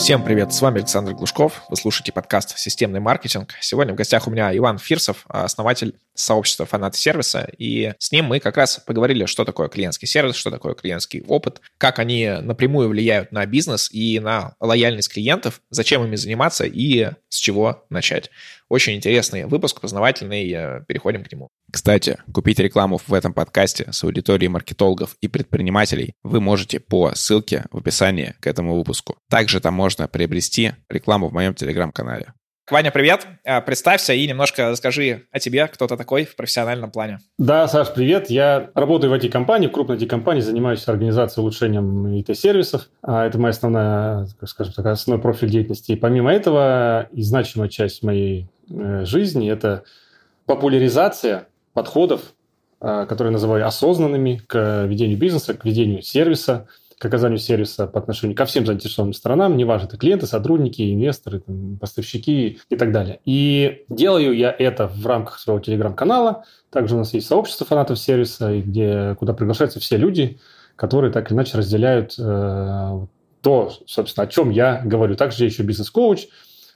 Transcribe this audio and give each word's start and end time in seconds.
Всем 0.00 0.24
привет, 0.24 0.50
с 0.54 0.62
вами 0.62 0.78
Александр 0.78 1.12
Глушков, 1.12 1.62
вы 1.68 1.76
слушаете 1.76 2.10
подкаст 2.10 2.58
«Системный 2.58 3.00
маркетинг». 3.00 3.52
Сегодня 3.60 3.92
в 3.92 3.96
гостях 3.98 4.26
у 4.26 4.30
меня 4.30 4.56
Иван 4.56 4.78
Фирсов, 4.78 5.26
основатель 5.28 5.94
сообщества 6.14 6.64
фанаты 6.64 6.96
сервиса, 6.96 7.46
и 7.58 7.92
с 7.98 8.10
ним 8.10 8.24
мы 8.24 8.40
как 8.40 8.56
раз 8.56 8.78
поговорили, 8.78 9.26
что 9.26 9.44
такое 9.44 9.68
клиентский 9.68 10.08
сервис, 10.08 10.36
что 10.36 10.50
такое 10.50 10.72
клиентский 10.72 11.22
опыт, 11.28 11.60
как 11.76 11.98
они 11.98 12.30
напрямую 12.40 12.88
влияют 12.88 13.30
на 13.30 13.44
бизнес 13.44 13.92
и 13.92 14.18
на 14.20 14.54
лояльность 14.58 15.12
клиентов, 15.12 15.60
зачем 15.68 16.02
ими 16.02 16.16
заниматься 16.16 16.64
и 16.64 17.10
с 17.28 17.36
чего 17.36 17.84
начать. 17.90 18.30
Очень 18.70 18.94
интересный 18.94 19.46
выпуск, 19.46 19.80
познавательный, 19.80 20.84
переходим 20.86 21.24
к 21.24 21.32
нему. 21.32 21.48
Кстати, 21.72 22.18
купить 22.32 22.60
рекламу 22.60 23.00
в 23.04 23.12
этом 23.12 23.32
подкасте 23.32 23.88
с 23.90 24.04
аудиторией 24.04 24.48
маркетологов 24.48 25.16
и 25.20 25.26
предпринимателей 25.26 26.14
вы 26.22 26.40
можете 26.40 26.78
по 26.78 27.12
ссылке 27.16 27.64
в 27.72 27.78
описании 27.78 28.36
к 28.38 28.46
этому 28.46 28.76
выпуску. 28.76 29.16
Также 29.28 29.58
там 29.58 29.74
можно 29.74 30.06
приобрести 30.06 30.70
рекламу 30.88 31.28
в 31.28 31.32
моем 31.32 31.52
телеграм-канале. 31.54 32.32
Ваня, 32.70 32.92
привет. 32.92 33.26
А, 33.44 33.60
представься 33.60 34.12
и 34.12 34.28
немножко 34.28 34.70
расскажи 34.70 35.24
о 35.32 35.40
тебе, 35.40 35.66
кто 35.66 35.88
ты 35.88 35.96
такой 35.96 36.24
в 36.24 36.36
профессиональном 36.36 36.92
плане. 36.92 37.18
Да, 37.36 37.66
Саш, 37.66 37.92
привет. 37.92 38.30
Я 38.30 38.70
работаю 38.74 39.10
в 39.10 39.14
IT-компании, 39.14 39.66
в 39.66 39.72
крупной 39.72 39.96
IT-компании, 39.96 40.40
занимаюсь 40.40 40.86
организацией 40.86 41.42
улучшением 41.42 42.06
IT-сервисов. 42.06 42.88
А, 43.02 43.26
это 43.26 43.36
моя 43.38 43.50
основная, 43.50 44.28
скажем 44.44 44.72
так, 44.74 44.86
основной 44.86 45.20
профиль 45.20 45.50
деятельности. 45.50 45.90
И 45.90 45.96
помимо 45.96 46.32
этого, 46.32 47.08
и 47.10 47.22
значимая 47.22 47.68
часть 47.68 48.04
моей 48.04 48.48
жизни– 48.70 49.50
это 49.52 49.84
популяризация 50.46 51.48
подходов, 51.74 52.34
а, 52.80 53.06
которые 53.06 53.32
называю 53.32 53.66
осознанными 53.66 54.42
к 54.46 54.86
ведению 54.86 55.18
бизнеса, 55.18 55.54
к 55.54 55.64
ведению 55.64 56.02
сервиса– 56.02 56.66
к 57.00 57.04
оказанию 57.06 57.38
сервиса 57.38 57.86
по 57.86 57.98
отношению 57.98 58.36
ко 58.36 58.44
всем 58.44 58.66
заинтересованным 58.66 59.14
сторонам, 59.14 59.56
неважно, 59.56 59.86
это 59.86 59.96
клиенты, 59.96 60.26
сотрудники, 60.26 60.92
инвесторы, 60.92 61.42
поставщики 61.80 62.60
и 62.68 62.76
так 62.76 62.92
далее. 62.92 63.20
И 63.24 63.86
делаю 63.88 64.36
я 64.36 64.54
это 64.56 64.86
в 64.86 65.06
рамках 65.06 65.38
своего 65.38 65.60
телеграм-канала. 65.60 66.44
Также 66.68 66.96
у 66.96 66.98
нас 66.98 67.14
есть 67.14 67.26
сообщество 67.26 67.64
фанатов 67.64 67.98
сервиса, 67.98 68.60
где, 68.60 69.16
куда 69.18 69.32
приглашаются 69.32 69.80
все 69.80 69.96
люди, 69.96 70.40
которые 70.76 71.10
так 71.10 71.30
или 71.30 71.36
иначе 71.38 71.56
разделяют 71.56 72.16
э, 72.18 73.06
то, 73.40 73.72
собственно, 73.86 74.26
о 74.26 74.30
чем 74.30 74.50
я 74.50 74.82
говорю. 74.84 75.16
Также 75.16 75.44
я 75.44 75.46
еще 75.46 75.62
бизнес-коуч 75.62 76.26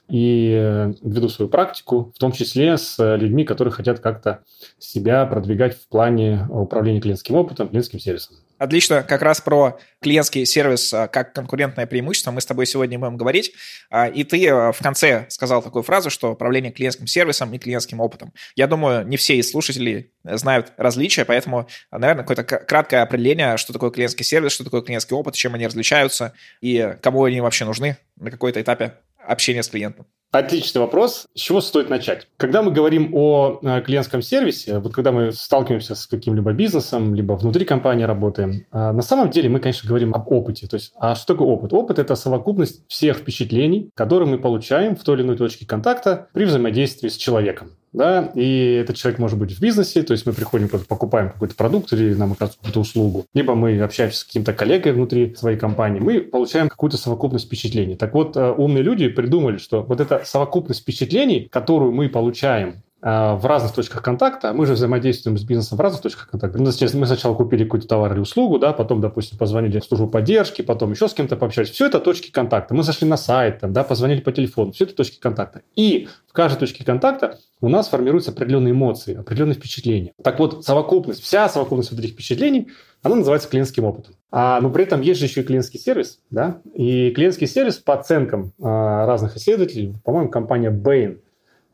и 0.07 0.53
э, 0.55 0.93
веду 1.01 1.29
свою 1.29 1.49
практику, 1.49 2.11
в 2.15 2.19
том 2.19 2.31
числе 2.31 2.77
с 2.77 2.97
людьми, 3.17 3.43
которые 3.43 3.71
хотят 3.71 3.99
как-то 3.99 4.43
себя 4.77 5.25
продвигать 5.25 5.75
в 5.75 5.87
плане 5.87 6.47
управления 6.49 7.01
клиентским 7.01 7.35
опытом, 7.35 7.69
клиентским 7.69 7.99
сервисом. 7.99 8.37
Отлично, 8.57 9.03
как 9.03 9.21
раз 9.21 9.41
про 9.41 9.77
клиентский 10.01 10.45
сервис 10.45 10.93
а, 10.93 11.09
как 11.09 11.33
конкурентное 11.33 11.85
преимущество 11.85 12.31
мы 12.31 12.39
с 12.39 12.45
тобой 12.45 12.65
сегодня 12.65 12.97
будем 12.97 13.17
говорить. 13.17 13.51
А, 13.89 14.07
и 14.07 14.23
ты 14.23 14.49
в 14.49 14.77
конце 14.81 15.25
сказал 15.27 15.61
такую 15.61 15.83
фразу, 15.83 16.09
что 16.09 16.31
управление 16.31 16.71
клиентским 16.71 17.05
сервисом 17.05 17.53
и 17.53 17.57
клиентским 17.57 17.99
опытом. 17.99 18.31
Я 18.55 18.67
думаю, 18.67 19.05
не 19.05 19.17
все 19.17 19.35
из 19.35 19.51
слушателей 19.51 20.11
знают 20.23 20.71
различия, 20.77 21.25
поэтому, 21.25 21.67
наверное, 21.91 22.23
какое-то 22.23 22.43
краткое 22.43 23.01
определение, 23.01 23.57
что 23.57 23.73
такое 23.73 23.91
клиентский 23.91 24.23
сервис, 24.23 24.53
что 24.53 24.63
такое 24.63 24.81
клиентский 24.81 25.15
опыт, 25.15 25.33
чем 25.33 25.55
они 25.55 25.67
различаются 25.67 26.33
и 26.61 26.95
кому 27.01 27.25
они 27.25 27.41
вообще 27.41 27.65
нужны 27.65 27.97
на 28.15 28.31
какой-то 28.31 28.61
этапе 28.61 28.93
общения 29.27 29.63
с 29.63 29.69
клиентом. 29.69 30.05
Отличный 30.31 30.81
вопрос. 30.81 31.27
С 31.33 31.39
чего 31.39 31.61
стоит 31.61 31.89
начать? 31.89 32.27
Когда 32.35 32.61
мы 32.61 32.71
говорим 32.71 33.11
о 33.13 33.59
э, 33.61 33.81
клиентском 33.81 34.21
сервисе, 34.21 34.79
вот 34.79 34.93
когда 34.93 35.13
мы 35.13 35.31
сталкиваемся 35.31 35.95
с 35.95 36.07
каким-либо 36.07 36.51
бизнесом, 36.51 37.15
либо 37.15 37.33
внутри 37.33 37.63
компании 37.63 38.03
работаем, 38.03 38.65
э, 38.71 38.91
на 38.91 39.01
самом 39.01 39.29
деле 39.29 39.47
мы, 39.47 39.61
конечно, 39.61 39.87
говорим 39.87 40.13
об 40.13 40.29
опыте. 40.29 40.67
То 40.67 40.75
есть, 40.75 40.91
а 40.99 41.15
что 41.15 41.33
такое 41.33 41.47
опыт? 41.47 41.71
Опыт– 41.71 41.99
это 41.99 42.15
совокупность 42.15 42.85
всех 42.89 43.19
впечатлений, 43.19 43.91
которые 43.93 44.27
мы 44.27 44.37
получаем 44.37 44.97
в 44.97 45.03
той 45.05 45.15
или 45.15 45.23
иной 45.23 45.37
точке 45.37 45.65
контакта 45.65 46.27
при 46.33 46.43
взаимодействии 46.43 47.07
с 47.07 47.15
человеком 47.15 47.71
да, 47.95 48.31
и 48.35 48.79
этот 48.81 48.95
человек 48.95 49.19
может 49.19 49.39
быть 49.39 49.53
в 49.53 49.61
бизнесе, 49.61 50.03
то 50.03 50.11
есть 50.11 50.25
мы 50.25 50.33
приходим, 50.33 50.67
покупаем 50.69 51.29
какой-то 51.29 51.55
продукт 51.55 51.93
или 51.93 52.13
нам 52.13 52.33
оказывают 52.33 52.57
какую-то 52.57 52.79
услугу, 52.81 53.25
либо 53.33 53.55
мы 53.55 53.79
общаемся 53.81 54.19
с 54.19 54.23
каким-то 54.23 54.53
коллегой 54.53 54.93
внутри 54.93 55.33
своей 55.35 55.57
компании, 55.57 55.99
мы 55.99 56.21
получаем 56.21 56.69
какую-то 56.69 56.97
совокупность 56.97 57.45
впечатлений. 57.45 57.95
Так 57.95 58.13
вот, 58.13 58.35
э, 58.35 58.51
умные 58.51 58.83
люди 58.83 59.07
придумали, 59.07 59.57
что 59.57 59.83
вот 59.83 60.01
эта 60.01 60.23
совокупность 60.25 60.81
впечатлений, 60.81 61.47
которую 61.49 61.91
мы 61.91 62.09
получаем 62.09 62.83
в 63.01 63.41
разных 63.43 63.73
точках 63.73 64.01
контакта, 64.01 64.53
мы 64.53 64.65
же 64.65 64.73
взаимодействуем 64.73 65.37
с 65.37 65.43
бизнесом 65.43 65.77
в 65.77 65.81
разных 65.81 66.01
точках 66.01 66.29
контакта. 66.29 66.57
Мы 66.57 66.71
сначала 66.71 67.35
купили 67.35 67.63
какой-то 67.63 67.87
товар 67.87 68.13
или 68.13 68.19
услугу, 68.19 68.57
да, 68.57 68.73
потом, 68.73 69.01
допустим, 69.01 69.37
позвонили 69.37 69.79
в 69.79 69.85
службу 69.85 70.07
поддержки, 70.07 70.61
потом 70.61 70.91
еще 70.91 71.07
с 71.07 71.13
кем-то 71.13 71.35
пообщались. 71.35 71.69
Все 71.69 71.87
это 71.87 71.99
точки 71.99 72.31
контакта. 72.31 72.73
Мы 72.73 72.83
зашли 72.83 73.07
на 73.07 73.17
сайт, 73.17 73.59
там, 73.59 73.73
да, 73.73 73.83
позвонили 73.83 74.21
по 74.21 74.31
телефону. 74.31 74.71
Все 74.71 74.85
это 74.85 74.95
точки 74.95 75.19
контакта. 75.19 75.61
И 75.75 76.07
в 76.27 76.33
каждой 76.33 76.59
точке 76.59 76.83
контакта 76.83 77.37
у 77.61 77.69
нас 77.69 77.89
формируются 77.89 78.31
определенные 78.31 78.71
эмоции, 78.71 79.15
определенные 79.15 79.55
впечатления. 79.55 80.13
Так 80.23 80.39
вот, 80.39 80.65
совокупность, 80.65 81.21
вся 81.21 81.47
совокупность 81.47 81.91
вот 81.91 81.99
этих 81.99 82.13
впечатлений, 82.13 82.69
она 83.03 83.15
называется 83.15 83.47
клиентским 83.49 83.83
опытом. 83.83 84.15
А, 84.31 84.59
но 84.61 84.69
при 84.69 84.83
этом 84.83 85.01
есть 85.01 85.19
же 85.19 85.27
еще 85.27 85.41
и 85.41 85.43
клиентский 85.43 85.79
сервис, 85.79 86.19
да, 86.31 86.61
и 86.73 87.11
клиентский 87.11 87.47
сервис 87.47 87.77
по 87.77 87.93
оценкам 87.93 88.51
а, 88.61 89.05
разных 89.05 89.37
исследователей, 89.37 89.95
по-моему, 90.03 90.29
компания 90.29 90.71
Bain 90.71 91.19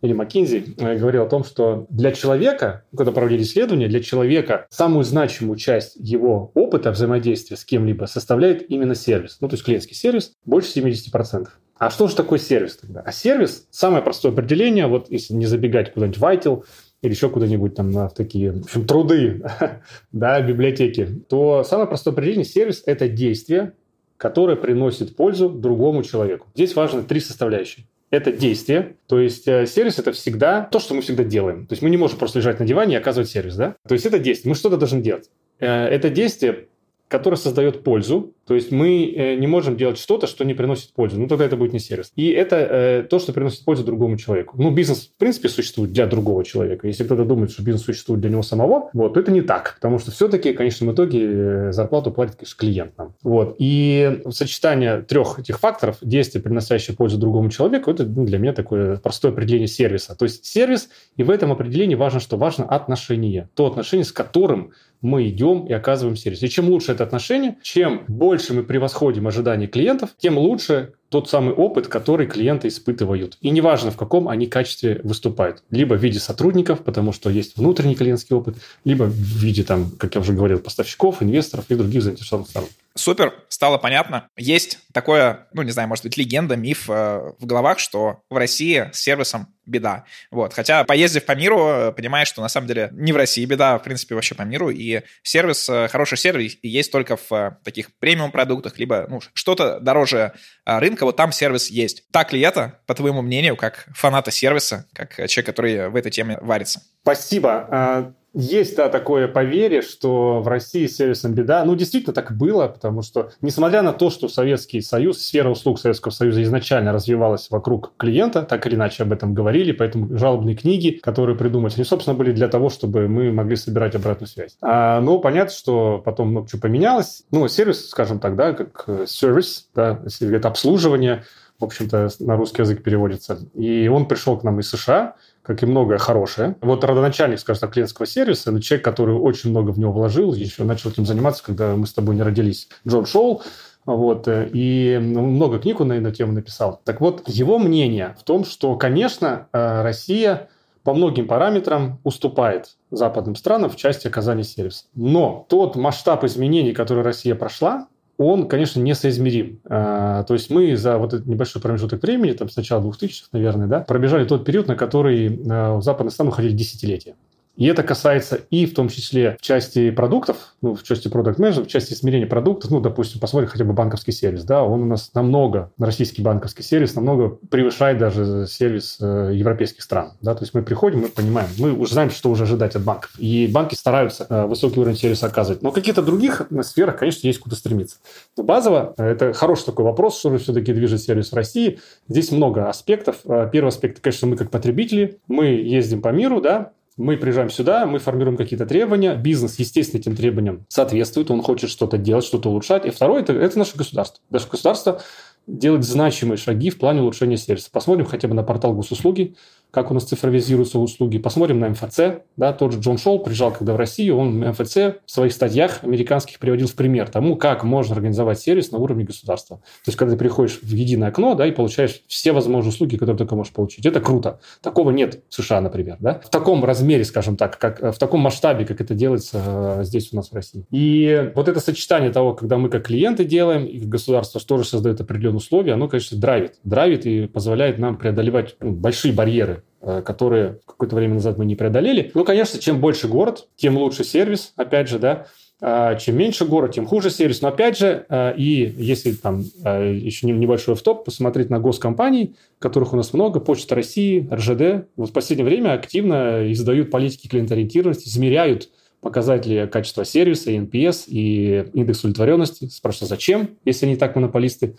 или 0.01 0.15
McKinsey 0.15 0.73
э, 0.77 0.97
говорил 0.97 1.23
о 1.23 1.27
том, 1.27 1.43
что 1.43 1.85
для 1.89 2.11
человека, 2.11 2.83
когда 2.95 3.11
проводили 3.11 3.43
исследования, 3.43 3.87
для 3.87 4.01
человека 4.01 4.65
самую 4.69 5.03
значимую 5.03 5.57
часть 5.57 5.95
его 5.95 6.51
опыта 6.55 6.91
взаимодействия 6.91 7.57
с 7.57 7.63
кем-либо 7.63 8.05
составляет 8.05 8.69
именно 8.69 8.95
сервис. 8.95 9.37
Ну, 9.41 9.47
то 9.47 9.53
есть 9.53 9.63
клиентский 9.63 9.95
сервис 9.95 10.33
больше 10.45 10.79
70%. 10.79 11.47
А 11.77 11.89
что 11.89 12.07
же 12.07 12.15
такое 12.15 12.39
сервис 12.39 12.77
тогда? 12.77 13.01
А 13.01 13.11
сервис, 13.11 13.67
самое 13.71 14.03
простое 14.03 14.31
определение, 14.31 14.87
вот 14.87 15.09
если 15.09 15.33
не 15.33 15.45
забегать 15.45 15.93
куда-нибудь 15.93 16.19
в 16.19 16.23
Vital 16.23 16.63
или 17.01 17.11
еще 17.11 17.29
куда-нибудь 17.29 17.75
там 17.75 17.91
в 17.91 18.09
такие 18.09 18.51
в 18.51 18.65
общем, 18.65 18.85
труды, 18.85 19.43
да, 20.11 20.41
библиотеки, 20.41 21.07
то 21.27 21.63
самое 21.63 21.87
простое 21.87 22.11
определение 22.13 22.45
сервис– 22.45 22.83
это 22.85 23.07
действие, 23.07 23.73
которое 24.17 24.55
приносит 24.55 25.15
пользу 25.15 25.49
другому 25.49 26.03
человеку. 26.03 26.47
Здесь 26.53 26.75
важны 26.75 27.01
три 27.01 27.19
составляющие 27.19 27.85
это 28.11 28.31
действие. 28.31 28.97
То 29.07 29.19
есть 29.19 29.47
э, 29.47 29.65
сервис 29.65 29.97
это 29.97 30.11
всегда 30.11 30.61
то, 30.61 30.79
что 30.79 30.93
мы 30.93 31.01
всегда 31.01 31.23
делаем. 31.23 31.65
То 31.65 31.73
есть 31.73 31.81
мы 31.81 31.89
не 31.89 31.97
можем 31.97 32.19
просто 32.19 32.39
лежать 32.39 32.59
на 32.59 32.65
диване 32.65 32.95
и 32.95 32.97
оказывать 32.97 33.29
сервис, 33.29 33.55
да? 33.55 33.75
То 33.87 33.93
есть 33.93 34.05
это 34.05 34.19
действие. 34.19 34.49
Мы 34.51 34.55
что-то 34.55 34.77
должны 34.77 35.01
делать. 35.01 35.29
Э, 35.59 35.85
это 35.87 36.09
действие 36.09 36.67
который 37.11 37.35
создает 37.35 37.83
пользу. 37.83 38.33
То 38.47 38.55
есть 38.55 38.71
мы 38.71 39.13
э, 39.15 39.35
не 39.35 39.47
можем 39.47 39.77
делать 39.77 39.97
что-то, 39.97 40.27
что 40.27 40.43
не 40.43 40.53
приносит 40.53 40.93
пользу. 40.93 41.19
Ну, 41.19 41.27
тогда 41.27 41.45
это 41.45 41.55
будет 41.55 41.73
не 41.73 41.79
сервис. 41.79 42.11
И 42.15 42.29
это 42.29 42.55
э, 42.55 43.03
то, 43.09 43.19
что 43.19 43.33
приносит 43.33 43.63
пользу 43.63 43.83
другому 43.83 44.17
человеку. 44.17 44.55
Ну, 44.61 44.71
бизнес, 44.71 45.11
в 45.15 45.17
принципе, 45.17 45.49
существует 45.49 45.91
для 45.91 46.07
другого 46.07 46.43
человека. 46.43 46.87
Если 46.87 47.03
кто-то 47.03 47.23
думает, 47.23 47.51
что 47.51 47.63
бизнес 47.63 47.85
существует 47.85 48.21
для 48.21 48.29
него 48.29 48.41
самого, 48.41 48.89
вот, 48.93 49.13
то 49.13 49.19
это 49.19 49.31
не 49.31 49.41
так. 49.41 49.75
Потому 49.75 49.99
что 49.99 50.11
все-таки, 50.11 50.53
в 50.53 50.57
конечном 50.57 50.93
итоге, 50.93 51.19
э, 51.21 51.71
зарплату 51.71 52.11
платит, 52.11 52.35
конечно, 52.35 52.57
клиент 52.57 52.97
нам. 52.97 53.15
Вот. 53.23 53.55
И 53.59 54.21
сочетание 54.29 55.01
трех 55.01 55.39
этих 55.39 55.59
факторов, 55.59 55.97
действия, 56.01 56.41
приносящие 56.41 56.95
пользу 56.95 57.17
другому 57.17 57.49
человеку, 57.49 57.91
это 57.91 58.05
ну, 58.05 58.25
для 58.25 58.37
меня 58.37 58.53
такое 58.53 58.97
простое 58.97 59.31
определение 59.31 59.67
сервиса. 59.67 60.15
То 60.15 60.25
есть 60.25 60.45
сервис, 60.45 60.89
и 61.15 61.23
в 61.23 61.29
этом 61.29 61.51
определении 61.51 61.95
важно, 61.95 62.19
что 62.19 62.37
важно 62.37 62.65
отношение. 62.65 63.49
То 63.55 63.67
отношение, 63.67 64.05
с 64.05 64.11
которым 64.11 64.71
мы 65.01 65.27
идем 65.27 65.65
и 65.65 65.73
оказываем 65.73 66.15
сервис. 66.15 66.43
И 66.43 66.49
чем 66.49 66.69
лучше 66.69 66.91
это 66.91 67.03
отношение, 67.03 67.57
чем 67.61 68.03
больше 68.31 68.53
мы 68.53 68.63
превосходим 68.63 69.27
ожидания 69.27 69.67
клиентов, 69.67 70.11
тем 70.17 70.37
лучше 70.37 70.93
тот 71.11 71.29
самый 71.29 71.53
опыт, 71.53 71.89
который 71.89 72.25
клиенты 72.25 72.69
испытывают. 72.69 73.37
И 73.41 73.49
неважно, 73.49 73.91
в 73.91 73.97
каком 73.97 74.29
они 74.29 74.47
качестве 74.47 75.01
выступают. 75.03 75.61
Либо 75.69 75.95
в 75.95 76.01
виде 76.01 76.19
сотрудников, 76.19 76.85
потому 76.85 77.11
что 77.11 77.29
есть 77.29 77.57
внутренний 77.57 77.95
клиентский 77.95 78.33
опыт, 78.33 78.55
либо 78.85 79.03
в 79.03 79.13
виде, 79.13 79.63
там, 79.63 79.91
как 79.99 80.15
я 80.15 80.21
уже 80.21 80.31
говорил, 80.31 80.59
поставщиков, 80.59 81.21
инвесторов 81.21 81.65
и 81.67 81.75
других 81.75 82.01
заинтересованных 82.01 82.49
сторон. 82.49 82.69
Супер, 82.95 83.33
стало 83.49 83.77
понятно. 83.77 84.27
Есть 84.37 84.79
такое, 84.93 85.47
ну, 85.53 85.61
не 85.63 85.71
знаю, 85.71 85.89
может 85.89 86.05
быть, 86.05 86.15
легенда, 86.17 86.55
миф 86.55 86.89
э, 86.89 87.33
в 87.39 87.45
головах, 87.45 87.79
что 87.79 88.21
в 88.29 88.37
России 88.37 88.89
с 88.93 88.99
сервисом 88.99 89.47
беда. 89.65 90.05
Вот. 90.29 90.53
Хотя, 90.53 90.83
поездив 90.83 91.25
по 91.25 91.33
миру, 91.33 91.93
понимаешь, 91.95 92.27
что 92.27 92.41
на 92.41 92.49
самом 92.49 92.67
деле 92.67 92.89
не 92.91 93.13
в 93.13 93.17
России 93.17 93.45
беда, 93.45 93.75
а 93.75 93.79
в 93.79 93.83
принципе, 93.83 94.15
вообще 94.15 94.35
по 94.35 94.41
миру. 94.43 94.69
И 94.69 95.01
сервис, 95.23 95.69
э, 95.69 95.87
хороший 95.87 96.17
сервис 96.17 96.57
есть 96.61 96.91
только 96.91 97.15
в 97.15 97.31
э, 97.31 97.51
таких 97.63 97.93
премиум-продуктах, 97.99 98.77
либо 98.77 99.05
ну, 99.09 99.21
что-то 99.33 99.79
дороже 99.79 100.33
э, 100.65 100.79
рынка, 101.01 101.05
вот 101.05 101.15
там 101.15 101.31
сервис 101.31 101.69
есть. 101.69 102.03
Так 102.11 102.33
ли 102.33 102.41
это, 102.41 102.79
по 102.85 102.93
твоему 102.93 103.21
мнению, 103.21 103.55
как 103.55 103.87
фаната 103.93 104.31
сервиса, 104.31 104.85
как 104.93 105.15
человек, 105.27 105.45
который 105.45 105.89
в 105.89 105.95
этой 105.95 106.11
теме 106.11 106.37
варится? 106.41 106.81
Спасибо. 107.01 108.13
Есть, 108.33 108.77
да, 108.77 108.87
такое 108.87 109.27
поверье, 109.27 109.81
что 109.81 110.39
в 110.39 110.47
России 110.47 110.87
с 110.87 110.95
сервисом 110.95 111.33
беда. 111.33 111.65
Ну, 111.65 111.75
действительно 111.75 112.13
так 112.13 112.35
было, 112.37 112.67
потому 112.67 113.01
что, 113.01 113.31
несмотря 113.41 113.81
на 113.81 113.91
то, 113.91 114.09
что 114.09 114.29
Советский 114.29 114.81
Союз, 114.81 115.19
сфера 115.19 115.49
услуг 115.49 115.79
Советского 115.79 116.11
Союза 116.13 116.41
изначально 116.43 116.93
развивалась 116.93 117.49
вокруг 117.49 117.93
клиента, 117.97 118.43
так 118.43 118.65
или 118.67 118.75
иначе 118.75 119.03
об 119.03 119.11
этом 119.11 119.33
говорили, 119.33 119.73
поэтому 119.73 120.17
жалобные 120.17 120.55
книги, 120.55 120.91
которые 120.91 121.37
придумались, 121.37 121.75
они, 121.75 121.83
собственно, 121.83 122.15
были 122.15 122.31
для 122.31 122.47
того, 122.47 122.69
чтобы 122.69 123.09
мы 123.09 123.33
могли 123.33 123.57
собирать 123.57 123.95
обратную 123.95 124.29
связь. 124.29 124.55
А, 124.61 125.01
но 125.01 125.19
понятно, 125.19 125.53
что 125.53 126.01
потом 126.03 126.29
много 126.29 126.47
чего 126.47 126.61
поменялось. 126.61 127.23
Ну, 127.31 127.47
сервис, 127.49 127.89
скажем 127.89 128.19
так, 128.19 128.37
да, 128.37 128.53
как 128.53 128.85
э, 128.87 129.05
сервис, 129.07 129.67
да, 129.75 130.01
это 130.21 130.47
обслуживание, 130.47 131.25
в 131.59 131.65
общем-то, 131.65 132.09
на 132.19 132.37
русский 132.37 132.61
язык 132.61 132.81
переводится. 132.81 133.39
И 133.53 133.87
он 133.87 134.07
пришел 134.07 134.37
к 134.37 134.43
нам 134.43 134.59
из 134.59 134.69
США, 134.69 135.15
как 135.43 135.63
и 135.63 135.65
многое 135.65 135.97
хорошее. 135.97 136.55
Вот 136.61 136.83
родоначальник, 136.83 137.39
скажем 137.39 137.61
так, 137.61 137.73
клиентского 137.73 138.05
сервиса, 138.05 138.51
но 138.51 138.59
человек, 138.59 138.85
который 138.85 139.15
очень 139.15 139.49
много 139.49 139.71
в 139.71 139.79
него 139.79 139.91
вложил, 139.91 140.33
еще 140.33 140.63
начал 140.63 140.89
этим 140.91 141.05
заниматься, 141.05 141.43
когда 141.43 141.75
мы 141.75 141.87
с 141.87 141.93
тобой 141.93 142.15
не 142.15 142.21
родились, 142.21 142.69
Джон 142.87 143.05
Шоу, 143.05 143.41
вот, 143.85 144.27
и 144.27 144.99
много 145.01 145.59
книг 145.59 145.79
он 145.79 145.87
на 145.87 145.93
эту 145.93 146.11
тему 146.11 146.33
написал. 146.33 146.81
Так 146.85 147.01
вот, 147.01 147.23
его 147.27 147.57
мнение 147.57 148.15
в 148.19 148.23
том, 148.23 148.45
что, 148.45 148.75
конечно, 148.75 149.47
э, 149.51 149.81
Россия 149.81 150.49
по 150.83 150.93
многим 150.93 151.27
параметрам 151.27 151.99
уступает 152.03 152.77
западным 152.91 153.35
странам 153.35 153.69
в 153.69 153.75
части 153.75 154.07
оказания 154.07 154.43
сервиса. 154.43 154.85
Но 154.93 155.45
тот 155.49 155.75
масштаб 155.75 156.23
изменений, 156.23 156.73
который 156.73 157.03
Россия 157.03 157.35
прошла, 157.35 157.87
он, 158.25 158.47
конечно, 158.47 158.79
несоизмерим. 158.79 159.59
А, 159.69 160.23
то 160.23 160.33
есть 160.33 160.49
мы 160.49 160.75
за 160.75 160.97
вот 160.97 161.13
этот 161.13 161.27
небольшой 161.27 161.61
промежуток 161.61 162.01
времени, 162.03 162.33
там 162.33 162.49
с 162.49 162.55
начала 162.55 162.81
2000-х, 162.81 163.29
наверное, 163.31 163.67
да, 163.67 163.79
пробежали 163.81 164.25
тот 164.25 164.45
период, 164.45 164.67
на 164.67 164.75
который 164.75 165.41
а, 165.49 165.77
в 165.77 165.81
западных 165.81 166.13
странах 166.13 166.33
уходили 166.33 166.53
десятилетия. 166.53 167.15
И 167.55 167.65
это 167.65 167.83
касается 167.83 168.39
и 168.49 168.65
в 168.65 168.73
том 168.73 168.89
числе 168.89 169.37
в 169.39 169.43
части 169.43 169.91
продуктов, 169.91 170.55
ну, 170.61 170.73
в 170.73 170.83
части 170.83 171.09
продукт 171.09 171.37
менеджмента 171.37 171.69
в 171.69 171.71
части 171.71 171.93
измерения 171.93 172.27
продуктов, 172.27 172.71
ну, 172.71 172.79
допустим, 172.79 173.19
посмотрим 173.19 173.49
хотя 173.49 173.65
бы 173.65 173.73
банковский 173.73 174.11
сервис, 174.11 174.43
да, 174.43 174.63
он 174.63 174.83
у 174.83 174.85
нас 174.85 175.11
намного, 175.13 175.71
российский 175.77 176.21
банковский 176.21 176.63
сервис 176.63 176.95
намного 176.95 177.29
превышает 177.49 177.97
даже 177.97 178.47
сервис 178.47 178.97
э, 179.01 179.31
европейских 179.33 179.83
стран, 179.83 180.13
да, 180.21 180.33
то 180.33 180.43
есть 180.43 180.53
мы 180.53 180.63
приходим, 180.63 181.01
мы 181.01 181.09
понимаем, 181.09 181.49
мы 181.57 181.73
уже 181.73 181.93
знаем, 181.93 182.09
что 182.09 182.29
уже 182.29 182.43
ожидать 182.43 182.75
от 182.75 182.83
банков, 182.83 183.11
и 183.17 183.47
банки 183.47 183.75
стараются 183.75 184.25
э, 184.29 184.45
высокий 184.45 184.79
уровень 184.79 184.97
сервиса 184.97 185.27
оказывать, 185.27 185.61
но 185.61 185.71
в 185.71 185.73
каких-то 185.73 186.01
других 186.01 186.47
сферах, 186.61 186.97
конечно, 186.97 187.27
есть 187.27 187.39
куда 187.39 187.55
стремиться. 187.55 187.97
Но 188.37 188.43
базово, 188.43 188.93
э, 188.97 189.03
это 189.03 189.33
хороший 189.33 189.65
такой 189.65 189.85
вопрос, 189.85 190.17
что 190.17 190.31
же 190.31 190.37
все-таки 190.37 190.73
движет 190.73 191.01
сервис 191.01 191.31
в 191.31 191.35
России, 191.35 191.79
здесь 192.07 192.31
много 192.31 192.69
аспектов. 192.69 193.17
Э, 193.25 193.49
первый 193.51 193.69
аспект, 193.69 193.99
конечно, 193.99 194.27
мы 194.27 194.37
как 194.37 194.49
потребители, 194.49 195.19
мы 195.27 195.47
ездим 195.47 196.01
по 196.01 196.09
миру, 196.09 196.41
да, 196.41 196.71
мы 196.97 197.17
приезжаем 197.17 197.49
сюда, 197.49 197.85
мы 197.85 197.99
формируем 197.99 198.37
какие-то 198.37 198.65
требования, 198.65 199.15
бизнес, 199.15 199.57
естественно, 199.59 199.99
этим 199.99 200.15
требованиям 200.15 200.65
соответствует, 200.67 201.31
он 201.31 201.41
хочет 201.41 201.69
что-то 201.69 201.97
делать, 201.97 202.25
что-то 202.25 202.49
улучшать. 202.49 202.85
И 202.85 202.89
второе 202.89 203.21
это,– 203.21 203.33
это 203.33 203.57
наше 203.57 203.77
государство. 203.77 204.21
Наше 204.29 204.49
государство 204.49 205.01
делать 205.47 205.83
значимые 205.83 206.37
шаги 206.37 206.69
в 206.69 206.77
плане 206.77 207.01
улучшения 207.01 207.37
сервиса. 207.37 207.69
Посмотрим 207.71 208.05
хотя 208.05 208.27
бы 208.27 208.35
на 208.35 208.43
портал 208.43 208.73
госуслуги, 208.73 209.35
как 209.71 209.89
у 209.89 209.93
нас 209.93 210.03
цифровизируются 210.03 210.79
услуги. 210.79 211.17
Посмотрим 211.17 211.59
на 211.59 211.69
МФЦ. 211.69 211.99
Да, 212.35 212.53
тот 212.53 212.73
же 212.73 212.79
Джон 212.79 212.97
Шоу 212.97 213.19
приезжал 213.19 213.51
когда 213.51 213.73
в 213.73 213.77
Россию, 213.77 214.17
он 214.17 214.39
МФЦ 214.39 214.75
в 214.75 215.01
своих 215.05 215.31
статьях 215.31 215.83
американских 215.83 216.39
приводил 216.39 216.67
в 216.67 216.75
пример 216.75 217.09
тому, 217.09 217.37
как 217.37 217.63
можно 217.63 217.95
организовать 217.95 218.39
сервис 218.39 218.71
на 218.71 218.77
уровне 218.77 219.05
государства. 219.05 219.57
То 219.57 219.89
есть, 219.89 219.97
когда 219.97 220.13
ты 220.13 220.19
приходишь 220.19 220.59
в 220.61 220.73
единое 220.73 221.09
окно 221.09 221.35
да, 221.35 221.47
и 221.47 221.51
получаешь 221.51 222.01
все 222.07 222.33
возможные 222.33 222.69
услуги, 222.69 222.97
которые 222.97 223.17
только 223.17 223.35
можешь 223.35 223.53
получить. 223.53 223.85
Это 223.85 224.01
круто. 224.01 224.39
Такого 224.61 224.91
нет 224.91 225.23
в 225.29 225.33
США, 225.33 225.61
например. 225.61 225.97
Да? 225.99 226.19
В 226.23 226.29
таком 226.29 226.65
размере, 226.65 227.05
скажем 227.05 227.37
так, 227.37 227.57
как, 227.57 227.81
в 227.81 227.97
таком 227.97 228.19
масштабе, 228.19 228.65
как 228.65 228.81
это 228.81 228.93
делается 228.93 229.41
э, 229.79 229.83
здесь 229.83 230.09
у 230.11 230.17
нас 230.17 230.31
в 230.31 230.35
России. 230.35 230.65
И 230.71 231.31
вот 231.35 231.47
это 231.47 231.59
сочетание 231.59 232.11
того, 232.11 232.33
когда 232.33 232.57
мы 232.57 232.69
как 232.69 232.87
клиенты 232.87 233.23
делаем, 233.23 233.65
и 233.65 233.79
государство 233.79 234.41
тоже 234.41 234.65
создает 234.65 234.99
определенные 234.99 235.37
условия, 235.37 235.73
оно, 235.73 235.87
конечно, 235.87 236.17
драйвит. 236.17 236.55
Драйвит 236.63 237.05
и 237.05 237.27
позволяет 237.27 237.77
нам 237.77 237.97
преодолевать 237.97 238.55
ну, 238.59 238.71
большие 238.71 239.13
барьеры 239.13 239.60
Э, 239.83 240.03
которые 240.03 240.59
какое-то 240.67 240.95
время 240.95 241.15
назад 241.15 241.39
мы 241.39 241.45
не 241.45 241.55
преодолели. 241.55 242.11
Ну, 242.13 242.23
конечно, 242.23 242.59
чем 242.59 242.79
больше 242.79 243.07
город, 243.07 243.47
тем 243.55 243.77
лучше 243.77 244.03
сервис, 244.03 244.53
опять 244.55 244.87
же, 244.87 244.99
да. 244.99 245.25
А, 245.59 245.95
чем 245.95 246.17
меньше 246.17 246.45
город, 246.45 246.73
тем 246.73 246.85
хуже 246.85 247.09
сервис. 247.09 247.41
Но 247.41 247.47
опять 247.47 247.79
же, 247.79 248.05
э, 248.07 248.35
и 248.37 248.75
если 248.77 249.13
там 249.13 249.43
э, 249.65 249.95
еще 249.95 250.27
небольшой 250.27 250.75
топ 250.75 251.03
посмотреть 251.03 251.49
на 251.49 251.59
госкомпании, 251.59 252.35
которых 252.59 252.93
у 252.93 252.95
нас 252.95 253.11
много, 253.13 253.39
Почта 253.39 253.73
России, 253.73 254.29
РЖД, 254.31 254.87
вот 254.97 255.09
в 255.09 255.13
последнее 255.13 255.45
время 255.45 255.73
активно 255.73 256.51
издают 256.51 256.91
политики 256.91 257.27
клиенториентированности, 257.27 258.07
измеряют 258.07 258.69
показатели 259.01 259.65
качества 259.65 260.05
сервиса, 260.05 260.51
и 260.51 260.59
NPS, 260.59 261.05
и 261.07 261.65
индекс 261.73 262.01
удовлетворенности. 262.01 262.67
Спрашиваю, 262.67 263.09
зачем, 263.09 263.49
если 263.65 263.87
они 263.87 263.95
так 263.95 264.15
монополисты? 264.15 264.75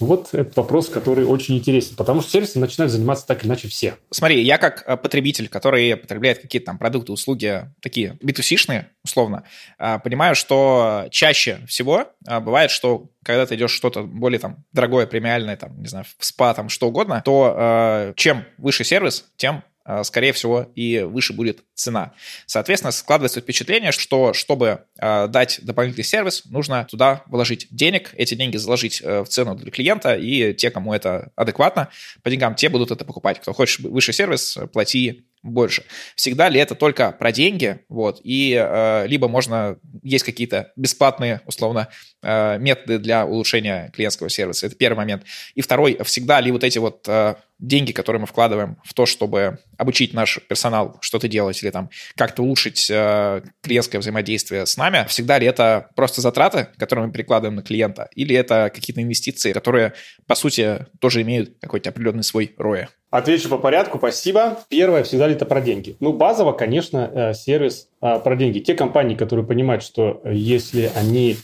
Вот 0.00 0.34
этот 0.34 0.56
вопрос, 0.56 0.88
который 0.88 1.24
очень 1.24 1.56
интересен, 1.56 1.94
потому 1.94 2.20
что 2.20 2.30
сервисом 2.30 2.62
начинают 2.62 2.90
заниматься 2.92 3.26
так 3.26 3.42
или 3.42 3.48
иначе 3.48 3.68
все. 3.68 3.94
Смотри, 4.10 4.42
я 4.42 4.58
как 4.58 4.82
э, 4.86 4.96
потребитель, 4.96 5.48
который 5.48 5.96
потребляет 5.96 6.40
какие-то 6.40 6.66
там 6.66 6.78
продукты, 6.78 7.12
услуги, 7.12 7.70
такие 7.80 8.18
B2C-шные, 8.22 8.86
условно, 9.04 9.44
э, 9.78 10.00
понимаю, 10.00 10.34
что 10.34 11.06
чаще 11.10 11.60
всего 11.68 12.08
э, 12.26 12.40
бывает, 12.40 12.72
что 12.72 13.06
когда 13.22 13.46
ты 13.46 13.54
идешь 13.54 13.70
что-то 13.70 14.02
более 14.02 14.40
там 14.40 14.64
дорогое, 14.72 15.06
премиальное, 15.06 15.56
там, 15.56 15.80
не 15.80 15.86
знаю, 15.86 16.04
в 16.18 16.24
спа, 16.24 16.52
там, 16.54 16.68
что 16.68 16.88
угодно, 16.88 17.22
то 17.24 18.12
чем 18.16 18.44
выше 18.58 18.84
сервис, 18.84 19.26
тем 19.36 19.62
скорее 20.02 20.32
всего, 20.32 20.70
и 20.74 21.00
выше 21.00 21.32
будет 21.32 21.64
цена. 21.74 22.14
Соответственно, 22.46 22.92
складывается 22.92 23.40
впечатление, 23.40 23.92
что 23.92 24.32
чтобы 24.32 24.84
а, 24.98 25.26
дать 25.26 25.60
дополнительный 25.62 26.04
сервис, 26.04 26.44
нужно 26.46 26.86
туда 26.90 27.22
вложить 27.26 27.66
денег, 27.70 28.14
эти 28.16 28.34
деньги 28.34 28.56
заложить 28.56 29.02
э, 29.02 29.22
в 29.22 29.28
цену 29.28 29.54
для 29.54 29.70
клиента, 29.70 30.14
и 30.14 30.54
те, 30.54 30.70
кому 30.70 30.94
это 30.94 31.32
адекватно 31.36 31.88
по 32.22 32.30
деньгам, 32.30 32.54
те 32.54 32.68
будут 32.68 32.90
это 32.90 33.04
покупать. 33.04 33.40
Кто 33.40 33.52
хочет 33.52 33.80
выше 33.80 34.12
сервис, 34.12 34.56
плати 34.72 35.26
больше. 35.42 35.84
Всегда 36.16 36.48
ли 36.48 36.58
это 36.58 36.74
только 36.74 37.12
про 37.12 37.30
деньги? 37.30 37.80
Вот, 37.88 38.20
и 38.24 38.58
э, 38.58 39.06
либо 39.06 39.28
можно, 39.28 39.78
есть 40.02 40.24
какие-то 40.24 40.72
бесплатные, 40.74 41.42
условно, 41.46 41.88
э, 42.22 42.58
методы 42.58 42.98
для 42.98 43.26
улучшения 43.26 43.92
клиентского 43.94 44.30
сервиса. 44.30 44.66
Это 44.66 44.76
первый 44.76 44.96
момент. 44.96 45.24
И 45.54 45.60
второй, 45.60 45.98
всегда 46.04 46.40
ли 46.40 46.50
вот 46.50 46.64
эти 46.64 46.78
вот 46.78 47.06
э, 47.08 47.34
деньги, 47.58 47.92
которые 47.92 48.20
мы 48.20 48.26
вкладываем 48.26 48.78
в 48.84 48.94
то, 48.94 49.06
чтобы 49.06 49.58
обучить 49.78 50.12
наш 50.12 50.40
персонал 50.48 50.98
что-то 51.00 51.28
делать 51.28 51.62
или 51.62 51.70
там 51.70 51.90
как-то 52.16 52.42
улучшить 52.42 52.90
э, 52.90 53.42
клиентское 53.62 54.00
взаимодействие 54.00 54.66
с 54.66 54.76
нами, 54.76 55.04
всегда 55.08 55.38
ли 55.38 55.46
это 55.46 55.90
просто 55.94 56.20
затраты, 56.20 56.68
которые 56.78 57.06
мы 57.06 57.12
перекладываем 57.12 57.56
на 57.56 57.62
клиента, 57.62 58.08
или 58.14 58.34
это 58.34 58.70
какие-то 58.74 59.02
инвестиции, 59.02 59.52
которые, 59.52 59.94
по 60.26 60.34
сути, 60.34 60.86
тоже 61.00 61.22
имеют 61.22 61.56
какой-то 61.60 61.90
определенный 61.90 62.24
свой 62.24 62.54
ROI? 62.58 62.88
Отвечу 63.10 63.48
по 63.48 63.58
порядку, 63.58 63.98
спасибо. 63.98 64.58
Первое, 64.68 65.04
всегда 65.04 65.28
ли 65.28 65.34
это 65.34 65.46
про 65.46 65.60
деньги? 65.60 65.96
Ну, 66.00 66.12
базово, 66.12 66.52
конечно, 66.52 67.10
э, 67.14 67.34
сервис 67.34 67.88
а, 68.00 68.18
про 68.18 68.34
деньги. 68.34 68.58
Те 68.58 68.74
компании, 68.74 69.14
которые 69.14 69.46
понимают, 69.46 69.84
что 69.84 70.20
э, 70.24 70.34
если 70.34 70.90
они 70.96 71.36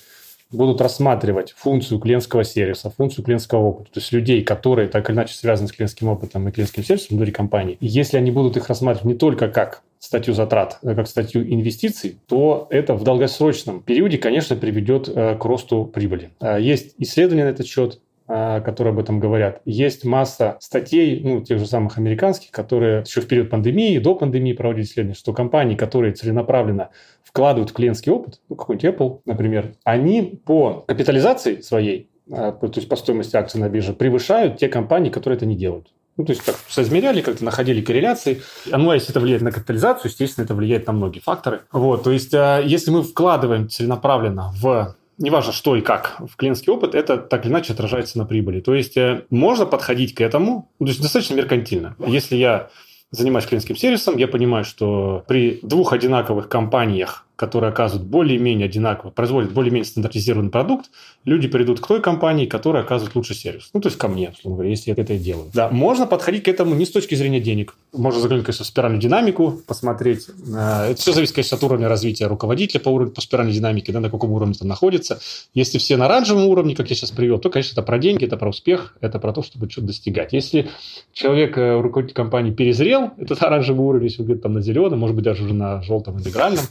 будут 0.53 0.81
рассматривать 0.81 1.55
функцию 1.57 2.01
клиентского 2.01 2.45
сервиса, 2.45 2.91
функцию 2.91 3.25
клиентского 3.25 3.61
опыта, 3.61 3.93
то 3.93 4.01
есть 4.01 4.13
людей, 4.13 4.43
которые 4.43 4.89
так 4.89 5.09
или 5.09 5.17
иначе 5.17 5.35
связаны 5.35 5.69
с 5.69 5.73
клиентским 5.73 6.09
опытом 6.09 6.49
и 6.49 6.53
клиентским 6.53 6.85
сервисом 6.85 7.17
внутри 7.17 7.33
компании, 7.33 7.77
и 7.81 7.87
если 7.87 8.17
они 8.17 8.31
будут 8.31 8.57
их 8.57 8.69
рассматривать 8.69 9.05
не 9.07 9.15
только 9.15 9.49
как 9.49 9.83
статью 9.99 10.35
затрат, 10.35 10.79
а 10.83 10.95
как 10.95 11.09
статью 11.09 11.43
инвестиций, 11.43 12.19
то 12.27 12.67
это 12.71 12.95
в 12.95 13.05
долгосрочном 13.05 13.83
периоде, 13.83 14.19
конечно, 14.19 14.57
приведет 14.57 15.09
к 15.09 15.45
росту 15.45 15.85
прибыли. 15.85 16.31
Есть 16.59 16.95
исследования 16.99 17.45
на 17.45 17.51
этот 17.51 17.67
счет, 17.67 18.01
которые 18.31 18.93
об 18.93 19.01
этом 19.01 19.19
говорят. 19.19 19.61
Есть 19.65 20.05
масса 20.05 20.57
статей, 20.61 21.21
ну, 21.25 21.41
тех 21.41 21.59
же 21.59 21.67
самых 21.67 21.99
американских, 21.99 22.53
которые 22.53 23.03
еще 23.05 23.21
в 23.23 23.27
период 23.27 23.51
пандемии, 23.51 23.99
до 23.99 24.15
пандемии 24.15 24.53
проводили 24.53 24.85
исследования, 24.85 25.17
что 25.17 25.33
компании, 25.33 25.75
которые 25.75 26.13
целенаправленно 26.13 26.91
вкладывают 27.25 27.71
в 27.71 27.73
клиентский 27.73 28.13
опыт, 28.13 28.41
ну, 28.49 28.55
какой-нибудь 28.55 28.95
Apple, 28.95 29.21
например, 29.25 29.73
они 29.83 30.41
по 30.45 30.85
капитализации 30.87 31.61
своей, 31.61 32.09
а, 32.31 32.53
то 32.53 32.71
есть 32.77 32.89
по 32.89 32.95
стоимости 32.95 33.35
акций 33.35 33.59
на 33.59 33.69
бирже, 33.69 33.95
превышают 33.95 34.59
те 34.59 34.69
компании, 34.69 35.11
которые 35.11 35.37
это 35.37 35.47
не 35.47 35.57
делают. 35.57 35.89
Ну, 36.17 36.25
то 36.25 36.33
есть 36.33 36.45
как 36.45 36.57
соизмеряли, 36.69 37.23
как-то 37.23 37.45
находили 37.45 37.81
корреляции. 37.81 38.43
Ну, 38.67 38.91
а 38.91 38.95
если 38.95 39.11
это 39.11 39.21
влияет 39.21 39.43
на 39.43 39.53
капитализацию, 39.53 40.11
естественно, 40.11 40.45
это 40.45 40.55
влияет 40.55 40.87
на 40.87 40.93
многие 40.93 41.21
факторы. 41.21 41.63
Вот, 41.73 42.05
то 42.05 42.13
есть 42.13 42.35
а, 42.35 42.61
если 42.61 42.91
мы 42.91 43.03
вкладываем 43.03 43.69
целенаправленно 43.69 44.53
в 44.61 44.97
неважно 45.21 45.53
что 45.53 45.77
и 45.77 45.81
как, 45.81 46.17
в 46.27 46.37
клиентский 46.37 46.73
опыт, 46.73 46.95
это 46.95 47.19
так 47.19 47.45
или 47.45 47.53
иначе 47.53 47.73
отражается 47.73 48.19
на 48.19 48.25
прибыли. 48.25 48.61
То 48.61 48.75
есть 48.75 48.97
э, 48.97 49.25
можно 49.31 49.67
подходить 49.67 50.15
к 50.15 50.21
этому, 50.21 50.71
то 50.79 50.87
есть 50.87 51.01
достаточно 51.01 51.35
меркантильно. 51.35 51.95
Если 52.05 52.37
я 52.37 52.71
занимаюсь 53.11 53.47
клиентским 53.47 53.77
сервисом, 53.77 54.17
я 54.17 54.29
понимаю, 54.29 54.65
что 54.65 55.25
при 55.29 55.61
двух 55.63 55.93
одинаковых 55.93 56.49
компаниях, 56.49 57.27
которые 57.41 57.71
оказывают 57.71 58.07
более-менее 58.07 58.67
одинаково, 58.67 59.09
производят 59.09 59.53
более-менее 59.53 59.87
стандартизированный 59.87 60.51
продукт, 60.51 60.91
люди 61.25 61.49
придут 61.49 61.81
к 61.81 61.87
той 61.87 62.03
компании, 62.03 62.45
которая 62.45 62.83
оказывает 62.83 63.17
лучший 63.17 63.35
сервис. 63.35 63.71
Ну, 63.73 63.81
то 63.81 63.89
есть 63.89 63.97
ко 63.97 64.09
мне, 64.09 64.29
условно 64.29 64.57
говоря, 64.57 64.69
если 64.69 64.91
я 64.91 64.95
это 64.95 65.17
делаю. 65.17 65.51
Да, 65.55 65.71
можно 65.71 66.07
подходить 66.07 66.43
к 66.43 66.49
этому 66.49 66.75
не 66.75 66.85
с 66.85 66.91
точки 66.91 67.15
зрения 67.15 67.41
денег. 67.41 67.77
Можно 67.95 68.21
заглянуть, 68.21 68.45
конечно, 68.45 68.67
в 68.67 68.69
спиральную 68.69 69.01
динамику, 69.01 69.63
посмотреть. 69.67 70.27
Э, 70.55 70.91
это 70.91 71.01
все 71.01 71.15
зависит, 71.15 71.35
конечно, 71.35 71.57
от 71.57 71.65
уровня 71.65 71.89
развития 71.89 72.27
руководителя 72.27 72.79
по 72.79 72.91
уровню, 72.91 73.15
по 73.15 73.23
спиральной 73.23 73.55
динамике, 73.55 73.91
да, 73.91 74.01
на 74.01 74.11
каком 74.11 74.33
уровне 74.33 74.53
там 74.53 74.69
находится. 74.69 75.19
Если 75.55 75.79
все 75.79 75.97
на 75.97 76.05
оранжевом 76.05 76.45
уровне, 76.45 76.77
как 76.77 76.91
я 76.91 76.97
сейчас 76.97 77.11
привел, 77.11 77.39
то, 77.39 77.49
конечно, 77.49 77.73
это 77.73 77.83
про 77.83 77.99
деньги, 77.99 78.27
это 78.27 78.37
про 78.37 78.51
успех, 78.51 78.99
это 79.01 79.19
про 79.19 79.33
то, 79.33 79.43
чтобы 79.43 79.71
что-то 79.71 79.87
достигать. 79.87 80.35
Если 80.35 80.69
человек, 81.15 81.57
э, 81.57 81.81
руководитель 81.81 82.15
компании, 82.15 82.51
перезрел 82.51 83.13
этот 83.17 83.43
оранжевый 83.43 83.87
уровень, 83.87 84.09
если 84.09 84.21
он 84.21 84.27
где-то 84.27 84.43
там 84.43 84.53
на 84.53 84.61
зеленом, 84.61 84.99
может 84.99 85.17
быть, 85.17 85.25
даже 85.25 85.45
уже 85.45 85.55
на 85.55 85.81
желтом 85.81 86.19
интегральном, 86.19 86.67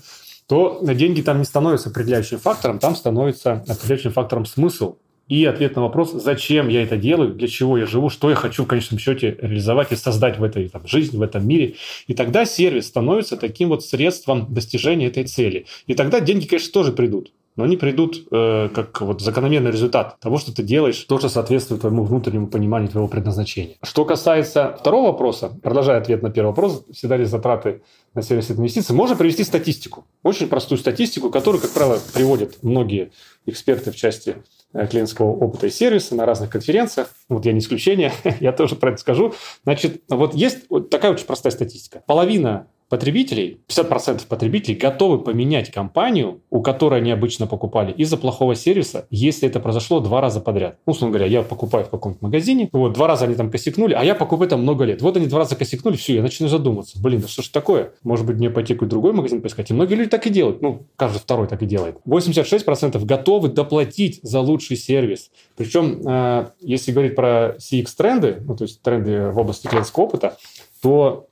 то 0.49 0.79
деньги 0.81 1.21
там 1.21 1.37
не 1.37 1.45
становятся 1.45 1.89
определяющим 1.89 2.39
фактором, 2.39 2.79
там 2.79 2.95
становится 2.95 3.63
определяющим 3.67 4.11
фактором 4.11 4.47
смысл. 4.47 4.97
И 5.27 5.45
ответ 5.45 5.75
на 5.75 5.83
вопрос, 5.83 6.11
зачем 6.11 6.69
я 6.69 6.81
это 6.81 6.97
делаю, 6.97 7.35
для 7.35 7.47
чего 7.47 7.77
я 7.77 7.85
живу, 7.85 8.09
что 8.09 8.31
я 8.31 8.35
хочу 8.35 8.63
в 8.63 8.67
конечном 8.67 8.97
счете 8.97 9.37
реализовать 9.39 9.91
и 9.91 9.95
создать 9.95 10.39
в 10.39 10.43
этой 10.43 10.67
там, 10.69 10.87
жизни, 10.87 11.17
в 11.17 11.21
этом 11.21 11.47
мире. 11.47 11.75
И 12.07 12.15
тогда 12.15 12.45
сервис 12.45 12.87
становится 12.87 13.37
таким 13.37 13.69
вот 13.69 13.85
средством 13.85 14.51
достижения 14.51 15.05
этой 15.05 15.25
цели. 15.25 15.67
И 15.85 15.93
тогда 15.93 16.19
деньги, 16.19 16.47
конечно, 16.47 16.73
тоже 16.73 16.93
придут 16.93 17.31
но 17.59 17.65
они 17.65 17.75
придут 17.75 18.25
э, 18.31 18.69
как 18.73 19.01
вот 19.01 19.19
закономерный 19.19 19.69
результат 19.69 20.17
того, 20.21 20.37
что 20.37 20.55
ты 20.55 20.63
делаешь, 20.63 20.97
то, 21.03 21.19
что 21.19 21.27
соответствует 21.27 21.81
твоему 21.81 22.05
внутреннему 22.05 22.47
пониманию 22.47 22.89
твоего 22.89 23.09
предназначения. 23.09 23.75
Что 23.83 24.05
касается 24.05 24.77
второго 24.79 25.07
вопроса, 25.07 25.51
продолжая 25.61 25.97
ответ 25.97 26.23
на 26.23 26.29
первый 26.29 26.51
вопрос, 26.51 26.85
всегда 26.93 27.17
ли 27.17 27.25
затраты 27.25 27.81
на 28.13 28.21
сервис 28.21 28.49
инвестиций, 28.49 28.95
можно 28.95 29.17
привести 29.17 29.43
статистику. 29.43 30.05
Очень 30.23 30.47
простую 30.47 30.79
статистику, 30.79 31.29
которую, 31.31 31.61
как 31.61 31.71
правило, 31.71 31.99
приводят 32.13 32.63
многие 32.63 33.11
эксперты 33.45 33.91
в 33.91 33.95
части 33.97 34.37
э, 34.71 34.87
клиентского 34.87 35.27
опыта 35.27 35.67
и 35.67 35.69
сервиса 35.69 36.15
на 36.15 36.25
разных 36.25 36.49
конференциях. 36.49 37.09
Вот 37.27 37.45
я 37.45 37.51
не 37.51 37.59
исключение, 37.59 38.13
я 38.39 38.53
тоже 38.53 38.77
про 38.77 38.91
это 38.91 39.01
скажу. 39.01 39.33
Значит, 39.65 40.01
вот 40.07 40.33
есть 40.33 40.59
вот 40.69 40.89
такая 40.89 41.11
очень 41.11 41.25
простая 41.25 41.51
статистика. 41.51 42.03
Половина 42.07 42.67
потребителей, 42.89 43.59
50% 43.69 44.27
потребителей 44.27 44.75
готовы 44.75 45.19
поменять 45.19 45.71
компанию, 45.71 46.41
у 46.49 46.61
которой 46.61 46.99
они 46.99 47.11
обычно 47.11 47.47
покупали, 47.47 47.91
из-за 47.93 48.17
плохого 48.17 48.55
сервиса, 48.55 49.05
если 49.11 49.47
это 49.47 49.59
произошло 49.59 49.99
два 49.99 50.21
раза 50.21 50.41
подряд. 50.41 50.77
Ну, 50.85 50.91
условно 50.91 51.15
говоря, 51.15 51.31
я 51.31 51.43
покупаю 51.43 51.85
в 51.85 51.89
каком-то 51.89 52.17
магазине, 52.21 52.69
вот, 52.73 52.93
два 52.93 53.07
раза 53.07 53.25
они 53.25 53.35
там 53.35 53.51
косякнули, 53.51 53.93
а 53.93 54.03
я 54.03 54.15
покупаю 54.15 54.49
там 54.49 54.63
много 54.63 54.83
лет. 54.85 55.01
Вот 55.01 55.15
они 55.15 55.27
два 55.27 55.39
раза 55.39 55.55
косякнули, 55.55 55.95
все, 55.95 56.15
я 56.15 56.21
начну 56.23 56.47
задуматься. 56.47 56.99
Блин, 57.01 57.21
да 57.21 57.27
что 57.27 57.43
ж 57.43 57.49
такое? 57.49 57.93
Может 58.03 58.25
быть, 58.25 58.37
мне 58.37 58.49
пойти 58.49 58.73
какой-то 58.73 58.91
другой 58.91 59.13
магазин 59.13 59.41
поискать? 59.41 59.69
И 59.69 59.73
многие 59.73 59.93
люди 59.93 60.09
так 60.09 60.25
и 60.25 60.31
делают. 60.31 60.61
Ну, 60.61 60.87
каждый 60.95 61.19
второй 61.19 61.47
так 61.47 61.61
и 61.61 61.67
делает. 61.67 61.97
86% 62.07 63.05
готовы 63.05 63.49
доплатить 63.49 64.19
за 64.23 64.39
лучший 64.39 64.77
сервис. 64.77 65.29
Причем, 65.55 66.01
э, 66.05 66.49
если 66.59 66.91
говорить 66.91 67.15
про 67.15 67.55
CX-тренды, 67.57 68.41
ну, 68.41 68.55
то 68.55 68.63
есть 68.63 68.81
тренды 68.81 69.29
в 69.29 69.37
области 69.37 69.67
клиентского 69.67 70.05
опыта, 70.05 70.37
то 70.81 71.28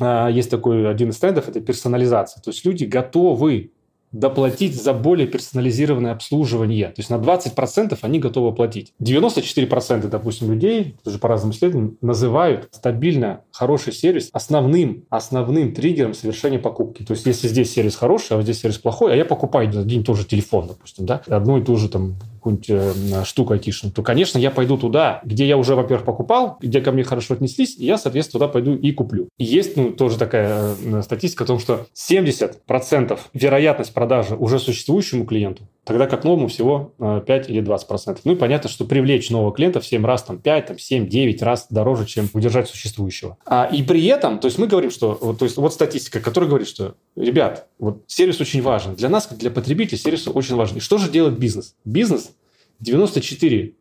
есть 0.00 0.50
такой 0.50 0.88
один 0.90 1.10
из 1.10 1.18
трендов, 1.18 1.48
это 1.48 1.60
персонализация. 1.60 2.42
То 2.42 2.50
есть 2.50 2.64
люди 2.64 2.84
готовы 2.84 3.70
доплатить 4.12 4.80
за 4.80 4.92
более 4.92 5.26
персонализированное 5.26 6.12
обслуживание. 6.12 6.86
То 6.88 6.98
есть 6.98 7.10
на 7.10 7.16
20% 7.16 7.98
они 8.02 8.18
готовы 8.18 8.54
платить. 8.54 8.92
94%, 9.02 10.08
допустим, 10.08 10.50
людей, 10.52 10.96
тоже 11.04 11.18
по 11.18 11.28
разным 11.28 11.52
исследованиям, 11.52 11.98
называют 12.00 12.68
стабильно 12.72 13.40
хороший 13.50 13.92
сервис 13.92 14.30
основным, 14.32 15.04
основным 15.10 15.72
триггером 15.74 16.14
совершения 16.14 16.58
покупки. 16.58 17.02
То 17.02 17.12
есть 17.12 17.26
если 17.26 17.48
здесь 17.48 17.72
сервис 17.72 17.96
хороший, 17.96 18.34
а 18.34 18.36
вот 18.36 18.42
здесь 18.42 18.60
сервис 18.60 18.78
плохой, 18.78 19.12
а 19.12 19.16
я 19.16 19.24
покупаю 19.24 19.68
один 19.68 20.00
и 20.00 20.04
тот 20.04 20.16
же 20.16 20.24
телефон, 20.24 20.68
допустим, 20.68 21.06
да, 21.06 21.22
одну 21.28 21.58
и 21.58 21.64
ту 21.64 21.76
же 21.76 21.88
там 21.88 22.16
какую-нибудь 22.46 22.70
э, 22.70 23.24
штуку 23.24 23.54
айтишную, 23.54 23.92
то, 23.92 24.02
конечно, 24.02 24.38
я 24.38 24.50
пойду 24.50 24.76
туда, 24.76 25.20
где 25.24 25.46
я 25.46 25.56
уже, 25.56 25.74
во-первых, 25.74 26.06
покупал, 26.06 26.58
где 26.60 26.80
ко 26.80 26.92
мне 26.92 27.02
хорошо 27.02 27.34
отнеслись, 27.34 27.76
и 27.76 27.84
я, 27.84 27.98
соответственно, 27.98 28.40
туда 28.40 28.52
пойду 28.52 28.74
и 28.76 28.92
куплю. 28.92 29.28
И 29.38 29.44
есть, 29.44 29.76
ну, 29.76 29.90
тоже 29.90 30.16
такая 30.16 30.74
э, 30.80 31.02
статистика 31.02 31.44
о 31.44 31.46
том, 31.46 31.58
что 31.58 31.86
70% 31.94 33.18
вероятность 33.34 33.92
продажи 33.96 34.36
уже 34.36 34.58
существующему 34.58 35.24
клиенту, 35.24 35.66
тогда 35.82 36.06
как 36.06 36.22
новому 36.22 36.48
всего 36.48 36.92
5 36.98 37.28
э, 37.28 37.50
или 37.50 37.62
20%. 37.62 38.18
Ну 38.24 38.32
и 38.32 38.36
понятно, 38.36 38.68
что 38.68 38.84
привлечь 38.84 39.30
нового 39.30 39.54
клиента 39.54 39.80
в 39.80 39.86
7 39.86 40.04
раз, 40.04 40.22
там, 40.22 40.38
5, 40.38 40.66
там, 40.66 40.78
7, 40.78 41.08
9 41.08 41.40
раз 41.40 41.68
дороже, 41.70 42.04
чем 42.04 42.28
удержать 42.34 42.68
существующего. 42.68 43.38
А, 43.46 43.64
и 43.72 43.82
при 43.82 44.04
этом, 44.04 44.38
то 44.38 44.48
есть 44.48 44.58
мы 44.58 44.66
говорим, 44.66 44.90
что, 44.90 45.16
вот, 45.18 45.38
то 45.38 45.46
есть 45.46 45.56
вот 45.56 45.72
статистика, 45.72 46.20
которая 46.20 46.46
говорит, 46.46 46.68
что, 46.68 46.96
ребят, 47.16 47.68
вот 47.78 48.04
сервис 48.06 48.38
очень 48.38 48.60
важен. 48.60 48.96
Для 48.96 49.08
нас, 49.08 49.28
как 49.28 49.38
для 49.38 49.50
потребителей, 49.50 49.96
сервис 49.96 50.28
очень 50.28 50.56
важен. 50.56 50.76
И 50.76 50.80
что 50.80 50.98
же 50.98 51.10
делает 51.10 51.38
бизнес? 51.38 51.74
Бизнес 51.86 52.32
94% 52.84 53.72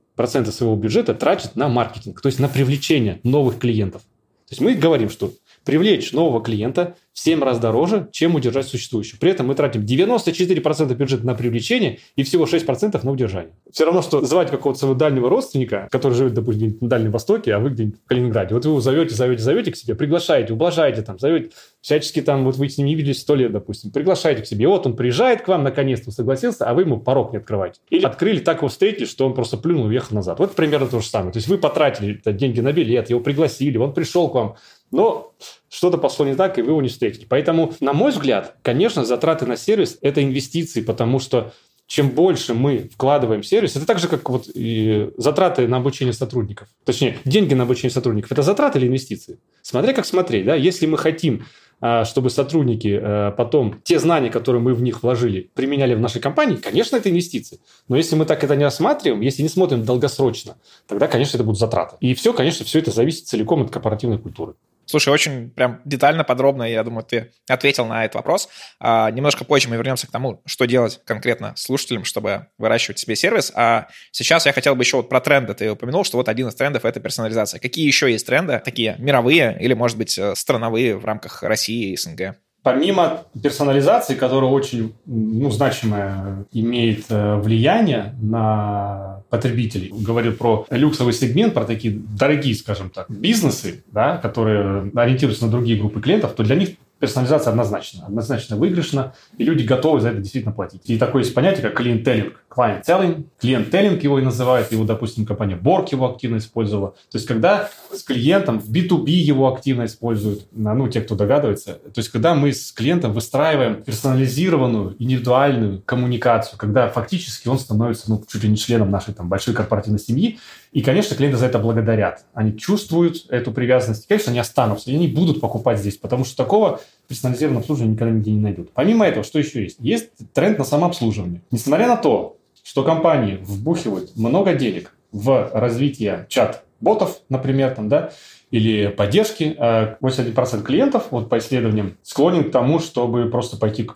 своего 0.52 0.78
бюджета 0.78 1.14
тратит 1.14 1.58
на 1.58 1.68
маркетинг, 1.68 2.22
то 2.22 2.28
есть 2.28 2.40
на 2.40 2.48
привлечение 2.48 3.20
новых 3.24 3.60
клиентов. 3.60 4.04
То 4.48 4.52
есть 4.52 4.62
мы 4.62 4.76
говорим, 4.76 5.10
что 5.10 5.34
привлечь 5.66 6.14
нового 6.14 6.42
клиента 6.42 6.96
в 7.16 7.20
7 7.22 7.42
раз 7.42 7.60
дороже, 7.60 8.10
чем 8.12 8.36
удержать 8.36 8.68
существующего. 8.68 9.18
При 9.18 9.32
этом 9.32 9.48
мы 9.48 9.56
тратим 9.56 9.84
94% 9.84 10.94
бюджета 10.96 11.26
на 11.26 11.34
привлечение 11.34 12.00
и 12.18 12.24
всего 12.24 12.44
6% 12.44 13.00
на 13.02 13.12
удержание. 13.12 13.54
Все 13.72 13.86
равно, 13.86 14.02
что 14.02 14.22
звать 14.26 14.52
какого-то 14.52 14.78
своего 14.78 14.96
дальнего 14.96 15.30
родственника, 15.30 15.88
который 15.92 16.14
живет, 16.14 16.34
допустим, 16.34 16.78
на 16.82 16.90
Дальнем 16.90 17.12
Востоке, 17.12 17.54
а 17.54 17.60
вы 17.60 17.70
где-нибудь 17.70 18.00
в 18.04 18.06
Калининграде. 18.06 18.54
Вот 18.54 18.66
вы 18.66 18.72
его 18.72 18.82
зовете, 18.82 19.16
зовете, 19.16 19.44
зовете 19.44 19.72
к 19.72 19.78
себе, 19.78 19.96
приглашаете, 19.96 20.52
ублажаете, 20.52 21.04
там, 21.04 21.18
зовете, 21.18 21.52
всячески 21.80 22.22
там, 22.22 22.44
вот 22.44 22.58
вы 22.58 22.68
с 22.68 22.78
ним 22.78 22.88
не 22.88 22.96
виделись 22.96 23.22
сто 23.22 23.34
лет, 23.34 23.54
допустим, 23.54 23.92
приглашаете 23.92 24.42
к 24.42 24.46
себе. 24.46 24.68
Вот 24.68 24.86
он 24.86 24.98
приезжает 24.98 25.42
к 25.42 25.48
вам, 25.48 25.64
наконец-то 25.64 26.12
согласился, 26.12 26.66
а 26.66 26.74
вы 26.74 26.82
ему 26.82 27.00
порог 27.00 27.32
не 27.32 27.38
открываете. 27.38 27.80
Или 27.90 28.04
открыли, 28.04 28.40
так 28.40 28.58
его 28.58 28.68
встретили, 28.68 29.06
что 29.06 29.26
он 29.26 29.34
просто 29.34 29.56
плюнул 29.56 29.86
и 29.86 29.88
уехал 29.88 30.16
назад. 30.16 30.40
Вот 30.40 30.54
примерно 30.54 30.88
то 30.88 31.00
же 31.00 31.08
самое. 31.08 31.32
То 31.32 31.38
есть 31.38 31.48
вы 31.48 31.58
потратили 31.58 32.20
деньги 32.26 32.60
на 32.60 32.74
билет, 32.74 33.10
его 33.10 33.22
пригласили, 33.22 33.78
он 33.78 33.94
пришел 33.94 34.28
к 34.28 34.34
вам, 34.34 34.56
но 34.96 35.34
что-то 35.70 35.98
пошло 35.98 36.26
не 36.26 36.36
так, 36.36 36.58
и 36.58 36.62
вы 36.62 36.72
его 36.72 36.82
не 36.82 36.88
встретите. 36.88 37.26
Поэтому, 37.28 37.74
на 37.82 37.92
мой 37.92 38.12
взгляд, 38.12 38.56
конечно, 38.62 39.04
затраты 39.04 39.46
на 39.46 39.58
сервис– 39.58 39.98
это 40.02 40.24
инвестиции, 40.24 40.82
потому 40.82 41.20
что 41.20 41.52
чем 41.86 42.10
больше 42.10 42.54
мы 42.54 42.90
вкладываем 42.94 43.42
в 43.42 43.48
сервис, 43.48 43.76
это 43.76 43.86
так 43.86 44.00
же, 44.00 44.08
как 44.08 44.30
вот 44.30 44.50
и 44.54 45.12
затраты 45.18 45.68
на 45.68 45.78
обучение 45.78 46.14
сотрудников. 46.14 46.70
Точнее, 46.86 47.18
деньги 47.26 47.54
на 47.54 47.64
обучение 47.64 47.92
сотрудников– 47.92 48.32
это 48.34 48.42
затраты 48.42 48.80
или 48.80 48.88
инвестиции? 48.88 49.38
Смотря 49.62 49.94
как 49.94 50.06
смотреть. 50.06 50.46
Да? 50.46 50.56
Если 50.56 50.86
мы 50.86 50.98
хотим 50.98 51.46
а, 51.82 52.06
чтобы 52.06 52.30
сотрудники 52.30 53.00
а, 53.02 53.32
потом 53.32 53.82
те 53.84 54.00
знания, 54.00 54.30
которые 54.30 54.62
мы 54.62 54.74
в 54.74 54.82
них 54.82 55.04
вложили, 55.04 55.52
применяли 55.54 55.94
в 55.94 56.00
нашей 56.00 56.22
компании, 56.22 56.56
конечно, 56.56 56.96
это 56.96 57.10
инвестиции. 57.10 57.60
Но 57.90 57.98
если 57.98 58.16
мы 58.16 58.26
так 58.26 58.44
это 58.44 58.56
не 58.56 58.64
рассматриваем, 58.64 59.22
если 59.22 59.44
не 59.44 59.50
смотрим 59.50 59.84
долгосрочно, 59.84 60.58
тогда, 60.88 61.08
конечно, 61.08 61.38
это 61.38 61.44
будут 61.44 61.60
затраты. 61.60 61.98
И 62.00 62.14
все, 62.14 62.34
конечно, 62.34 62.66
все 62.66 62.80
это 62.80 62.92
зависит 62.92 63.28
целиком 63.28 63.64
от 63.64 63.72
корпоративной 63.72 64.18
культуры. 64.18 64.56
Слушай, 64.86 65.14
очень 65.14 65.50
прям 65.50 65.82
детально, 65.86 66.24
подробно, 66.24 66.64
я 66.64 66.84
думаю, 66.84 67.04
ты 67.04 67.32
ответил 67.50 67.86
на 67.86 68.06
этот 68.06 68.16
вопрос. 68.16 68.50
А, 68.80 69.10
немножко 69.12 69.44
позже 69.46 69.70
мы 69.70 69.78
вернемся 69.78 70.08
к 70.08 70.12
тому, 70.12 70.42
что 70.46 70.66
делать 70.66 71.02
конкретно 71.06 71.54
слушателям, 71.56 72.06
чтобы 72.06 72.48
выращивать 72.58 73.00
себе 73.00 73.16
сервис. 73.16 73.52
А 73.56 73.88
сейчас 74.12 74.46
я 74.46 74.54
хотел 74.54 74.76
бы 74.76 74.84
еще 74.84 74.98
вот 74.98 75.10
про 75.10 75.22
тренды. 75.22 75.54
Ты 75.54 75.72
упомянул, 75.72 76.04
что 76.04 76.18
вот 76.18 76.30
один 76.30 76.48
из 76.48 76.56
трендов— 76.56 76.86
это 76.86 77.00
персонализация. 77.00 77.60
Какие 77.60 77.88
еще 77.88 78.12
есть 78.12 78.26
тренды, 78.26 78.62
такие 78.64 78.96
мировые 79.00 79.58
или, 79.60 79.74
может 79.74 79.98
быть, 79.98 80.18
э, 80.18 80.36
страновые 80.36 80.96
в 80.98 81.06
рамках 81.06 81.44
России 81.44 81.92
и 81.92 81.98
СНГ? 81.98 82.36
Помимо 82.66 83.22
персонализации, 83.44 84.16
которая 84.16 84.50
очень 84.50 84.96
ну, 85.06 85.52
значимое 85.52 86.48
имеет 86.52 87.06
э, 87.10 87.36
влияние 87.36 88.16
на 88.20 89.22
потребителей, 89.30 89.94
говорил 89.96 90.34
про 90.34 90.66
люксовый 90.72 91.14
сегмент, 91.14 91.54
про 91.54 91.66
такие 91.66 91.96
дорогие, 91.96 92.56
скажем 92.56 92.90
так, 92.90 93.06
бизнесы, 93.08 93.84
да, 93.92 94.18
которые 94.18 94.92
ориентируются 94.96 95.46
на 95.46 95.52
другие 95.52 95.78
группы 95.78 96.02
клиентов, 96.02 96.34
то 96.34 96.44
для 96.44 96.56
них 96.56 96.70
персонализация 97.00 97.52
однозначно, 97.52 98.06
однозначно 98.06 98.56
выигрышна, 98.56 99.14
и 99.38 99.44
люди 99.44 99.64
готовы 99.64 100.00
за 100.02 100.10
это 100.10 100.20
действительно 100.20 100.54
платить. 100.54 100.82
И 100.86 100.98
такое 100.98 101.24
есть 101.24 101.34
понятие, 101.34 101.62
как 101.62 101.76
клиентеллинг. 101.76 102.42
Client-telling, 102.56 103.26
клиент-теллинг 103.42 104.02
его 104.02 104.18
и 104.18 104.22
называют, 104.22 104.72
его, 104.72 104.86
допустим, 104.86 105.26
компания 105.26 105.60
Borg 105.62 105.90
его 105.92 106.10
активно 106.10 106.38
использовала. 106.38 106.92
То 107.12 107.18
есть, 107.18 107.28
когда 107.28 107.70
с 107.94 108.02
клиентом 108.02 108.60
в 108.60 108.72
B2B 108.72 109.10
его 109.10 109.54
активно 109.54 109.86
используют, 109.86 110.48
ну, 110.54 110.88
те, 110.88 111.02
кто 111.02 111.16
догадывается, 111.16 111.74
то 111.74 111.98
есть, 111.98 112.10
когда 112.10 112.34
мы 112.34 112.54
с 112.54 112.72
клиентом 112.72 113.12
выстраиваем 113.12 113.84
персонализированную, 113.84 114.96
индивидуальную 115.00 115.82
коммуникацию, 115.82 116.58
когда 116.58 116.88
фактически 116.88 117.50
он 117.50 117.60
становится, 117.60 118.10
ну, 118.10 118.24
чуть 118.26 118.44
ли 118.44 118.50
не 118.50 118.56
членом 118.56 118.90
нашей 118.90 119.14
там 119.14 119.28
большой 119.28 119.54
корпоративной 119.54 120.00
семьи, 120.00 120.40
и, 120.76 120.82
конечно, 120.82 121.16
клиенты 121.16 121.38
за 121.38 121.46
это 121.46 121.58
благодарят. 121.58 122.26
Они 122.34 122.56
чувствуют 122.58 123.28
эту 123.30 123.54
привязанность. 123.54 124.08
Конечно, 124.10 124.32
они 124.32 124.40
останутся, 124.40 124.92
и 124.92 124.96
они 124.96 125.08
будут 125.08 125.40
покупать 125.40 125.80
здесь, 125.80 125.96
потому 125.96 126.26
что 126.26 126.36
такого 126.36 126.82
персонализированного 127.08 127.62
обслуживания 127.62 127.94
никогда 127.94 128.14
нигде 128.14 128.32
не 128.32 128.42
найдут. 128.42 128.72
Помимо 128.74 129.08
этого, 129.08 129.24
что 129.24 129.40
еще 129.40 129.64
есть? 129.64 129.78
Есть 129.80 130.10
тренд 130.34 130.60
на 130.60 130.66
самообслуживание. 130.66 131.42
Несмотря 131.50 131.88
на 131.88 131.96
то, 131.96 132.36
что 132.62 132.84
компании 132.84 133.40
вбухивают 133.42 134.18
много 134.18 134.54
денег 134.54 134.94
в 135.14 135.50
развитие 135.54 136.26
чат-ботов, 136.28 137.22
например, 137.30 137.74
там, 137.74 137.88
да, 137.88 138.12
или 138.52 138.88
поддержки, 138.88 139.56
81% 139.58 140.36
а 140.36 140.62
клиентов, 140.62 141.08
вот 141.10 141.30
по 141.30 141.38
исследованиям, 141.38 141.96
склонен 142.04 142.50
к 142.50 142.52
тому, 142.52 142.80
чтобы 142.80 143.30
просто 143.30 143.56
пойти 143.56 143.84
к 143.86 143.96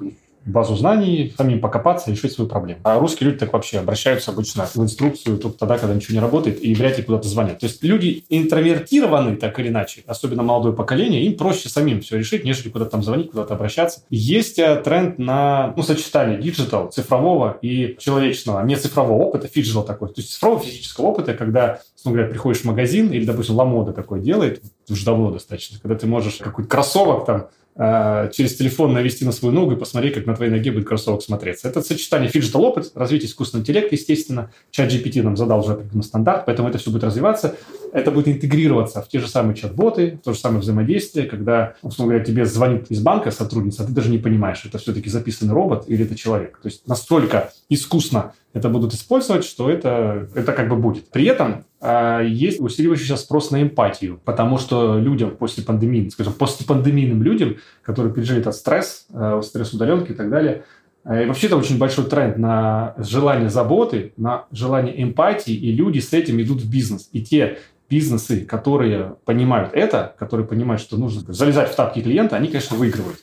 базу 0.51 0.75
знаний, 0.75 1.33
самим 1.37 1.59
покопаться 1.59 2.11
решить 2.11 2.33
свою 2.33 2.49
проблему. 2.49 2.79
А 2.83 2.99
русские 2.99 3.29
люди 3.29 3.39
так 3.39 3.53
вообще 3.53 3.79
обращаются 3.79 4.31
обычно 4.31 4.65
в 4.65 4.77
инструкцию 4.77 5.37
только 5.37 5.57
тогда, 5.57 5.77
когда 5.77 5.93
ничего 5.93 6.13
не 6.13 6.21
работает, 6.21 6.63
и 6.63 6.73
вряд 6.73 6.97
ли 6.97 7.03
куда-то 7.03 7.27
звонят. 7.27 7.59
То 7.59 7.65
есть 7.65 7.83
люди 7.83 8.25
интровертированы 8.29 9.35
так 9.35 9.59
или 9.59 9.69
иначе, 9.69 10.03
особенно 10.07 10.43
молодое 10.43 10.73
поколение, 10.73 11.23
им 11.23 11.37
проще 11.37 11.69
самим 11.69 12.01
все 12.01 12.17
решить, 12.17 12.43
нежели 12.43 12.69
куда-то 12.69 12.91
там 12.91 13.03
звонить, 13.03 13.31
куда-то 13.31 13.53
обращаться. 13.53 14.01
Есть 14.09 14.59
э, 14.59 14.75
тренд 14.83 15.19
на 15.19 15.73
ну, 15.75 15.83
сочетание 15.83 16.39
digital, 16.39 16.89
цифрового 16.89 17.57
и 17.61 17.95
человечного, 17.99 18.63
не 18.65 18.75
цифрового 18.75 19.21
опыта, 19.21 19.47
phygital 19.47 19.83
такой. 19.83 20.09
То 20.09 20.15
есть 20.17 20.33
цифрового 20.33 20.61
физического 20.61 21.07
опыта, 21.07 21.33
когда, 21.33 21.81
ну, 22.05 22.11
говоря, 22.11 22.29
приходишь 22.29 22.61
в 22.61 22.65
магазин, 22.65 23.11
или, 23.11 23.25
допустим, 23.25 23.55
Lamoda 23.55 23.93
такое 23.93 24.19
делает, 24.19 24.61
уже 24.89 25.05
давно 25.05 25.31
достаточно, 25.31 25.79
когда 25.79 25.95
ты 25.95 26.07
можешь 26.07 26.35
какой-то 26.35 26.69
кроссовок 26.69 27.25
там 27.25 27.47
через 27.75 28.57
телефон 28.57 28.93
навести 28.93 29.23
на 29.23 29.31
свою 29.31 29.53
ногу 29.53 29.71
и 29.71 29.75
посмотреть, 29.75 30.13
как 30.13 30.25
на 30.25 30.35
твоей 30.35 30.51
ноге 30.51 30.71
будет 30.71 30.87
кроссовок 30.87 31.21
смотреться. 31.21 31.67
Это 31.69 31.81
сочетание 31.81 32.29
phygital 32.29 32.63
опыт, 32.65 32.91
развитие 32.93 33.29
искусственного 33.29 33.63
интеллекта, 33.63 33.95
естественно. 33.95 34.51
ChatGPT 34.71 35.21
нам 35.23 35.37
задал 35.37 35.61
уже 35.61 35.73
определенный 35.73 36.03
стандарт, 36.03 36.45
поэтому 36.45 36.67
это 36.67 36.77
все 36.77 36.91
будет 36.91 37.05
развиваться. 37.05 37.55
Это 37.93 38.11
будет 38.11 38.27
интегрироваться 38.27 39.01
в 39.01 39.07
те 39.07 39.19
же 39.19 39.27
самые 39.27 39.55
чат-боты, 39.55 40.19
в 40.21 40.25
то 40.25 40.33
же 40.33 40.39
самое 40.39 40.61
взаимодействие, 40.61 41.25
когда, 41.25 41.75
условно 41.81 42.13
говоря, 42.13 42.25
тебе 42.25 42.45
звонит 42.45 42.91
из 42.91 43.01
банка 43.01 43.31
сотрудница, 43.31 43.83
а 43.83 43.85
ты 43.87 43.93
даже 43.93 44.09
не 44.09 44.17
понимаешь, 44.17 44.63
это 44.65 44.77
все-таки 44.77 45.09
записанный 45.09 45.53
робот 45.53 45.85
или 45.87 46.05
это 46.05 46.15
человек. 46.15 46.59
То 46.61 46.67
есть 46.67 46.87
настолько 46.87 47.51
искусно 47.69 48.33
это 48.53 48.69
будут 48.69 48.93
использовать, 48.93 49.45
что 49.45 49.69
это, 49.69 50.27
это 50.35 50.53
как 50.53 50.69
бы 50.69 50.75
будет. 50.75 51.09
При 51.09 51.25
этом 51.25 51.51
э, 51.51 51.63
есть 51.81 52.59
усиливающийся 52.59 53.15
спрос 53.15 53.51
на 53.51 53.61
эмпатию, 53.61 54.19
потому 54.25 54.57
что 54.57 54.97
людям 54.99 55.31
после 55.37 55.63
пандемии, 55.63 56.09
скажем, 56.09 56.33
постпандемийным 56.33 57.23
людям, 57.23 57.55
которые 57.83 58.13
пережили 58.13 58.41
этот 58.41 58.55
стресс, 58.55 59.07
э, 59.13 59.41
стресс 59.43 59.73
удаленки 59.73 60.11
и 60.11 60.13
так 60.13 60.29
далее, 60.29 60.65
э, 61.05 61.23
и 61.23 61.25
вообще 61.25 61.47
это 61.47 61.55
очень 61.55 61.77
большой 61.77 62.05
тренд 62.05 62.37
на 62.37 62.95
желание 62.97 63.49
заботы, 63.49 64.11
на 64.17 64.45
желание 64.51 65.01
эмпатии, 65.01 65.53
и 65.53 65.71
люди 65.71 65.99
с 65.99 66.11
этим 66.11 66.41
идут 66.41 66.61
в 66.61 66.69
бизнес. 66.69 67.07
И 67.13 67.21
те 67.21 67.59
бизнесы, 67.89 68.45
которые 68.45 69.15
понимают 69.23 69.71
это, 69.73 70.13
которые 70.19 70.45
понимают, 70.45 70.81
что 70.81 70.97
нужно 70.97 71.33
залезать 71.33 71.71
в 71.71 71.75
тапки 71.75 72.01
клиента, 72.01 72.35
они, 72.35 72.47
конечно, 72.47 72.75
выигрывают. 72.75 73.19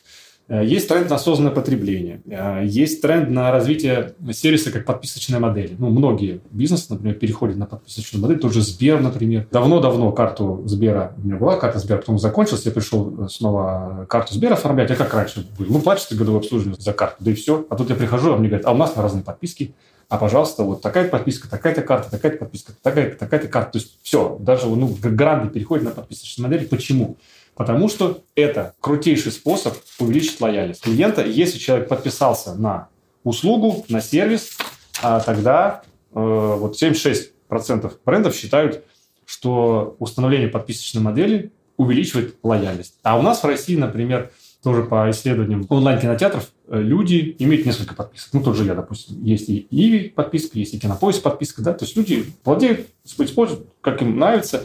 Э, 0.49 0.63
есть 0.65 0.87
тренд 0.87 1.09
на 1.09 1.15
осознанное 1.17 1.53
потребление. 1.53 2.21
Э, 2.25 2.61
есть 2.65 3.01
тренд 3.01 3.29
на 3.29 3.51
развитие 3.51 4.13
сервиса 4.31 4.71
как 4.71 4.85
подписочная 4.85 5.39
модель. 5.39 5.75
Ну, 5.77 5.89
многие 5.89 6.41
бизнесы, 6.51 6.85
например, 6.89 7.15
переходят 7.15 7.57
на 7.57 7.65
подписочную 7.65 8.21
модель. 8.21 8.39
Тот 8.39 8.53
же 8.53 8.61
Сбер, 8.61 9.01
например. 9.01 9.47
Давно-давно 9.51 10.11
карту 10.11 10.63
Сбера, 10.65 11.13
у 11.17 11.27
меня 11.27 11.37
была 11.37 11.57
карта 11.57 11.79
Сбера, 11.79 11.97
потом 11.97 12.17
закончилась, 12.17 12.65
я 12.65 12.71
пришел 12.71 13.27
снова 13.29 14.05
карту 14.09 14.33
Сбера 14.33 14.53
оформлять. 14.53 14.89
А 14.91 14.95
как 14.95 15.13
раньше 15.13 15.45
было? 15.57 15.67
Ну, 15.69 15.79
платишь 15.79 16.05
ты 16.05 16.15
годовое 16.15 16.41
обслуживание 16.41 16.79
за 16.79 16.93
карту, 16.93 17.17
да 17.19 17.31
и 17.31 17.33
все. 17.33 17.65
А 17.69 17.75
тут 17.75 17.89
я 17.89 17.95
прихожу, 17.95 18.33
а 18.33 18.37
мне 18.37 18.47
говорят, 18.47 18.65
а 18.65 18.71
у 18.71 18.77
нас 18.77 18.95
разные 18.95 19.23
подписки. 19.23 19.73
А, 20.09 20.17
пожалуйста, 20.17 20.63
вот 20.63 20.81
такая 20.81 21.09
подписка, 21.09 21.49
такая-то 21.49 21.81
карта, 21.81 22.09
такая-то 22.09 22.37
подписка, 22.37 22.71
такая-то 22.81 23.17
такая 23.17 23.45
карта. 23.47 23.73
То 23.73 23.79
есть 23.79 23.97
все, 24.03 24.37
даже 24.39 24.67
ну, 24.67 24.95
гранды 25.01 25.49
переходят 25.49 25.83
на 25.83 25.91
подписочную 25.91 26.49
модель. 26.49 26.65
Почему? 26.69 27.17
Потому 27.57 27.89
что 27.89 28.21
это 28.35 28.75
крутейший 28.79 29.31
способ 29.31 29.75
увеличить 29.99 30.39
лояльность 30.39 30.83
клиента. 30.83 31.25
Если 31.25 31.57
человек 31.57 31.89
подписался 31.89 32.53
на 32.53 32.89
услугу, 33.23 33.83
на 33.89 33.99
сервис, 33.99 34.57
а 35.01 35.19
тогда 35.19 35.81
э, 36.13 36.19
вот 36.19 36.81
76% 36.81 37.91
брендов 38.05 38.35
считают, 38.35 38.83
что 39.25 39.95
установление 39.99 40.47
подписочной 40.47 41.01
модели 41.01 41.51
увеличивает 41.77 42.35
лояльность. 42.43 42.99
А 43.03 43.17
у 43.17 43.21
нас 43.21 43.41
в 43.41 43.45
России, 43.45 43.75
например, 43.75 44.31
тоже 44.63 44.83
по 44.83 45.09
исследованиям 45.09 45.65
онлайн-кинотеатров, 45.67 46.51
э, 46.67 46.79
люди 46.79 47.35
имеют 47.39 47.65
несколько 47.65 47.95
подписок. 47.95 48.33
Ну, 48.33 48.43
тот 48.43 48.55
же 48.55 48.65
я, 48.65 48.75
допустим, 48.75 49.23
есть 49.23 49.49
и 49.49 49.67
Иви 49.71 50.09
подписка, 50.09 50.59
есть 50.59 50.75
и 50.75 50.79
Кинопоиск 50.79 51.23
подписка, 51.23 51.63
да, 51.63 51.73
то 51.73 51.85
есть 51.85 51.97
люди 51.97 52.25
владеют, 52.45 52.87
используют, 53.03 53.67
как 53.81 54.01
им 54.01 54.19
нравится. 54.19 54.63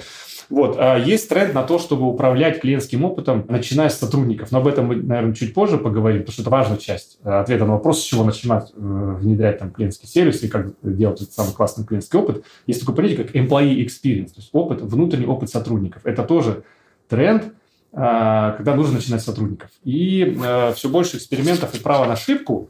Вот. 0.52 0.76
А 0.78 0.98
есть 0.98 1.30
тренд 1.30 1.54
на 1.54 1.62
то, 1.62 1.78
чтобы 1.78 2.06
управлять 2.06 2.60
клиентским 2.60 3.06
опытом, 3.06 3.46
начиная 3.48 3.88
с 3.88 3.98
сотрудников. 3.98 4.52
Но 4.52 4.58
об 4.58 4.66
этом 4.66 4.84
мы, 4.84 4.96
наверное, 4.96 5.34
чуть 5.34 5.54
позже 5.54 5.78
поговорим, 5.78 6.20
потому 6.20 6.34
что 6.34 6.42
это 6.42 6.50
важная 6.50 6.76
часть 6.76 7.18
э, 7.24 7.30
ответа 7.30 7.64
на 7.64 7.72
вопрос, 7.72 8.02
с 8.02 8.04
чего 8.04 8.22
начинать 8.22 8.70
э, 8.70 9.16
внедрять 9.18 9.60
там 9.60 9.70
клиентский 9.70 10.06
сервис 10.06 10.42
и 10.42 10.48
как 10.48 10.74
делать 10.82 11.22
этот 11.22 11.32
самый 11.32 11.54
классный 11.54 11.86
клиентский 11.86 12.18
опыт. 12.18 12.44
Есть 12.66 12.80
такое 12.80 12.94
понятие, 12.94 13.24
как 13.24 13.34
employee 13.34 13.82
experience, 13.82 14.26
то 14.26 14.40
есть 14.40 14.50
опыт, 14.52 14.82
внутренний 14.82 15.24
опыт 15.24 15.48
сотрудников. 15.48 16.04
Это 16.04 16.22
тоже 16.22 16.64
тренд, 17.08 17.44
э, 17.44 18.54
когда 18.54 18.74
нужно 18.74 18.96
начинать 18.96 19.22
с 19.22 19.24
сотрудников. 19.24 19.70
И 19.84 20.38
все 20.74 20.90
больше 20.90 21.16
экспериментов 21.16 21.74
и 21.74 21.78
права 21.78 22.04
на 22.04 22.12
ошибку 22.12 22.68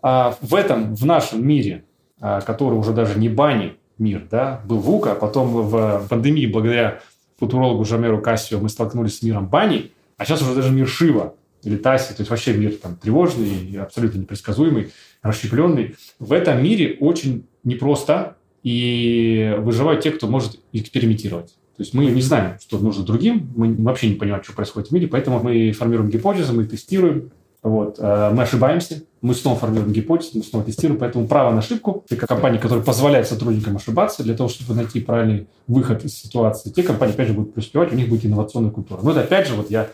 в 0.00 0.54
этом, 0.54 0.94
в 0.94 1.04
нашем 1.04 1.44
мире, 1.44 1.82
который 2.20 2.74
уже 2.74 2.92
даже 2.92 3.18
не 3.18 3.28
бани 3.28 3.74
мир, 3.98 4.28
да, 4.30 4.60
был 4.64 4.78
ВУК, 4.78 5.08
а 5.08 5.14
потом 5.16 5.48
в 5.48 6.06
пандемии 6.08 6.46
благодаря 6.46 7.00
футурологу 7.38 7.84
Жамеру 7.84 8.20
Кассио 8.20 8.60
мы 8.60 8.68
столкнулись 8.68 9.18
с 9.18 9.22
миром 9.22 9.48
бани, 9.48 9.92
а 10.16 10.24
сейчас 10.24 10.42
уже 10.42 10.54
даже 10.54 10.72
мир 10.72 10.88
Шива 10.88 11.34
или 11.62 11.76
Таси, 11.76 12.14
то 12.14 12.20
есть 12.20 12.30
вообще 12.30 12.54
мир 12.54 12.74
там 12.76 12.96
тревожный, 12.96 13.76
абсолютно 13.80 14.18
непредсказуемый, 14.18 14.92
расщепленный. 15.22 15.96
В 16.18 16.32
этом 16.32 16.62
мире 16.62 16.96
очень 17.00 17.46
непросто, 17.64 18.36
и 18.62 19.54
выживают 19.58 20.02
те, 20.02 20.10
кто 20.10 20.26
может 20.26 20.58
экспериментировать. 20.72 21.50
То 21.76 21.82
есть 21.82 21.94
мы 21.94 22.06
не 22.06 22.20
знаем, 22.20 22.58
что 22.60 22.78
нужно 22.78 23.04
другим, 23.04 23.52
мы 23.54 23.72
вообще 23.74 24.08
не 24.08 24.16
понимаем, 24.16 24.42
что 24.42 24.54
происходит 24.54 24.88
в 24.88 24.92
мире, 24.92 25.06
поэтому 25.06 25.40
мы 25.40 25.70
формируем 25.72 26.10
гипотезы, 26.10 26.52
мы 26.52 26.64
тестируем, 26.64 27.30
вот. 27.62 27.98
Э, 28.00 28.32
мы 28.34 28.42
ошибаемся, 28.42 29.04
мы 29.26 29.34
снова 29.34 29.58
формируем 29.58 29.92
гипотезы, 29.92 30.38
мы 30.38 30.44
снова 30.44 30.64
тестируем, 30.64 31.00
поэтому 31.00 31.26
право 31.26 31.50
на 31.50 31.58
ошибку, 31.58 32.04
те 32.08 32.14
компании, 32.14 32.58
которые 32.58 32.84
позволяют 32.84 33.26
сотрудникам 33.26 33.74
ошибаться 33.74 34.22
для 34.22 34.34
того, 34.34 34.48
чтобы 34.48 34.74
найти 34.74 35.00
правильный 35.00 35.48
выход 35.66 36.04
из 36.04 36.16
ситуации, 36.16 36.70
те 36.70 36.84
компании, 36.84 37.12
опять 37.12 37.26
же, 37.26 37.34
будут 37.34 37.52
преуспевать, 37.52 37.92
у 37.92 37.96
них 37.96 38.08
будет 38.08 38.24
инновационная 38.24 38.70
культура. 38.70 39.00
Но 39.02 39.10
это, 39.10 39.22
опять 39.22 39.48
же, 39.48 39.54
вот 39.54 39.68
я 39.68 39.88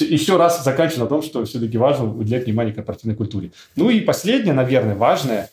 еще 0.00 0.36
раз 0.36 0.64
заканчиваю 0.64 1.04
на 1.04 1.06
том, 1.06 1.22
что 1.22 1.44
все-таки 1.44 1.78
важно 1.78 2.12
уделять 2.12 2.46
внимание 2.46 2.74
корпоративной 2.74 3.14
культуре. 3.14 3.52
Ну 3.76 3.88
и 3.88 4.00
последнее, 4.00 4.52
наверное, 4.52 4.96
важное, 4.96 5.48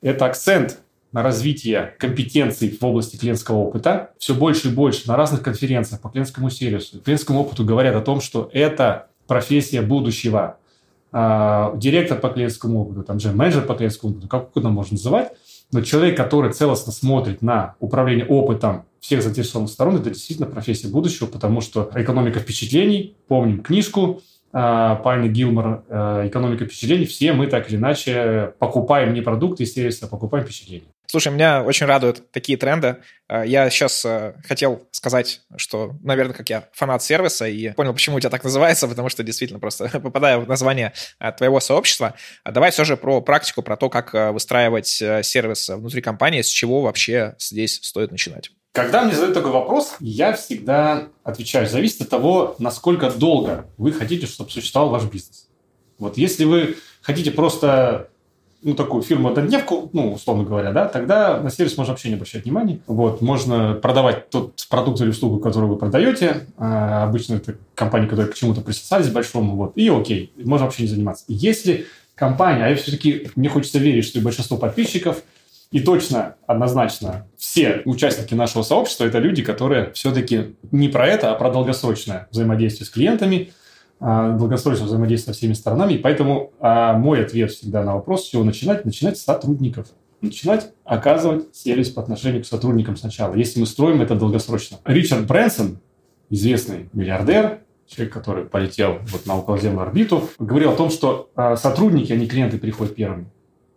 это 0.00 0.26
акцент 0.26 0.80
на 1.12 1.22
развитие 1.22 1.94
компетенций 2.00 2.76
в 2.80 2.84
области 2.84 3.16
клиентского 3.16 3.58
опыта. 3.58 4.10
Все 4.18 4.34
больше 4.34 4.70
и 4.70 4.72
больше 4.72 5.06
на 5.06 5.16
разных 5.16 5.42
конференциях 5.42 6.00
по 6.00 6.08
клиентскому 6.08 6.50
сервису, 6.50 7.00
клиентскому 7.00 7.42
опыту 7.42 7.64
говорят 7.64 7.94
о 7.94 8.00
том, 8.00 8.20
что 8.20 8.50
это 8.52 9.06
профессия 9.28 9.82
будущего. 9.82 10.56
А, 11.14 11.76
директор 11.76 12.18
по 12.18 12.30
клиентскому 12.30 12.80
опыту, 12.80 13.02
там 13.02 13.20
же 13.20 13.32
менеджер 13.32 13.62
по 13.62 13.74
клиентскому 13.74 14.14
опыту, 14.14 14.28
как 14.28 14.50
угодно 14.50 14.70
можно 14.70 14.94
называть, 14.94 15.32
но 15.70 15.82
человек, 15.82 16.16
который 16.16 16.52
целостно 16.52 16.90
смотрит 16.90 17.42
на 17.42 17.74
управление 17.80 18.24
опытом 18.24 18.84
всех 18.98 19.22
заинтересованных 19.22 19.70
сторон, 19.70 19.96
это 19.96 20.10
действительно 20.10 20.48
профессия 20.48 20.88
будущего, 20.88 21.26
потому 21.26 21.60
что 21.60 21.90
экономика 21.94 22.40
впечатлений, 22.40 23.14
помним 23.28 23.62
книжку, 23.62 24.22
а, 24.54 24.96
Пайна 24.96 25.28
Гилмор 25.28 25.84
а, 25.88 26.26
«Экономика 26.26 26.64
впечатлений», 26.64 27.04
все 27.04 27.34
мы 27.34 27.46
так 27.46 27.68
или 27.68 27.76
иначе 27.76 28.54
покупаем 28.58 29.12
не 29.12 29.20
продукты 29.20 29.64
и 29.64 29.66
сервисы, 29.66 30.04
а 30.04 30.06
покупаем 30.06 30.46
впечатления. 30.46 30.91
Слушай, 31.06 31.32
меня 31.32 31.62
очень 31.62 31.86
радуют 31.86 32.30
такие 32.30 32.56
тренды. 32.56 32.96
А, 33.28 33.44
я 33.44 33.68
сейчас 33.70 34.04
э, 34.04 34.34
хотел 34.46 34.88
сказать, 34.92 35.42
что, 35.56 35.92
наверное, 36.02 36.34
как 36.34 36.48
я 36.48 36.68
фанат 36.72 37.02
сервиса, 37.02 37.46
и 37.46 37.72
понял, 37.72 37.92
почему 37.92 38.16
у 38.16 38.20
тебя 38.20 38.30
так 38.30 38.44
называется, 38.44 38.88
потому 38.88 39.08
что 39.08 39.22
действительно 39.22 39.60
просто 39.60 39.88
попадаю 40.00 40.40
в 40.40 40.48
название 40.48 40.92
э, 41.20 41.32
твоего 41.32 41.60
сообщества. 41.60 42.14
А 42.44 42.52
давай 42.52 42.70
все 42.70 42.84
же 42.84 42.96
про 42.96 43.20
практику, 43.20 43.62
про 43.62 43.76
то, 43.76 43.90
как 43.90 44.14
э, 44.14 44.30
выстраивать 44.30 44.88
сервис 44.88 45.68
внутри 45.68 46.00
компании, 46.00 46.42
с 46.42 46.48
чего 46.48 46.80
вообще 46.82 47.34
здесь 47.38 47.80
стоит 47.82 48.10
начинать. 48.10 48.50
Когда 48.72 49.02
мне 49.02 49.14
задают 49.14 49.34
такой 49.34 49.52
вопрос, 49.52 49.96
я 50.00 50.32
всегда 50.32 51.08
отвечаю, 51.24 51.66
зависит 51.66 52.00
от 52.00 52.08
того, 52.08 52.56
насколько 52.58 53.10
долго 53.10 53.66
вы 53.76 53.92
хотите, 53.92 54.26
чтобы 54.26 54.50
существовал 54.50 54.88
ваш 54.88 55.04
бизнес. 55.04 55.48
Вот 55.98 56.16
если 56.16 56.44
вы 56.44 56.78
хотите 57.02 57.30
просто 57.30 58.08
ну, 58.62 58.74
такую 58.74 59.02
фирму 59.02 59.28
однодневку, 59.28 59.90
ну, 59.92 60.12
условно 60.12 60.44
говоря, 60.44 60.72
да, 60.72 60.86
тогда 60.86 61.40
на 61.40 61.50
сервис 61.50 61.76
можно 61.76 61.92
вообще 61.92 62.08
не 62.08 62.14
обращать 62.14 62.44
внимания. 62.44 62.80
Вот, 62.86 63.20
можно 63.20 63.74
продавать 63.74 64.30
тот 64.30 64.66
продукт 64.70 65.00
или 65.00 65.10
услугу, 65.10 65.38
которую 65.40 65.72
вы 65.72 65.78
продаете. 65.78 66.46
А, 66.56 67.04
обычно 67.04 67.34
это 67.34 67.56
компании, 67.74 68.06
которые 68.06 68.30
к 68.32 68.34
чему-то 68.34 68.60
присосались 68.60 69.08
большому, 69.08 69.56
вот, 69.56 69.72
и 69.76 69.88
окей, 69.88 70.32
можно 70.36 70.66
вообще 70.66 70.82
не 70.82 70.88
заниматься. 70.88 71.24
Если 71.28 71.86
компания, 72.14 72.64
а 72.64 72.68
я 72.68 72.76
все-таки, 72.76 73.28
мне 73.34 73.48
хочется 73.48 73.78
верить, 73.78 74.04
что 74.04 74.18
и 74.18 74.22
большинство 74.22 74.56
подписчиков, 74.56 75.22
и 75.72 75.80
точно, 75.80 76.36
однозначно, 76.46 77.26
все 77.38 77.82
участники 77.84 78.34
нашего 78.34 78.62
сообщества– 78.62 79.04
это 79.06 79.18
люди, 79.18 79.42
которые 79.42 79.90
все-таки 79.94 80.54
не 80.70 80.88
про 80.88 81.06
это, 81.06 81.32
а 81.32 81.34
про 81.34 81.50
долгосрочное 81.50 82.28
взаимодействие 82.30 82.86
с 82.86 82.90
клиентами– 82.90 83.52
а, 84.04 84.36
долгосрочного 84.36 84.88
взаимодействия 84.88 85.32
со 85.32 85.38
всеми 85.38 85.52
сторонами. 85.52 85.92
И 85.92 85.98
поэтому 85.98 86.52
а, 86.58 86.98
мой 86.98 87.24
ответ 87.24 87.52
всегда 87.52 87.84
на 87.84 87.94
вопрос, 87.94 88.24
с 88.24 88.30
чего 88.30 88.42
начинать, 88.42 88.84
начинать 88.84 89.16
с 89.16 89.22
сотрудников. 89.22 89.86
Начинать 90.20 90.72
оказывать 90.84 91.54
сервис 91.54 91.90
по 91.90 92.02
отношению 92.02 92.42
к 92.42 92.46
сотрудникам 92.46 92.96
сначала, 92.96 93.36
если 93.36 93.60
мы 93.60 93.66
строим 93.66 94.02
это 94.02 94.16
долгосрочно. 94.16 94.78
Ричард 94.84 95.28
Брэнсон, 95.28 95.78
известный 96.30 96.90
миллиардер, 96.92 97.60
человек, 97.86 98.12
который 98.12 98.44
полетел 98.44 98.98
вот 99.06 99.24
на 99.24 99.38
околоземную 99.38 99.86
орбиту, 99.86 100.28
говорил 100.40 100.72
о 100.72 100.76
том, 100.76 100.90
что 100.90 101.30
э, 101.36 101.54
сотрудники, 101.56 102.12
а 102.12 102.16
не 102.16 102.26
клиенты, 102.26 102.58
приходят 102.58 102.96
первыми. 102.96 103.26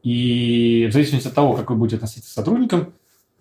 И 0.01 0.87
в 0.89 0.93
зависимости 0.93 1.27
от 1.27 1.35
того, 1.35 1.53
как 1.53 1.69
вы 1.69 1.75
будете 1.75 1.97
относиться 1.97 2.31
к 2.31 2.33
сотрудникам, 2.33 2.93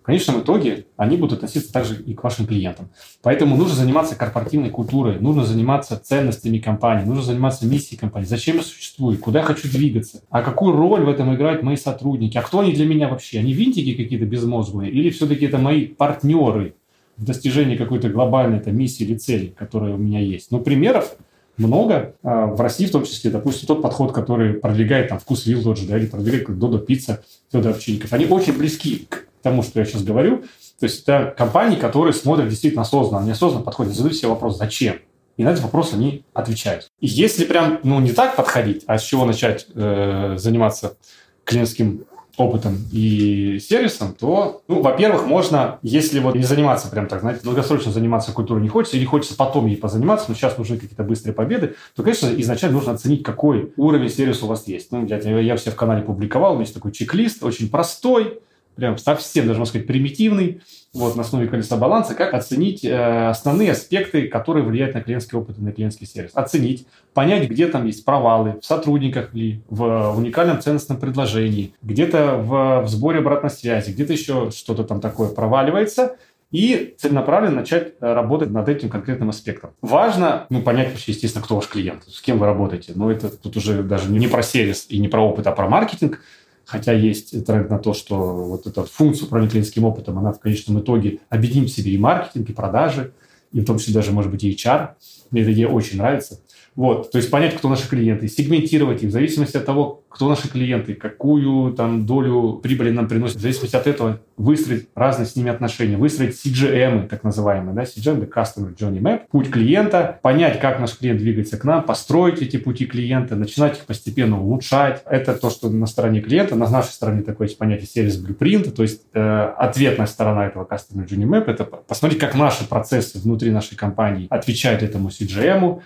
в 0.05 0.07
конечном 0.07 0.41
итоге 0.41 0.85
они 0.97 1.17
будут 1.17 1.37
относиться 1.37 1.73
также 1.73 1.99
и 1.99 2.13
к 2.13 2.23
вашим 2.23 2.45
клиентам. 2.45 2.91
Поэтому 3.23 3.55
нужно 3.55 3.73
заниматься 3.73 4.15
корпоративной 4.15 4.69
культурой, 4.69 5.19
нужно 5.19 5.43
заниматься 5.45 5.97
ценностями 5.97 6.59
компании, 6.59 7.05
нужно 7.05 7.23
заниматься 7.23 7.65
миссией 7.65 7.97
компании. 7.97 8.27
Зачем 8.27 8.57
я 8.57 8.61
существую, 8.61 9.17
куда 9.17 9.39
я 9.39 9.45
хочу 9.45 9.67
двигаться, 9.67 10.21
а 10.29 10.43
какую 10.43 10.75
роль 10.75 11.03
в 11.03 11.09
этом 11.09 11.33
играют 11.33 11.63
мои 11.63 11.75
сотрудники, 11.75 12.37
а 12.37 12.43
кто 12.43 12.59
они 12.59 12.73
для 12.73 12.85
меня 12.85 13.07
вообще? 13.07 13.39
Они 13.39 13.51
винтики 13.51 13.95
какие-то 13.95 14.27
безмозглые 14.27 14.91
или 14.91 15.09
все-таки 15.09 15.45
это 15.45 15.57
мои 15.57 15.87
партнеры 15.87 16.75
в 17.17 17.25
достижении 17.25 17.75
какой-то 17.75 18.09
глобальной 18.09 18.59
там, 18.59 18.77
миссии 18.77 19.05
или 19.05 19.17
цели, 19.17 19.55
которая 19.57 19.95
у 19.95 19.97
меня 19.97 20.19
есть? 20.19 20.51
Ну, 20.51 20.59
примеров 20.59 21.17
много. 21.57 22.13
А, 22.21 22.45
в 22.45 22.61
России 22.61 22.85
в 22.85 22.91
том 22.91 23.05
числе, 23.05 23.31
допустим, 23.31 23.65
тот 23.65 23.81
подход, 23.81 24.11
который 24.11 24.53
продвигает 24.53 25.09
там 25.09 25.17
вкус 25.17 25.47
вилл 25.47 25.63
тот 25.63 25.79
же, 25.79 25.87
да, 25.87 25.97
или 25.97 26.05
продвигает 26.05 26.59
Додо 26.59 26.77
Пицца 26.77 27.23
Федор 27.51 27.71
Овчинников, 27.71 28.13
они 28.13 28.27
очень 28.27 28.55
близки 28.55 29.07
к 29.09 29.25
тому, 29.45 29.63
что 29.63 29.79
я 29.79 29.85
сейчас 29.85 30.03
говорю. 30.03 30.43
То 30.79 30.85
есть 30.87 31.03
это 31.03 31.33
компании, 31.37 31.77
которые 31.77 32.13
смотрят 32.13 32.49
действительно 32.49 32.81
осознанно, 32.81 33.21
они 33.21 33.31
осознанно 33.31 33.63
подходят, 33.63 33.93
задают 33.93 34.17
себе 34.17 34.27
вопрос, 34.29 34.57
зачем? 34.57 34.95
И 35.37 35.43
на 35.43 35.49
этот 35.49 35.63
вопрос 35.63 35.93
они 35.93 36.23
отвечают. 36.33 36.89
И 36.99 37.07
если 37.07 37.45
прям 37.45 37.79
ну, 37.83 37.99
не 37.99 38.11
так 38.11 38.35
подходить, 38.35 38.83
а 38.87 38.97
с 38.97 39.03
чего 39.03 39.25
начать 39.25 39.67
э, 39.73 40.35
заниматься 40.37 40.97
клиентским 41.43 42.05
опытом 42.37 42.77
и 42.91 43.59
сервисом, 43.59 44.13
то, 44.13 44.61
ну, 44.67 44.81
во-первых, 44.81 45.25
можно, 45.25 45.79
если 45.81 46.19
вот 46.19 46.35
не 46.35 46.43
заниматься 46.43 46.89
прям 46.89 47.07
так, 47.07 47.21
знаете, 47.21 47.41
долгосрочно 47.43 47.91
заниматься 47.91 48.31
культурой 48.31 48.61
не 48.61 48.67
хочется, 48.67 48.97
или 48.97 49.05
хочется 49.05 49.35
потом 49.35 49.67
ей 49.67 49.77
позаниматься, 49.77 50.25
но 50.27 50.35
сейчас 50.35 50.57
нужны 50.57 50.77
какие-то 50.77 51.03
быстрые 51.03 51.33
победы, 51.33 51.75
то, 51.95 52.03
конечно, 52.03 52.27
изначально 52.35 52.75
нужно 52.75 52.93
оценить, 52.93 53.23
какой 53.23 53.71
уровень 53.77 54.09
сервиса 54.09 54.45
у 54.45 54.47
вас 54.49 54.67
есть. 54.67 54.91
Ну, 54.91 55.05
я, 55.05 55.17
я 55.17 55.55
все 55.55 55.71
в 55.71 55.75
канале 55.75 56.01
публиковал, 56.01 56.51
у 56.51 56.55
меня 56.55 56.63
есть 56.63 56.73
такой 56.73 56.91
чек-лист, 56.91 57.43
очень 57.43 57.69
простой, 57.69 58.39
прям 58.75 58.97
совсем, 58.97 59.47
даже 59.47 59.59
можно 59.59 59.69
сказать, 59.69 59.87
примитивный, 59.87 60.61
вот, 60.93 61.15
на 61.15 61.21
основе 61.21 61.47
колеса 61.47 61.75
баланса, 61.75 62.15
как 62.15 62.33
оценить 62.33 62.85
э, 62.85 63.29
основные 63.29 63.71
аспекты, 63.71 64.27
которые 64.27 64.63
влияют 64.63 64.95
на 64.95 65.01
клиентский 65.01 65.37
опыт 65.37 65.57
и 65.57 65.61
на 65.61 65.71
клиентский 65.71 66.07
сервис. 66.07 66.31
Оценить, 66.33 66.87
понять, 67.13 67.49
где 67.49 67.67
там 67.67 67.85
есть 67.85 68.05
провалы, 68.05 68.59
в 68.61 68.65
сотрудниках 68.65 69.33
ли, 69.33 69.61
в 69.69 70.15
уникальном 70.17 70.61
ценностном 70.61 70.99
предложении, 70.99 71.73
где-то 71.81 72.37
в, 72.37 72.83
в 72.83 72.87
сборе 72.87 73.19
обратной 73.19 73.49
связи, 73.49 73.91
где-то 73.91 74.13
еще 74.13 74.51
что-то 74.51 74.83
там 74.83 75.01
такое 75.01 75.29
проваливается, 75.29 76.15
и 76.51 76.95
целенаправленно 76.97 77.55
начать 77.55 77.95
э, 77.99 78.13
работать 78.13 78.51
над 78.51 78.69
этим 78.69 78.89
конкретным 78.89 79.29
аспектом. 79.29 79.71
Важно, 79.81 80.45
ну, 80.49 80.61
понять 80.61 80.91
вообще, 80.91 81.11
естественно, 81.11 81.43
кто 81.43 81.55
ваш 81.55 81.67
клиент, 81.67 82.03
с 82.07 82.21
кем 82.21 82.37
вы 82.37 82.45
работаете. 82.45 82.93
Но 82.95 83.11
это 83.11 83.29
тут 83.29 83.57
уже 83.57 83.83
даже 83.83 84.09
не 84.09 84.27
про 84.27 84.43
сервис 84.43 84.85
и 84.87 84.99
не 84.99 85.09
про 85.09 85.21
опыт, 85.21 85.47
а 85.47 85.51
про 85.51 85.67
маркетинг– 85.67 86.21
Хотя 86.65 86.93
есть 86.93 87.45
тренд 87.45 87.69
на 87.69 87.77
то, 87.77 87.93
что 87.93 88.15
вот 88.15 88.65
эта 88.65 88.83
функция 88.83 89.27
управления 89.27 89.51
клиентским 89.51 89.83
опытом, 89.83 90.17
она 90.17 90.33
в 90.33 90.39
конечном 90.39 90.79
итоге 90.79 91.19
объединит 91.29 91.69
в 91.69 91.75
себе 91.75 91.91
и 91.91 91.97
маркетинг, 91.97 92.49
и 92.49 92.53
продажи, 92.53 93.13
и 93.51 93.61
в 93.61 93.65
том 93.65 93.77
числе 93.77 93.93
даже, 93.93 94.11
может 94.11 94.31
быть, 94.31 94.43
и 94.43 94.51
HR. 94.51 94.89
Мне 95.31 95.43
эта 95.43 95.53
идея 95.53 95.67
очень 95.67 95.97
нравится. 95.97 96.39
Вот, 96.75 97.11
то 97.11 97.17
есть 97.17 97.31
понять, 97.31 97.55
кто 97.55 97.69
наши 97.69 97.87
клиенты, 97.87 98.27
сегментировать 98.27 99.01
их 99.01 99.09
в 99.09 99.11
зависимости 99.13 99.55
от 99.55 99.65
того, 99.65 100.03
кто 100.09 100.29
наши 100.29 100.49
клиенты, 100.49 100.93
какую 100.93 101.73
там 101.73 102.05
долю 102.05 102.59
прибыли 102.61 102.89
нам 102.89 103.07
приносят, 103.07 103.37
в 103.37 103.41
зависимости 103.41 103.75
от 103.75 103.87
этого 103.87 104.19
выстроить 104.35 104.89
разные 104.93 105.25
с 105.25 105.37
ними 105.37 105.49
отношения, 105.49 105.95
выстроить 105.95 106.35
CGM, 106.35 107.07
так 107.07 107.23
называемые, 107.23 107.73
да, 107.73 107.83
CGM, 107.83 108.23
это 108.23 108.39
Customer 108.39 108.75
Journey 108.75 108.99
Map, 108.99 109.21
путь 109.31 109.49
клиента, 109.49 110.19
понять, 110.21 110.59
как 110.59 110.81
наш 110.81 110.97
клиент 110.97 111.19
двигается 111.19 111.57
к 111.57 111.63
нам, 111.63 111.83
построить 111.83 112.41
эти 112.41 112.57
пути 112.57 112.85
клиента, 112.85 113.37
начинать 113.37 113.77
их 113.77 113.85
постепенно 113.85 114.41
улучшать. 114.41 115.01
Это 115.05 115.33
то, 115.33 115.49
что 115.49 115.69
на 115.69 115.85
стороне 115.85 116.19
клиента, 116.19 116.55
на 116.55 116.69
нашей 116.69 116.91
стороне 116.91 117.21
такое 117.21 117.47
есть 117.47 117.57
понятие 117.57 117.87
сервис 117.87 118.17
блюпринта, 118.17 118.71
то 118.71 118.83
есть 118.83 119.03
э, 119.13 119.53
ответная 119.57 120.07
сторона 120.07 120.47
этого 120.47 120.65
Customer 120.65 121.07
Journey 121.07 121.25
Map, 121.25 121.49
это 121.49 121.63
посмотреть, 121.63 122.19
как 122.19 122.35
наши 122.35 122.67
процессы 122.67 123.19
внутри 123.19 123.51
нашей 123.51 123.77
компании 123.77 124.27
отвечают 124.29 124.83
этому 124.83 125.07
CGM, 125.07 125.81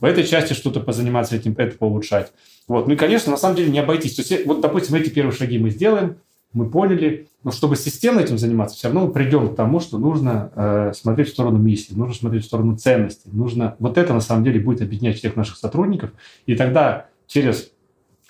в 0.00 0.04
этой 0.04 0.24
части 0.24 0.52
что-то 0.52 0.80
позаниматься 0.80 1.36
этим, 1.36 1.54
это 1.56 1.76
поулучшать. 1.76 2.32
Вот. 2.68 2.86
Ну 2.86 2.94
и, 2.94 2.96
конечно, 2.96 3.30
на 3.30 3.36
самом 3.36 3.56
деле 3.56 3.70
не 3.70 3.78
обойтись. 3.78 4.14
То 4.14 4.22
есть, 4.22 4.46
вот, 4.46 4.60
допустим, 4.60 4.94
эти 4.96 5.08
первые 5.08 5.34
шаги 5.34 5.58
мы 5.58 5.70
сделаем, 5.70 6.16
мы 6.52 6.70
поняли, 6.70 7.28
но 7.42 7.50
чтобы 7.50 7.76
системно 7.76 8.20
этим 8.20 8.38
заниматься, 8.38 8.76
все 8.76 8.88
равно 8.88 9.06
мы 9.06 9.12
придем 9.12 9.48
к 9.48 9.56
тому, 9.56 9.80
что 9.80 9.98
нужно 9.98 10.52
э, 10.54 10.92
смотреть 10.94 11.28
в 11.28 11.32
сторону 11.32 11.58
миссии, 11.58 11.94
нужно 11.94 12.14
смотреть 12.14 12.44
в 12.44 12.46
сторону 12.46 12.76
ценностей, 12.76 13.28
нужно... 13.32 13.74
Вот 13.80 13.98
это, 13.98 14.14
на 14.14 14.20
самом 14.20 14.44
деле, 14.44 14.60
будет 14.60 14.80
объединять 14.80 15.18
всех 15.18 15.34
наших 15.34 15.56
сотрудников, 15.56 16.10
и 16.46 16.54
тогда 16.54 17.06
через 17.26 17.72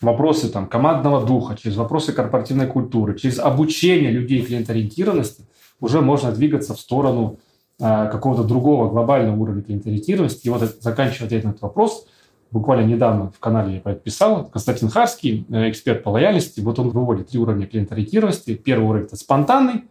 вопросы 0.01 0.49
там, 0.49 0.67
командного 0.67 1.25
духа, 1.25 1.57
через 1.61 1.77
вопросы 1.77 2.13
корпоративной 2.13 2.67
культуры, 2.67 3.19
через 3.19 3.39
обучение 3.39 4.11
людей 4.11 4.43
клиенториентированности 4.43 5.45
уже 5.81 6.01
можно 6.01 6.33
двигаться 6.33 6.75
в 6.75 6.81
сторону 6.81 7.39
какого-то 7.79 8.45
другого 8.45 8.89
глобального 8.89 9.37
уровня 9.37 9.63
клиенториентированности. 9.63 10.47
И 10.47 10.51
вот 10.51 10.63
заканчивая 10.81 11.27
ответ 11.27 11.45
на 11.45 11.51
этот 11.51 11.63
вопрос, 11.63 12.07
буквально 12.51 12.87
недавно 12.87 13.31
в 13.31 13.41
канале 13.41 13.75
я 13.75 13.81
подписал, 13.81 14.47
Константин 14.47 14.89
Харский, 14.89 15.45
э, 15.51 15.71
эксперт 15.71 16.05
по 16.05 16.11
лояльности, 16.11 16.61
вот 16.61 16.79
он 16.79 16.91
выводит 16.91 17.29
три 17.29 17.41
уровня 17.41 17.67
клиенториентированности. 17.67 18.55
Первый 18.55 18.87
уровень– 18.87 19.07
это 19.07 19.17
спонтанный, 19.17 19.85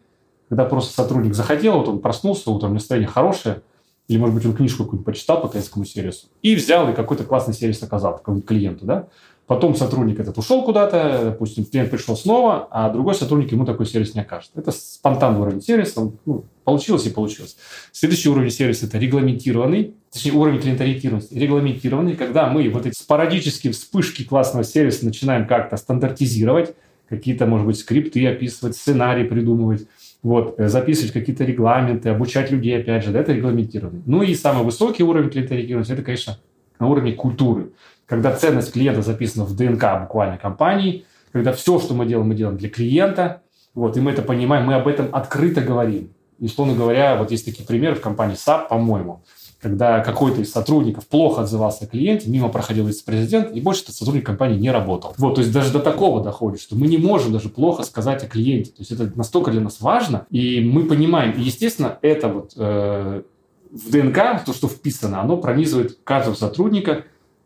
когда 0.47 0.65
просто 0.65 0.93
сотрудник 0.93 1.33
захотел, 1.33 1.77
вот 1.77 1.87
он 1.89 1.99
проснулся, 1.99 2.49
утром 2.51 2.73
настроение 2.73 3.09
хорошее, 3.09 3.61
или, 4.07 4.17
может 4.17 4.35
быть, 4.35 4.45
он 4.45 4.53
книжку 4.53 4.83
какую-нибудь 4.83 5.05
почитал 5.05 5.41
по 5.41 5.47
клиентскому 5.47 5.85
сервису, 5.85 6.27
и 6.41 6.55
взял, 6.55 6.89
и 6.89 6.93
какой-то 6.93 7.23
классный 7.23 7.53
сервис 7.53 7.83
оказал 7.83 8.17
клиенту, 8.19 8.85
да. 8.85 9.07
Потом 9.45 9.75
сотрудник 9.75 10.21
этот 10.21 10.37
ушел 10.37 10.63
куда-то, 10.63 11.19
допустим, 11.25 11.65
клиент 11.65 11.91
пришел 11.91 12.15
снова, 12.15 12.69
а 12.71 12.89
другой 12.89 13.13
сотрудник 13.13 13.51
ему 13.51 13.65
такой 13.65 13.85
сервис 13.85 14.15
не 14.15 14.21
окажет. 14.21 14.51
Это 14.55 14.71
спонтанный 14.71 15.41
уровень 15.41 15.61
сервиса, 15.61 16.11
ну, 16.25 16.45
получилось 16.63 17.05
и 17.07 17.09
получилось. 17.09 17.57
Следующий 17.91 18.29
уровень 18.29 18.51
сервиса– 18.51 18.85
это 18.87 18.97
регламентированный, 18.97 19.95
точнее, 20.13 20.31
уровень 20.31 20.61
клиенториентированности, 20.61 21.33
регламентированный, 21.33 22.15
когда 22.15 22.47
мы 22.47 22.69
вот 22.69 22.85
эти 22.85 22.97
спорадические 22.97 23.73
вспышки 23.73 24.23
классного 24.23 24.63
сервиса 24.63 25.03
начинаем 25.03 25.45
как-то 25.45 25.75
стандартизировать, 25.75 26.73
какие-то, 27.09 27.45
может 27.45 27.67
быть, 27.67 27.77
скрипты 27.77 28.25
описывать, 28.25 28.77
сценарии 28.77 29.25
придумывать, 29.25 29.87
вот, 30.21 30.57
э, 30.57 30.69
записывать 30.69 31.11
какие-то 31.11 31.43
регламенты, 31.43 32.07
обучать 32.07 32.49
людей, 32.49 32.79
опять 32.79 33.03
же, 33.03 33.11
да, 33.11 33.19
это 33.19 33.33
регламентированный. 33.33 34.03
Ну 34.05 34.23
и 34.23 34.33
самый 34.35 34.63
высокий 34.63 35.03
уровень 35.03 35.29
клиенториентированности– 35.29 35.91
это, 35.93 36.01
конечно, 36.01 36.39
на 36.79 36.87
уровне 36.87 37.11
культуры 37.11 37.71
когда 38.05 38.35
ценность 38.35 38.73
клиента 38.73 39.01
записана 39.01 39.45
в 39.45 39.55
ДНК 39.55 40.01
буквально 40.01 40.37
компании, 40.37 41.05
когда 41.31 41.51
все, 41.53 41.79
что 41.79 41.93
мы 41.93 42.05
делаем, 42.05 42.27
мы 42.27 42.35
делаем 42.35 42.57
для 42.57 42.69
клиента, 42.69 43.41
вот, 43.73 43.97
и 43.97 44.01
мы 44.01 44.11
это 44.11 44.21
понимаем, 44.21 44.65
мы 44.65 44.75
об 44.75 44.87
этом 44.87 45.09
открыто 45.11 45.61
говорим. 45.61 46.13
И, 46.39 46.45
условно 46.45 46.75
говоря, 46.75 47.15
вот 47.15 47.31
есть 47.31 47.45
такие 47.45 47.65
примеры 47.65 47.95
в 47.95 48.01
компании 48.01 48.35
SAP, 48.35 48.67
по-моему, 48.67 49.23
когда 49.61 50.01
какой-то 50.01 50.41
из 50.41 50.51
сотрудников 50.51 51.07
плохо 51.07 51.41
отзывался 51.43 51.85
о 51.85 51.87
клиенте, 51.87 52.29
мимо 52.29 52.49
проходил 52.49 52.85
вице-президент, 52.85 53.55
и 53.55 53.61
больше 53.61 53.83
этот 53.83 53.95
сотрудник 53.95 54.25
компании 54.25 54.59
не 54.59 54.69
работал. 54.69 55.13
Вот, 55.17 55.35
то 55.35 55.41
есть 55.41 55.53
даже 55.53 55.71
до 55.71 55.79
такого 55.79 56.21
доходит, 56.21 56.59
что 56.59 56.75
мы 56.75 56.87
не 56.87 56.97
можем 56.97 57.31
даже 57.31 57.49
плохо 57.49 57.83
сказать 57.83 58.23
о 58.23 58.27
клиенте. 58.27 58.71
То 58.71 58.81
есть 58.81 58.91
это 58.91 59.11
настолько 59.15 59.51
для 59.51 59.61
нас 59.61 59.79
важно, 59.79 60.27
и 60.29 60.59
мы 60.59 60.83
понимаем, 60.83 61.31
и, 61.31 61.41
естественно, 61.41 61.97
это 62.01 62.27
вот 62.27 62.53
э, 62.57 63.23
в 63.71 63.89
ДНК, 63.89 64.43
то, 64.45 64.53
что 64.53 64.67
вписано, 64.67 65.21
оно 65.21 65.37
пронизывает 65.37 65.97
каждого 66.03 66.35
сотрудника, 66.35 67.05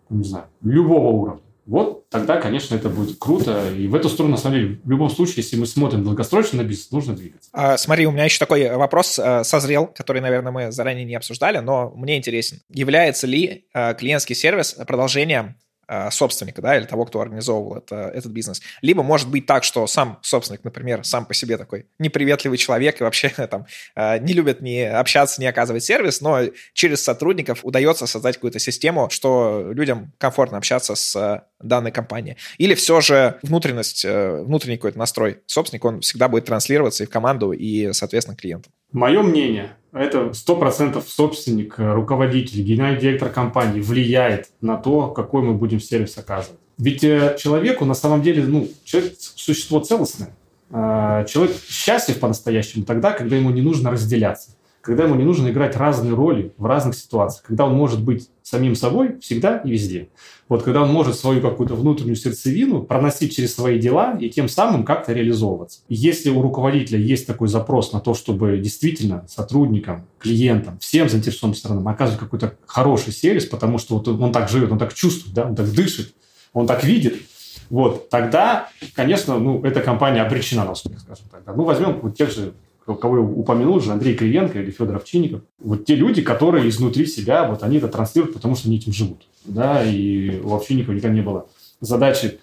не 0.10 0.24
знаю, 0.24 0.46
любого 0.62 1.08
уровня. 1.10 1.42
Вот 1.66 2.10
тогда, 2.10 2.40
конечно, 2.40 2.76
это 2.76 2.88
будет 2.88 3.18
круто. 3.20 3.74
И 3.74 3.88
в 3.88 3.96
эту 3.96 4.08
сторону, 4.08 4.36
на 4.36 4.42
самом 4.42 4.56
деле, 4.56 4.80
в 4.86 4.90
любом 4.90 5.10
случае, 5.10 5.36
если 5.38 5.58
мы 5.58 5.66
смотрим 5.66 6.04
долгосрочно 6.06 6.64
на 6.64 6.66
бизнес, 6.66 6.92
нужно 6.92 7.14
двигаться. 7.14 7.50
А, 7.52 7.78
смотри, 7.78 8.08
у 8.08 8.12
меня 8.12 8.24
еще 8.24 8.40
такой 8.40 8.74
вопрос 8.74 9.20
а, 9.20 9.44
созрел, 9.44 9.88
который, 9.88 10.22
наверное, 10.22 10.54
мы 10.54 10.72
заранее 10.72 11.04
не 11.04 11.16
обсуждали, 11.16 11.58
но 11.58 11.92
мне 11.94 12.18
интересен. 12.18 12.62
Является 12.70 13.28
ли 13.28 13.66
а, 13.74 13.94
клиентский 13.96 14.34
сервис 14.34 14.78
продолжением 14.88 15.56
Э, 15.58 15.67
собственника, 16.12 16.62
да, 16.62 16.78
или 16.78 16.86
того, 16.86 17.06
кто 17.06 17.22
организовывал 17.22 17.78
это, 17.78 17.96
этот 18.14 18.32
бизнес. 18.32 18.62
Либо 18.82 19.04
может 19.04 19.30
быть 19.30 19.46
так, 19.46 19.64
что 19.64 19.88
сам 19.88 20.20
собственник, 20.22 20.64
например, 20.64 21.04
сам 21.04 21.26
по 21.26 21.34
себе 21.34 21.58
такой 21.58 21.88
неприветливый 22.00 22.58
человек 22.58 23.00
и 23.00 23.04
вообще 23.04 23.30
там 23.50 23.66
э, 23.96 24.20
не 24.20 24.34
любит 24.34 24.62
ни 24.62 24.80
общаться, 24.82 25.42
не 25.42 25.48
оказывать 25.48 25.84
сервис, 25.84 26.22
но 26.22 26.42
через 26.74 27.04
сотрудников 27.04 27.64
удается 27.64 28.08
создать 28.08 28.36
какую-то 28.36 28.60
систему, 28.60 29.10
что 29.10 29.72
людям 29.72 30.14
комфортно 30.18 30.58
общаться 30.58 30.96
с 30.96 31.16
э, 31.16 31.42
данной 31.62 31.92
компанией. 31.92 32.38
Или 32.58 32.76
все 32.76 33.02
же 33.02 33.40
внутренность, 33.42 34.06
внутренний 34.06 34.78
какой-то 34.78 35.00
настрой 35.00 35.40
собственника, 35.46 35.88
он 35.88 36.02
всегда 36.02 36.28
будет 36.28 36.46
транслироваться 36.46 37.04
и 37.04 37.08
в 37.08 37.10
команду, 37.10 37.52
и, 37.52 37.94
соответственно, 37.94 38.38
клиентам. 38.38 38.72
Мое 38.92 39.22
мнение, 39.22 39.76
это 39.92 40.32
100% 40.32 41.04
собственник, 41.08 41.76
э, 41.78 41.94
руководитель, 41.94 42.62
генеральный 42.62 43.00
директор 43.00 43.30
компании 43.30 43.82
влияет 43.82 44.50
на 44.62 44.78
то, 44.78 45.08
какой 45.10 45.42
мы 45.42 45.54
будем 45.54 45.80
сервис 45.80 46.18
оказывать. 46.18 46.60
Ведь 46.78 47.04
э, 47.04 47.36
человеку 47.40 47.86
на 47.86 47.96
самом 47.96 48.22
деле, 48.22 48.44
ну, 48.44 48.70
человек 48.86 49.14
существо 49.20 49.80
целостное. 49.80 50.36
Человек 50.70 51.56
счастлив 51.70 52.20
по-настоящему 52.20 52.84
тогда, 52.84 53.14
когда 53.14 53.38
ему 53.38 53.52
не 53.52 53.62
нужно 53.62 53.90
разделяться 53.90 54.57
когда 54.88 55.04
ему 55.04 55.16
не 55.16 55.26
нужно 55.26 55.50
играть 55.50 55.76
разные 55.76 56.14
роли 56.14 56.54
в 56.56 56.66
разных 56.66 56.96
ситуациях, 56.96 57.44
когда 57.46 57.66
он 57.66 57.76
может 57.76 58.02
быть 58.02 58.30
самим 58.42 58.74
собой 58.74 59.20
всегда 59.20 59.58
и 59.58 59.70
везде. 59.70 60.08
Вот 60.48 60.64
когда 60.64 60.82
он 60.82 60.94
может 60.94 61.20
свою 61.20 61.42
какую-то 61.42 61.76
внутреннюю 61.76 62.16
сердцевину 62.16 62.84
проносить 62.84 63.36
через 63.36 63.54
свои 63.54 63.80
дела 63.80 64.18
и 64.18 64.30
тем 64.30 64.48
самым 64.48 64.86
как-то 64.86 65.12
реализовываться. 65.12 65.82
Если 65.90 66.30
у 66.30 66.42
руководителя 66.42 67.00
есть 67.00 67.28
такой 67.28 67.50
запрос 67.50 67.92
на 67.92 68.00
то, 68.00 68.14
чтобы 68.14 68.60
действительно 68.60 69.26
сотрудникам, 69.28 70.08
клиентам, 70.20 70.80
всем 70.80 71.10
заинтересованным 71.10 71.58
сторонам 71.58 71.86
оказывать 71.90 72.22
какой-то 72.22 72.54
хороший 72.66 73.12
сервис, 73.12 73.46
потому 73.46 73.80
что 73.80 73.98
вот 73.98 74.08
он 74.08 74.32
так 74.32 74.48
живет, 74.48 74.72
он 74.72 74.80
так 74.80 74.94
чувствует, 74.94 75.36
да, 75.36 75.48
он 75.48 75.56
так 75.58 75.70
дышит, 75.70 76.16
он 76.54 76.66
так 76.66 76.86
видит, 76.86 77.16
вот, 77.70 78.10
тогда, 78.10 78.70
конечно, 78.96 79.38
ну, 79.38 79.62
эта 79.64 79.82
компания 79.82 80.22
обречена 80.22 80.64
на 80.64 80.72
успех, 80.72 81.02
скажем 81.02 81.26
так. 81.30 81.42
Ну, 81.54 81.64
возьмем 81.64 82.00
вот 82.00 82.16
тех 82.16 82.32
же 82.32 82.54
кого 82.96 83.18
я 83.18 83.24
упомянул 83.24 83.80
же, 83.80 83.92
Андрей 83.92 84.16
Кривенко 84.16 84.60
или 84.62 84.72
Федор 84.72 84.96
Овчинников. 84.96 85.42
Вот 85.60 85.86
те 85.86 85.96
люди, 85.96 86.22
которые 86.22 86.70
изнутри 86.70 87.06
себя, 87.06 87.48
вот 87.48 87.64
они 87.64 87.78
это 87.78 87.88
транслируют, 87.88 88.36
потому 88.36 88.56
что 88.56 88.68
они 88.68 88.78
этим 88.78 88.94
живут. 88.94 89.28
Да, 89.46 89.84
и 89.84 90.40
у 90.40 90.54
Овчинникова 90.54 90.94
никогда 90.94 91.16
не 91.16 91.22
было 91.22 91.48
задачи 91.80 92.40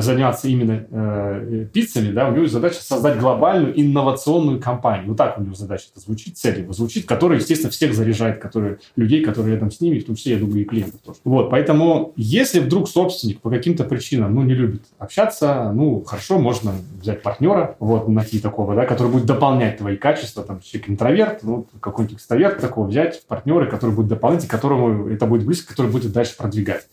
заниматься 0.00 0.48
именно 0.48 0.86
э, 0.90 1.66
пиццами, 1.72 2.12
да, 2.12 2.28
у 2.28 2.34
него 2.34 2.46
задача 2.46 2.82
создать 2.82 3.18
глобальную 3.18 3.78
инновационную 3.78 4.58
компанию. 4.58 5.08
Вот 5.08 5.18
так 5.18 5.38
у 5.38 5.42
него 5.42 5.54
задача 5.54 5.84
это 5.92 6.00
звучит, 6.00 6.38
цель 6.38 6.60
его 6.60 6.72
звучит, 6.72 7.06
которая, 7.06 7.38
естественно, 7.38 7.70
всех 7.70 7.94
заряжает, 7.94 8.40
которые, 8.40 8.78
людей, 8.96 9.22
которые 9.22 9.54
рядом 9.54 9.70
с 9.70 9.80
ними, 9.80 9.98
в 9.98 10.06
том 10.06 10.14
числе, 10.14 10.34
я 10.34 10.38
думаю, 10.38 10.62
и 10.62 10.64
клиентов 10.64 11.00
тоже. 11.04 11.18
Вот, 11.24 11.50
поэтому, 11.50 12.12
если 12.16 12.60
вдруг 12.60 12.88
собственник 12.88 13.40
по 13.40 13.50
каким-то 13.50 13.84
причинам, 13.84 14.34
ну, 14.34 14.42
не 14.42 14.54
любит 14.54 14.82
общаться, 14.98 15.70
ну, 15.74 16.02
хорошо, 16.02 16.38
можно 16.38 16.72
взять 17.00 17.22
партнера, 17.22 17.76
вот, 17.78 18.08
найти 18.08 18.38
такого, 18.38 18.74
да, 18.74 18.86
который 18.86 19.12
будет 19.12 19.26
дополнять 19.26 19.78
твои 19.78 19.96
качества, 19.96 20.42
там, 20.42 20.60
человек 20.60 20.88
интроверт, 20.88 21.42
ну, 21.42 21.66
какой-нибудь 21.80 22.16
экстраверт 22.16 22.60
такого 22.60 22.86
взять 22.86 23.22
партнеры, 23.26 23.66
который 23.66 23.94
будет 23.94 24.08
дополнять, 24.08 24.44
и 24.44 24.48
которому 24.48 25.08
это 25.08 25.26
будет 25.26 25.44
близко, 25.44 25.68
который 25.68 25.90
будет 25.90 26.12
дальше 26.12 26.36
продвигать. 26.36 26.86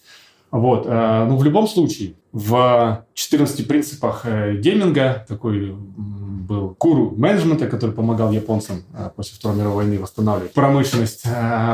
Вот. 0.51 0.85
Э, 0.87 1.25
ну, 1.27 1.37
в 1.37 1.43
любом 1.43 1.67
случае, 1.67 2.13
в 2.31 3.05
14 3.13 3.67
принципах 3.67 4.21
э, 4.25 4.55
гейминга 4.57 5.25
такой 5.27 5.73
был 5.73 6.73
куру 6.75 7.13
менеджмента, 7.15 7.67
который 7.67 7.91
помогал 7.91 8.31
японцам 8.31 8.83
э, 8.93 9.09
после 9.15 9.35
Второй 9.35 9.57
мировой 9.57 9.85
войны 9.85 9.99
восстанавливать 9.99 10.53
промышленность. 10.53 11.25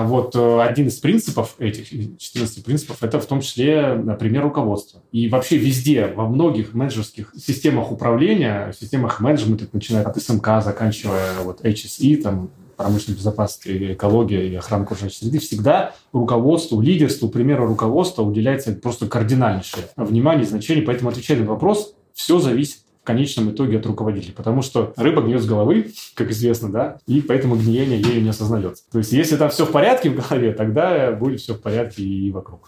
Вот 0.03 0.35
один 0.35 0.87
из 0.87 0.97
принципов 0.97 1.55
этих 1.59 1.89
14 1.89 2.65
принципов– 2.65 2.97
это 3.01 3.19
в 3.19 3.25
том 3.25 3.41
числе, 3.41 3.95
например, 3.95 4.43
руководство. 4.43 5.01
И 5.11 5.29
вообще 5.29 5.57
везде, 5.57 6.07
во 6.07 6.27
многих 6.27 6.73
менеджерских 6.73 7.33
системах 7.37 7.91
управления, 7.91 8.73
системах 8.79 9.21
менеджмента, 9.21 9.67
начиная 9.71 10.03
от 10.03 10.21
СМК, 10.21 10.61
заканчивая 10.61 11.39
вот 11.43 11.61
HSE, 11.61 12.21
там, 12.21 12.49
промышленной 12.75 13.17
безопасности, 13.17 13.93
экология 13.93 14.47
и 14.47 14.55
охрана 14.55 14.83
окружающей 14.83 15.17
среды, 15.17 15.39
всегда 15.39 15.95
руководству, 16.13 16.81
лидерству, 16.81 17.29
примеру 17.29 17.67
руководства 17.67 18.21
уделяется 18.21 18.73
просто 18.73 19.07
кардинальнейшее 19.07 19.85
внимание 19.95 20.45
и 20.45 20.47
значение. 20.47 20.83
Поэтому, 20.83 21.09
отвечая 21.09 21.39
на 21.39 21.45
вопрос, 21.45 21.95
все 22.13 22.39
зависит 22.39 22.79
в 23.01 23.05
конечном 23.05 23.51
итоге 23.51 23.77
от 23.77 23.85
руководителя. 23.85 24.33
Потому 24.33 24.61
что 24.61 24.93
рыба 24.97 25.21
гниет 25.21 25.41
с 25.41 25.45
головы, 25.45 25.91
как 26.15 26.31
известно, 26.31 26.71
да, 26.71 26.97
и 27.05 27.21
поэтому 27.21 27.55
гниение 27.55 28.01
ею 28.01 28.23
не 28.23 28.29
осознается. 28.29 28.83
То 28.91 28.97
есть, 28.97 29.11
если 29.11 29.35
там 29.37 29.49
все 29.49 29.65
в 29.65 29.71
порядке 29.71 30.09
в 30.09 30.15
голове, 30.15 30.53
тогда 30.53 31.11
будет 31.11 31.39
все 31.39 31.53
в 31.53 31.61
порядке 31.61 32.03
и 32.03 32.31
вокруг. 32.31 32.67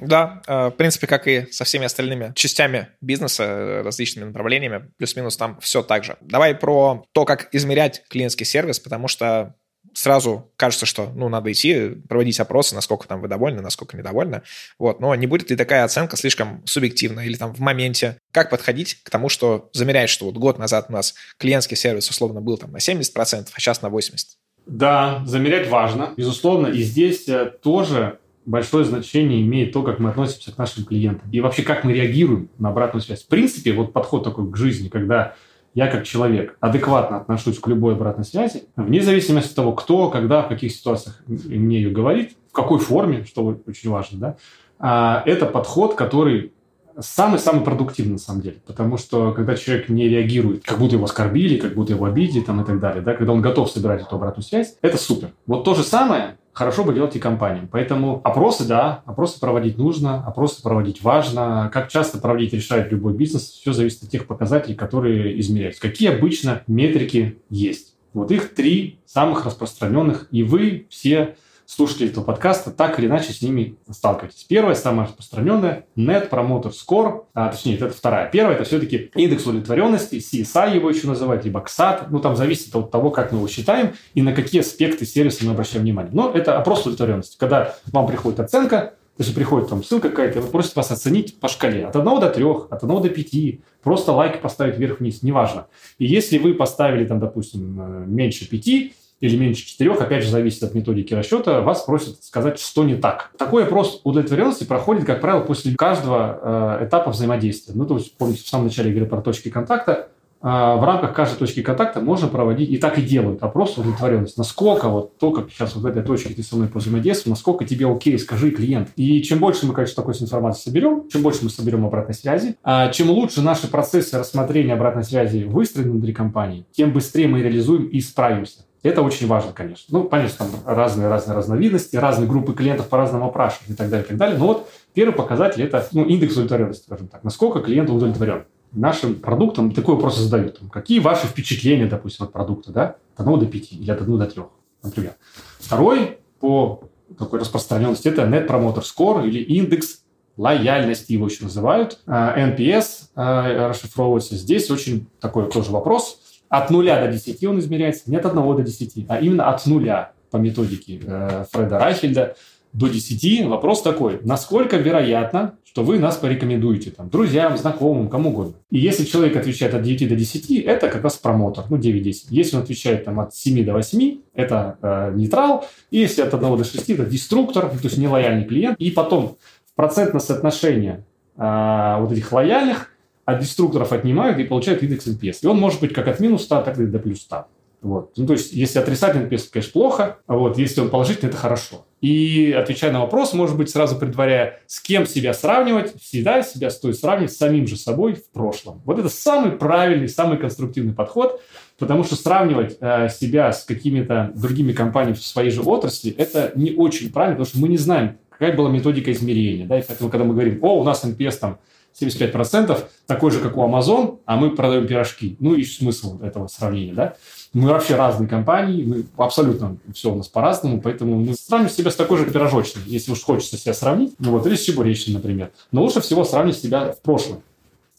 Да, 0.00 0.42
э, 0.46 0.66
в 0.68 0.72
принципе, 0.72 1.06
как 1.06 1.26
и 1.28 1.46
со 1.50 1.64
всеми 1.64 1.86
остальными 1.86 2.32
частями 2.34 2.88
бизнеса, 3.00 3.44
э, 3.44 3.82
различными 3.82 4.26
направлениями, 4.26 4.90
плюс-минус 4.96 5.36
там 5.36 5.58
все 5.60 5.82
так 5.82 6.04
же. 6.04 6.16
Давай 6.20 6.54
про 6.54 7.04
то, 7.12 7.24
как 7.24 7.48
измерять 7.52 8.02
клиентский 8.08 8.46
сервис, 8.46 8.78
потому 8.78 9.08
что 9.08 9.54
сразу 9.96 10.52
кажется, 10.56 10.86
что 10.86 11.10
ну, 11.14 11.28
надо 11.28 11.50
идти, 11.50 11.90
проводить 12.08 12.38
опросы, 12.38 12.74
насколько 12.74 13.08
там 13.08 13.20
вы 13.20 13.28
довольны, 13.28 13.62
насколько 13.62 13.96
недовольны. 13.96 14.42
Вот. 14.78 15.00
Но 15.00 15.14
не 15.14 15.26
будет 15.26 15.50
ли 15.50 15.56
такая 15.56 15.84
оценка 15.84 16.16
слишком 16.16 16.62
субъективна 16.66 17.20
или 17.20 17.36
там 17.36 17.54
в 17.54 17.60
моменте? 17.60 18.18
Как 18.32 18.50
подходить 18.50 19.02
к 19.02 19.10
тому, 19.10 19.28
что 19.28 19.70
замерять, 19.72 20.10
что 20.10 20.26
вот 20.26 20.36
год 20.36 20.58
назад 20.58 20.86
у 20.88 20.92
нас 20.92 21.14
клиентский 21.38 21.76
сервис 21.76 22.10
условно 22.10 22.40
был 22.40 22.58
там 22.58 22.72
на 22.72 22.78
70%, 22.78 23.48
а 23.52 23.60
сейчас 23.60 23.82
на 23.82 23.86
80%? 23.86 24.36
Да, 24.66 25.22
замерять 25.26 25.68
важно, 25.68 26.12
безусловно. 26.16 26.66
И 26.66 26.82
здесь 26.82 27.28
э, 27.28 27.46
тоже 27.62 28.18
большое 28.46 28.84
значение 28.84 29.42
имеет 29.42 29.72
то, 29.72 29.82
как 29.82 29.98
мы 29.98 30.10
относимся 30.10 30.52
к 30.52 30.58
нашим 30.58 30.84
клиентам. 30.84 31.28
И 31.30 31.40
вообще, 31.40 31.62
как 31.62 31.84
мы 31.84 31.92
реагируем 31.92 32.48
на 32.58 32.70
обратную 32.70 33.02
связь. 33.02 33.24
В 33.24 33.28
принципе, 33.28 33.72
вот 33.72 33.92
подход 33.92 34.24
такой 34.24 34.50
к 34.50 34.56
жизни, 34.56 34.88
когда 34.88 35.34
я 35.74 35.88
как 35.88 36.04
человек 36.04 36.56
адекватно 36.60 37.18
отношусь 37.18 37.58
к 37.58 37.66
любой 37.66 37.94
обратной 37.94 38.24
связи, 38.24 38.62
вне 38.76 39.02
зависимости 39.02 39.50
от 39.50 39.56
того, 39.56 39.72
кто, 39.72 40.08
когда, 40.08 40.42
в 40.42 40.48
каких 40.48 40.72
ситуациях 40.72 41.22
мне 41.26 41.76
ее 41.76 41.90
говорит, 41.90 42.32
в 42.48 42.52
какой 42.52 42.78
форме, 42.78 43.24
что 43.24 43.60
очень 43.66 43.90
важно, 43.90 44.18
да, 44.18 44.36
а, 44.78 45.22
это 45.26 45.44
подход, 45.44 45.94
который 45.94 46.52
самый-самый 46.98 47.62
продуктивный 47.62 48.12
на 48.12 48.18
самом 48.18 48.40
деле. 48.40 48.56
Потому 48.66 48.96
что 48.96 49.32
когда 49.32 49.54
человек 49.54 49.90
не 49.90 50.08
реагирует, 50.08 50.64
как 50.64 50.78
будто 50.78 50.94
его 50.94 51.04
оскорбили, 51.04 51.58
как 51.58 51.74
будто 51.74 51.92
его 51.92 52.06
обидели 52.06 52.42
там, 52.42 52.62
и 52.62 52.64
так 52.64 52.80
далее, 52.80 53.02
да, 53.02 53.14
когда 53.14 53.32
он 53.32 53.42
готов 53.42 53.70
собирать 53.70 54.02
эту 54.02 54.16
обратную 54.16 54.44
связь, 54.44 54.76
это 54.80 54.96
супер. 54.96 55.32
Вот 55.46 55.64
то 55.64 55.74
же 55.74 55.82
самое 55.82 56.38
хорошо 56.56 56.84
бы 56.84 56.94
делать 56.94 57.14
и 57.14 57.18
компаниям. 57.18 57.68
Поэтому 57.70 58.22
опросы, 58.24 58.66
да, 58.66 59.02
опросы 59.04 59.38
проводить 59.38 59.76
нужно, 59.76 60.24
опросы 60.26 60.62
проводить 60.62 61.02
важно. 61.02 61.70
Как 61.70 61.90
часто 61.90 62.16
проводить 62.16 62.54
решает 62.54 62.90
любой 62.90 63.12
бизнес, 63.12 63.42
все 63.42 63.74
зависит 63.74 64.04
от 64.04 64.08
тех 64.08 64.26
показателей, 64.26 64.74
которые 64.74 65.38
измеряются. 65.38 65.82
Какие 65.82 66.08
обычно 66.08 66.62
метрики 66.66 67.36
есть? 67.50 67.94
Вот 68.14 68.30
их 68.30 68.54
три 68.54 69.00
самых 69.04 69.44
распространенных, 69.44 70.28
и 70.30 70.42
вы 70.42 70.86
все 70.88 71.36
слушатели 71.66 72.08
этого 72.08 72.24
подкаста 72.24 72.70
так 72.70 72.98
или 72.98 73.06
иначе 73.06 73.32
с 73.32 73.42
ними 73.42 73.76
сталкиваетесь. 73.90 74.44
Первая, 74.44 74.74
самая 74.74 75.06
распространенная, 75.06 75.86
Net 75.96 76.30
Promoter 76.30 76.72
Score, 76.72 77.24
а, 77.34 77.48
точнее, 77.50 77.76
это 77.76 77.90
вторая. 77.90 78.30
Первая, 78.30 78.54
это 78.54 78.64
все-таки 78.64 79.10
индекс 79.14 79.46
удовлетворенности, 79.46 80.16
CSI 80.16 80.76
его 80.76 80.88
еще 80.88 81.06
называют, 81.06 81.44
либо 81.44 81.60
XAT, 81.60 82.06
ну, 82.10 82.20
там 82.20 82.36
зависит 82.36 82.74
от 82.74 82.90
того, 82.90 83.10
как 83.10 83.32
мы 83.32 83.38
его 83.38 83.48
считаем 83.48 83.94
и 84.14 84.22
на 84.22 84.32
какие 84.32 84.60
аспекты 84.60 85.04
сервиса 85.04 85.44
мы 85.44 85.52
обращаем 85.52 85.82
внимание. 85.84 86.12
Но 86.14 86.30
это 86.32 86.58
опрос 86.58 86.82
удовлетворенности, 86.82 87.36
когда 87.36 87.74
вам 87.92 88.06
приходит 88.06 88.40
оценка, 88.40 88.94
если 89.18 89.32
приходит 89.32 89.70
там 89.70 89.82
ссылка 89.82 90.10
какая-то, 90.10 90.42
вы 90.42 90.48
просит 90.48 90.76
вас 90.76 90.90
оценить 90.90 91.40
по 91.40 91.48
шкале 91.48 91.86
от 91.86 91.96
1 91.96 92.20
до 92.20 92.28
3, 92.28 92.44
от 92.44 92.84
1 92.84 93.02
до 93.02 93.08
5, 93.08 93.60
просто 93.82 94.12
лайки 94.12 94.38
поставить 94.38 94.76
вверх-вниз, 94.76 95.22
неважно. 95.22 95.68
И 95.98 96.04
если 96.04 96.36
вы 96.36 96.54
поставили 96.54 97.06
там, 97.06 97.18
допустим, 97.18 97.80
э, 97.80 98.04
меньше 98.06 98.46
5, 98.46 98.92
или 99.20 99.36
меньше 99.36 99.66
четырех, 99.66 100.00
опять 100.00 100.24
же, 100.24 100.30
зависит 100.30 100.62
от 100.62 100.74
методики 100.74 101.14
расчета, 101.14 101.62
вас 101.62 101.82
просят 101.82 102.22
сказать, 102.22 102.58
что 102.60 102.84
не 102.84 102.96
так. 102.96 103.30
Такой 103.38 103.64
опрос 103.64 104.00
удовлетворенности 104.04 104.64
проходит, 104.64 105.04
как 105.04 105.20
правило, 105.20 105.40
после 105.40 105.74
каждого 105.74 106.78
э, 106.80 106.86
этапа 106.86 107.10
взаимодействия. 107.10 107.74
Ну, 107.74 107.86
то 107.86 107.96
есть, 107.96 108.16
помните, 108.16 108.42
в 108.42 108.48
самом 108.48 108.64
начале 108.64 108.88
я 108.88 108.94
говорил 108.94 109.08
про 109.08 109.22
точки 109.22 109.48
контакта, 109.48 110.08
э, 110.42 110.46
в 110.46 110.84
рамках 110.84 111.14
каждой 111.14 111.38
точки 111.38 111.62
контакта 111.62 112.00
можно 112.00 112.28
проводить, 112.28 112.68
и 112.68 112.76
так 112.76 112.98
и 112.98 113.02
делают, 113.02 113.42
опрос 113.42 113.78
удовлетворенности. 113.78 114.38
Насколько 114.38 114.90
вот 114.90 115.16
то, 115.16 115.30
как 115.30 115.50
сейчас 115.50 115.74
вот 115.76 115.84
в 115.84 115.86
этой 115.86 116.02
точке 116.02 116.34
ты 116.34 116.42
со 116.42 116.56
мной 116.56 116.68
взаимодействуешь, 116.74 117.30
насколько 117.30 117.64
тебе 117.64 117.90
окей, 117.90 118.18
скажи 118.18 118.50
клиент. 118.50 118.90
И 118.96 119.22
чем 119.22 119.38
больше 119.38 119.64
мы, 119.64 119.72
конечно, 119.72 119.96
такой 119.96 120.12
информации 120.20 120.68
соберем, 120.68 121.08
чем 121.08 121.22
больше 121.22 121.42
мы 121.42 121.48
соберем 121.48 121.86
обратной 121.86 122.14
связи, 122.14 122.56
а 122.62 122.90
чем 122.90 123.08
лучше 123.08 123.40
наши 123.40 123.66
процессы 123.66 124.18
рассмотрения 124.18 124.74
обратной 124.74 125.04
связи 125.04 125.44
выстроены 125.44 125.92
внутри 125.92 126.12
компании, 126.12 126.66
тем 126.72 126.92
быстрее 126.92 127.28
мы 127.28 127.40
реализуем 127.40 127.86
и 127.86 128.00
справимся. 128.00 128.65
Это 128.86 129.02
очень 129.02 129.26
важно, 129.26 129.52
конечно. 129.52 129.98
Ну, 129.98 130.04
понятно, 130.04 130.46
там 130.46 130.48
разные-разные 130.64 131.36
разновидности, 131.36 131.96
разные 131.96 132.28
группы 132.28 132.52
клиентов 132.54 132.88
по-разному 132.88 133.26
опрашивают 133.26 133.70
и 133.70 133.74
так 133.74 133.90
далее, 133.90 134.04
и 134.04 134.08
так 134.08 134.16
далее. 134.16 134.38
Но 134.38 134.46
вот 134.46 134.68
первый 134.94 135.12
показатель– 135.12 135.62
это 135.64 135.86
ну, 135.92 136.04
индекс 136.04 136.34
удовлетворенности, 136.34 136.84
скажем 136.84 137.08
так. 137.08 137.24
Насколько 137.24 137.60
клиент 137.60 137.90
удовлетворен. 137.90 138.44
Нашим 138.72 139.16
продуктом 139.16 139.72
такой 139.72 139.94
вопрос 139.94 140.18
задают. 140.18 140.60
Там, 140.60 140.68
какие 140.68 141.00
ваши 141.00 141.26
впечатления, 141.26 141.86
допустим, 141.86 142.26
от 142.26 142.32
продукта, 142.32 142.70
да? 142.70 142.96
От 143.16 143.26
1 143.26 143.40
до 143.40 143.46
5 143.46 143.72
или 143.72 143.90
от 143.90 144.00
1 144.00 144.18
до 144.18 144.26
3, 144.26 144.42
например. 144.84 145.14
Второй 145.58 146.18
по 146.38 146.84
такой 147.18 147.40
распространенности– 147.40 148.06
это 148.08 148.22
Net 148.22 148.46
Promoter 148.46 148.82
Score 148.82 149.26
или 149.26 149.40
индекс 149.40 150.02
лояльности 150.36 151.12
его 151.12 151.26
еще 151.26 151.44
называют. 151.44 152.00
NPS 152.06 153.08
а, 153.14 153.68
расшифровывается. 153.70 154.36
Здесь 154.36 154.70
очень 154.70 155.08
такой 155.18 155.50
тоже 155.50 155.72
вопрос– 155.72 156.20
от 156.48 156.70
нуля 156.70 157.04
до 157.04 157.12
10 157.12 157.44
он 157.44 157.58
измеряется, 157.58 158.10
не 158.10 158.16
от 158.16 158.26
1 158.26 158.34
до 158.34 158.62
10, 158.62 159.06
а 159.08 159.18
именно 159.18 159.48
от 159.48 159.66
нуля 159.66 160.12
по 160.30 160.36
методике 160.36 161.00
э, 161.04 161.44
Фреда 161.52 161.78
Райхельда 161.78 162.36
до 162.72 162.88
10. 162.88 163.46
Вопрос 163.46 163.82
такой, 163.82 164.20
насколько 164.22 164.76
вероятно, 164.76 165.54
что 165.64 165.82
вы 165.82 165.98
нас 165.98 166.16
порекомендуете 166.16 166.90
там, 166.90 167.08
друзьям, 167.08 167.56
знакомым, 167.56 168.08
кому 168.08 168.30
угодно. 168.30 168.54
И 168.70 168.78
если 168.78 169.04
человек 169.04 169.36
отвечает 169.36 169.74
от 169.74 169.82
9 169.82 170.08
до 170.08 170.16
10, 170.16 170.50
это 170.64 170.88
как 170.88 171.02
раз 171.02 171.16
промотор, 171.16 171.64
ну 171.70 171.76
9-10. 171.76 172.26
Если 172.30 172.56
он 172.56 172.62
отвечает 172.62 173.04
там, 173.04 173.20
от 173.20 173.34
7 173.34 173.64
до 173.64 173.72
8, 173.72 174.18
это 174.34 174.78
э, 174.82 175.12
нейтрал. 175.14 175.66
И 175.90 175.98
если 175.98 176.22
от 176.22 176.32
1 176.32 176.56
до 176.56 176.64
6, 176.64 176.90
это 176.90 177.04
деструктор, 177.04 177.68
то 177.68 177.78
есть 177.82 177.98
нелояльный 177.98 178.44
клиент. 178.44 178.78
И 178.78 178.90
потом 178.90 179.36
процентное 179.74 180.20
соотношение 180.20 181.04
э, 181.36 181.96
вот 182.00 182.12
этих 182.12 182.30
лояльных 182.30 182.90
от 183.26 183.40
деструкторов 183.40 183.92
отнимают 183.92 184.38
и 184.38 184.44
получают 184.44 184.82
индекс 184.82 185.06
NPS. 185.08 185.38
И 185.42 185.46
он 185.46 185.58
может 185.58 185.80
быть 185.80 185.92
как 185.92 186.08
от 186.08 186.20
минус 186.20 186.44
100, 186.44 186.62
так 186.62 186.78
и 186.78 186.86
до 186.86 186.98
плюс 186.98 187.20
100. 187.22 187.46
Вот. 187.82 188.12
Ну, 188.16 188.26
то 188.26 188.32
есть, 188.32 188.52
если 188.52 188.78
отрицательный 188.78 189.26
NPS, 189.26 189.48
конечно, 189.52 189.72
плохо, 189.72 190.18
а 190.26 190.36
вот 190.36 190.58
если 190.58 190.80
он 190.80 190.90
положительный, 190.90 191.28
это 191.28 191.36
хорошо. 191.36 191.84
И 192.00 192.52
отвечая 192.52 192.92
на 192.92 193.00
вопрос, 193.00 193.32
может 193.32 193.56
быть, 193.56 193.68
сразу 193.68 193.96
предваряя, 193.96 194.60
с 194.66 194.80
кем 194.80 195.06
себя 195.06 195.34
сравнивать, 195.34 196.00
всегда 196.00 196.42
себя 196.42 196.70
стоит 196.70 196.96
сравнивать 196.96 197.32
с 197.32 197.36
самим 197.36 197.66
же 197.66 197.76
собой 197.76 198.14
в 198.14 198.30
прошлом. 198.30 198.80
Вот 198.84 198.98
это 198.98 199.08
самый 199.08 199.52
правильный, 199.52 200.08
самый 200.08 200.38
конструктивный 200.38 200.94
подход, 200.94 201.40
потому 201.78 202.04
что 202.04 202.16
сравнивать 202.16 202.76
э, 202.80 203.08
себя 203.08 203.52
с 203.52 203.64
какими-то 203.64 204.32
другими 204.34 204.72
компаниями 204.72 205.16
в 205.16 205.24
своей 205.24 205.50
же 205.50 205.62
отрасли, 205.62 206.12
это 206.12 206.52
не 206.54 206.72
очень 206.72 207.12
правильно, 207.12 207.36
потому 207.36 207.48
что 207.48 207.58
мы 207.58 207.68
не 207.68 207.78
знаем, 207.78 208.18
какая 208.30 208.56
была 208.56 208.70
методика 208.70 209.10
измерения. 209.12 209.66
Да? 209.66 209.78
И 209.78 209.82
поэтому, 209.86 210.10
когда 210.10 210.24
мы 210.24 210.34
говорим, 210.34 210.58
о, 210.62 210.80
у 210.80 210.84
нас 210.84 211.04
NPS 211.04 211.38
там 211.38 211.58
75%, 212.00 212.78
такой 213.06 213.30
же, 213.30 213.40
как 213.40 213.56
у 213.56 213.62
Amazon, 213.62 214.18
а 214.26 214.36
мы 214.36 214.50
продаем 214.50 214.86
пирожки. 214.86 215.36
Ну 215.40 215.54
и 215.54 215.64
смысл 215.64 216.20
этого 216.20 216.46
сравнения, 216.48 216.92
да? 216.92 217.14
Мы 217.52 217.70
вообще 217.70 217.96
разные 217.96 218.28
компании, 218.28 218.84
мы 218.84 219.04
абсолютно 219.16 219.78
все 219.94 220.12
у 220.12 220.16
нас 220.16 220.28
по-разному, 220.28 220.80
поэтому 220.80 221.16
мы 221.16 221.34
сравним 221.34 221.70
себя 221.70 221.90
с 221.90 221.96
такой 221.96 222.18
же 222.18 222.26
пирожочной, 222.26 222.82
если 222.86 223.12
уж 223.12 223.22
хочется 223.22 223.56
себя 223.56 223.72
сравнить, 223.72 224.14
ну 224.18 224.32
вот, 224.32 224.46
или 224.46 224.56
с 224.56 224.62
чебуречной, 224.62 225.14
например. 225.14 225.52
Но 225.72 225.82
лучше 225.82 226.00
всего 226.00 226.24
сравнить 226.24 226.58
себя 226.58 226.92
в 226.92 227.00
прошлом. 227.00 227.42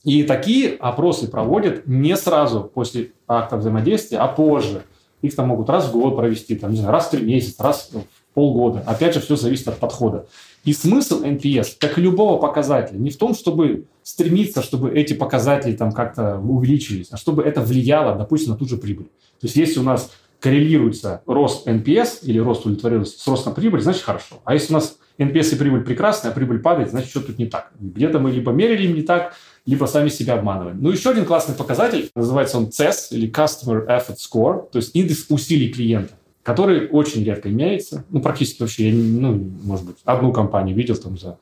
И 0.03 0.23
такие 0.23 0.75
опросы 0.75 1.27
проводят 1.27 1.88
не 1.88 2.15
сразу 2.15 2.62
после 2.62 3.12
акта 3.27 3.57
взаимодействия, 3.57 4.19
а 4.19 4.27
позже. 4.27 4.83
Их 5.21 5.36
там 5.36 5.47
могут 5.47 5.69
раз 5.69 5.88
в 5.88 5.91
год 5.91 6.15
провести, 6.15 6.55
там, 6.55 6.71
не 6.71 6.77
знаю, 6.77 6.93
раз 6.93 7.07
в 7.07 7.10
три 7.10 7.25
месяца, 7.25 7.63
раз 7.63 7.89
в 7.91 8.03
полгода. 8.33 8.83
Опять 8.86 9.15
же, 9.15 9.19
все 9.19 9.36
зависит 9.36 9.67
от 9.67 9.79
подхода. 9.79 10.27
И 10.67 10.73
смысл 10.73 11.23
NPS, 11.23 11.77
как 11.80 11.97
и 11.97 12.01
любого 12.01 12.41
показателя, 12.41 12.97
не 12.97 13.10
в 13.10 13.15
том, 13.15 13.34
чтобы 13.34 13.86
стремиться, 14.03 14.62
чтобы 14.62 14.91
эти 14.91 15.13
показатели 15.13 15.73
там 15.73 15.93
как-то 15.93 16.39
увеличились, 16.39 17.08
а 17.12 17.15
чтобы 17.15 17.43
это 17.43 17.62
влияло, 17.62 18.17
допустим, 18.17 18.51
на 18.51 18.58
ту 18.58 18.65
же 18.65 18.75
прибыль. 18.75 19.06
То 19.39 19.47
есть 19.47 19.56
если 19.56 19.80
у 19.80 19.84
нас 19.84 20.12
коррелируется 20.41 21.21
рост 21.25 21.69
NPS 21.69 22.19
или 22.23 22.38
рост 22.38 22.65
удовлетворенности 22.65 23.17
с 23.17 23.25
ростом 23.30 23.53
прибыли, 23.53 23.80
значит 23.80 24.01
хорошо. 24.01 24.41
А 24.43 24.56
если 24.56 24.73
у 24.73 24.75
нас 24.75 24.97
NPS 25.17 25.56
и 25.56 25.58
прибыль 25.58 25.86
прекрасная, 25.86 26.34
а 26.34 26.36
прибыль 26.36 26.60
падает, 26.60 26.89
значит 26.89 27.12
что 27.12 27.21
тут 27.21 27.39
не 27.39 27.45
так. 27.45 27.71
Где-то 27.80 28.19
мы 28.19 28.32
либо 28.32 28.51
мерили 28.51 28.91
не 28.91 29.03
так, 29.03 29.36
либо 29.65 29.86
сами 29.86 30.10
себя 30.10 30.34
обманываем. 30.34 30.80
Ну, 30.82 30.91
еще 30.91 31.12
один 31.12 31.23
классный 31.23 31.56
показатель, 31.56 32.10
называется 32.13 32.58
он 32.58 32.65
CES, 32.65 33.12
или 33.12 33.32
Customer 33.32 33.88
Effort 33.88 34.17
Score, 34.17 34.69
то 34.69 34.80
есть 34.80 34.93
индекс 34.93 35.27
усилий 35.30 35.69
клиента, 35.71 36.15
который 36.47 36.88
очень 36.88 37.25
редко 37.25 37.49
меняется. 37.49 38.05
Ну, 38.10 38.21
практически 38.21 38.62
вообще, 38.62 38.88
я, 38.88 38.95
ну, 38.95 39.51
может 39.65 39.86
быть, 39.86 39.97
одну 40.05 40.31
компанию 40.31 40.77
видел 40.77 40.95
там 40.95 41.17
за 41.17 41.39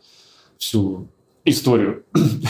всю 0.57 1.09
историю 1.43 2.05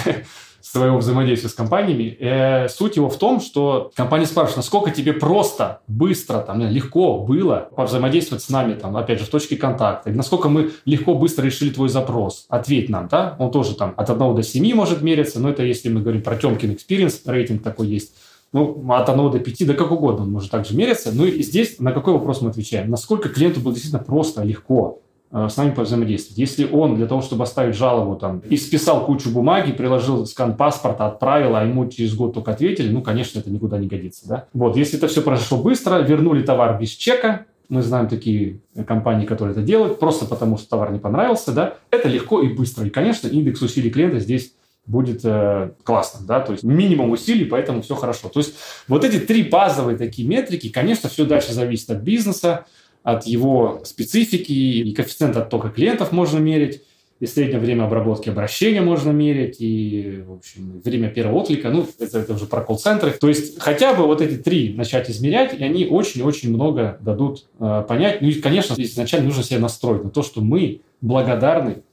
своего 0.61 0.99
взаимодействия 0.99 1.49
с 1.49 1.53
компаниями. 1.53 2.15
Э, 2.17 2.69
суть 2.69 2.95
его 2.95 3.09
в 3.09 3.19
том, 3.19 3.41
что 3.41 3.91
компания 3.93 4.25
спрашивает, 4.25 4.55
насколько 4.55 4.91
тебе 4.91 5.11
просто, 5.11 5.81
быстро, 5.87 6.39
там, 6.39 6.61
легко 6.61 7.19
было 7.19 7.67
взаимодействовать 7.75 8.41
с 8.41 8.47
нами, 8.47 8.75
там, 8.75 8.95
опять 8.95 9.19
же, 9.19 9.25
в 9.25 9.29
точке 9.29 9.57
контакта, 9.57 10.11
насколько 10.11 10.47
мы 10.47 10.71
легко, 10.85 11.13
быстро 11.13 11.43
решили 11.43 11.71
твой 11.71 11.89
запрос. 11.89 12.45
Ответь 12.47 12.87
нам, 12.87 13.09
да? 13.09 13.35
Он 13.37 13.51
тоже 13.51 13.75
там 13.75 13.93
от 13.97 14.09
1 14.09 14.33
до 14.33 14.43
7 14.43 14.73
может 14.73 15.01
мериться, 15.01 15.41
но 15.41 15.49
это 15.49 15.61
если 15.63 15.89
мы 15.89 15.99
говорим 15.99 16.21
про 16.21 16.37
Темкин 16.37 16.71
Experience, 16.71 17.19
рейтинг 17.25 17.63
такой 17.63 17.87
есть. 17.87 18.15
Ну, 18.53 18.85
от 18.89 19.09
1 19.09 19.31
до 19.31 19.39
5, 19.39 19.67
да 19.67 19.73
как 19.73 19.91
угодно 19.91 20.23
он 20.23 20.31
может 20.31 20.51
также 20.51 20.75
мериться. 20.75 21.11
Ну 21.13 21.25
и 21.25 21.41
здесь 21.41 21.79
на 21.79 21.91
какой 21.91 22.13
вопрос 22.13 22.41
мы 22.41 22.49
отвечаем? 22.49 22.89
Насколько 22.89 23.29
клиенту 23.29 23.59
было 23.59 23.73
действительно 23.73 24.03
просто, 24.03 24.43
легко 24.43 25.01
Э, 25.31 25.49
с 25.49 25.57
нами 25.57 25.73
взаимодействовать. 25.75 26.37
Если 26.37 26.65
он 26.65 26.95
для 26.95 27.07
того, 27.07 27.21
чтобы 27.21 27.43
оставить 27.43 27.75
жалобу, 27.75 28.15
там, 28.15 28.41
исписал 28.49 29.05
кучу 29.05 29.29
бумаги, 29.29 29.73
приложил 29.73 30.25
скан 30.25 30.55
паспорта, 30.55 31.07
отправил, 31.07 31.57
а 31.57 31.63
ему 31.65 31.87
через 31.89 32.15
год 32.15 32.33
только 32.33 32.51
ответили, 32.51 32.89
ну, 32.89 33.01
конечно, 33.01 33.39
это 33.39 33.49
никуда 33.49 33.77
не 33.77 33.87
годится. 33.87 34.27
Да? 34.29 34.45
Вот, 34.53 34.77
если 34.77 34.97
это 34.97 35.09
все 35.09 35.21
произошло 35.21 35.57
быстро, 35.57 35.99
вернули 35.99 36.41
товар 36.41 36.79
без 36.79 36.91
чека, 36.91 37.47
мы 37.67 37.81
знаем 37.81 38.07
такие 38.07 38.61
компании, 38.87 39.25
которые 39.25 39.53
это 39.53 39.61
делают, 39.61 39.99
просто 39.99 40.25
потому 40.25 40.57
что 40.57 40.69
товар 40.69 40.93
не 40.93 40.99
понравился, 40.99 41.51
да, 41.51 41.73
это 41.91 42.07
легко 42.07 42.41
и 42.41 42.47
быстро. 42.47 42.85
И, 42.85 42.89
конечно, 42.89 43.27
индекс 43.27 43.61
усилий 43.61 43.89
клиента 43.89 44.19
здесь 44.19 44.53
будет 44.87 45.21
э, 45.23 45.71
классным, 45.83 46.25
да, 46.25 46.39
то 46.39 46.51
есть 46.51 46.63
минимум 46.63 47.11
усилий, 47.11 47.45
поэтому 47.45 47.81
все 47.81 47.95
хорошо. 47.95 48.29
То 48.29 48.39
есть 48.39 48.55
вот 48.87 49.03
эти 49.03 49.19
три 49.19 49.43
базовые 49.43 49.97
такие 49.97 50.27
метрики, 50.27 50.69
конечно, 50.69 51.09
все 51.09 51.25
дальше 51.25 51.53
зависит 51.53 51.89
от 51.89 51.99
бизнеса, 51.99 52.65
от 53.03 53.25
его 53.25 53.81
специфики, 53.83 54.51
и 54.51 54.93
коэффициент 54.93 55.37
оттока 55.37 55.69
клиентов 55.69 56.11
можно 56.11 56.39
мерить, 56.39 56.81
и 57.21 57.27
среднее 57.27 57.59
время 57.59 57.85
обработки 57.85 58.29
обращения 58.29 58.81
можно 58.81 59.11
мерить, 59.11 59.57
и, 59.59 60.23
в 60.27 60.33
общем, 60.33 60.81
время 60.83 61.09
первого 61.09 61.37
отклика, 61.37 61.69
ну, 61.69 61.87
это, 61.97 62.19
это 62.19 62.33
уже 62.33 62.45
про 62.45 62.61
колл-центры. 62.61 63.11
То 63.11 63.29
есть 63.29 63.59
хотя 63.59 63.93
бы 63.93 64.05
вот 64.05 64.21
эти 64.21 64.35
три 64.35 64.73
начать 64.73 65.09
измерять, 65.09 65.57
и 65.57 65.63
они 65.63 65.85
очень-очень 65.85 66.53
много 66.53 66.97
дадут 66.99 67.45
э, 67.59 67.85
понять. 67.87 68.21
Ну 68.21 68.27
и, 68.27 68.33
конечно, 68.41 68.75
изначально 68.77 69.27
нужно 69.27 69.43
себя 69.43 69.59
настроить 69.59 70.03
на 70.03 70.09
то, 70.09 70.23
что 70.23 70.41
мы 70.41 70.81
благодарны 70.99 71.83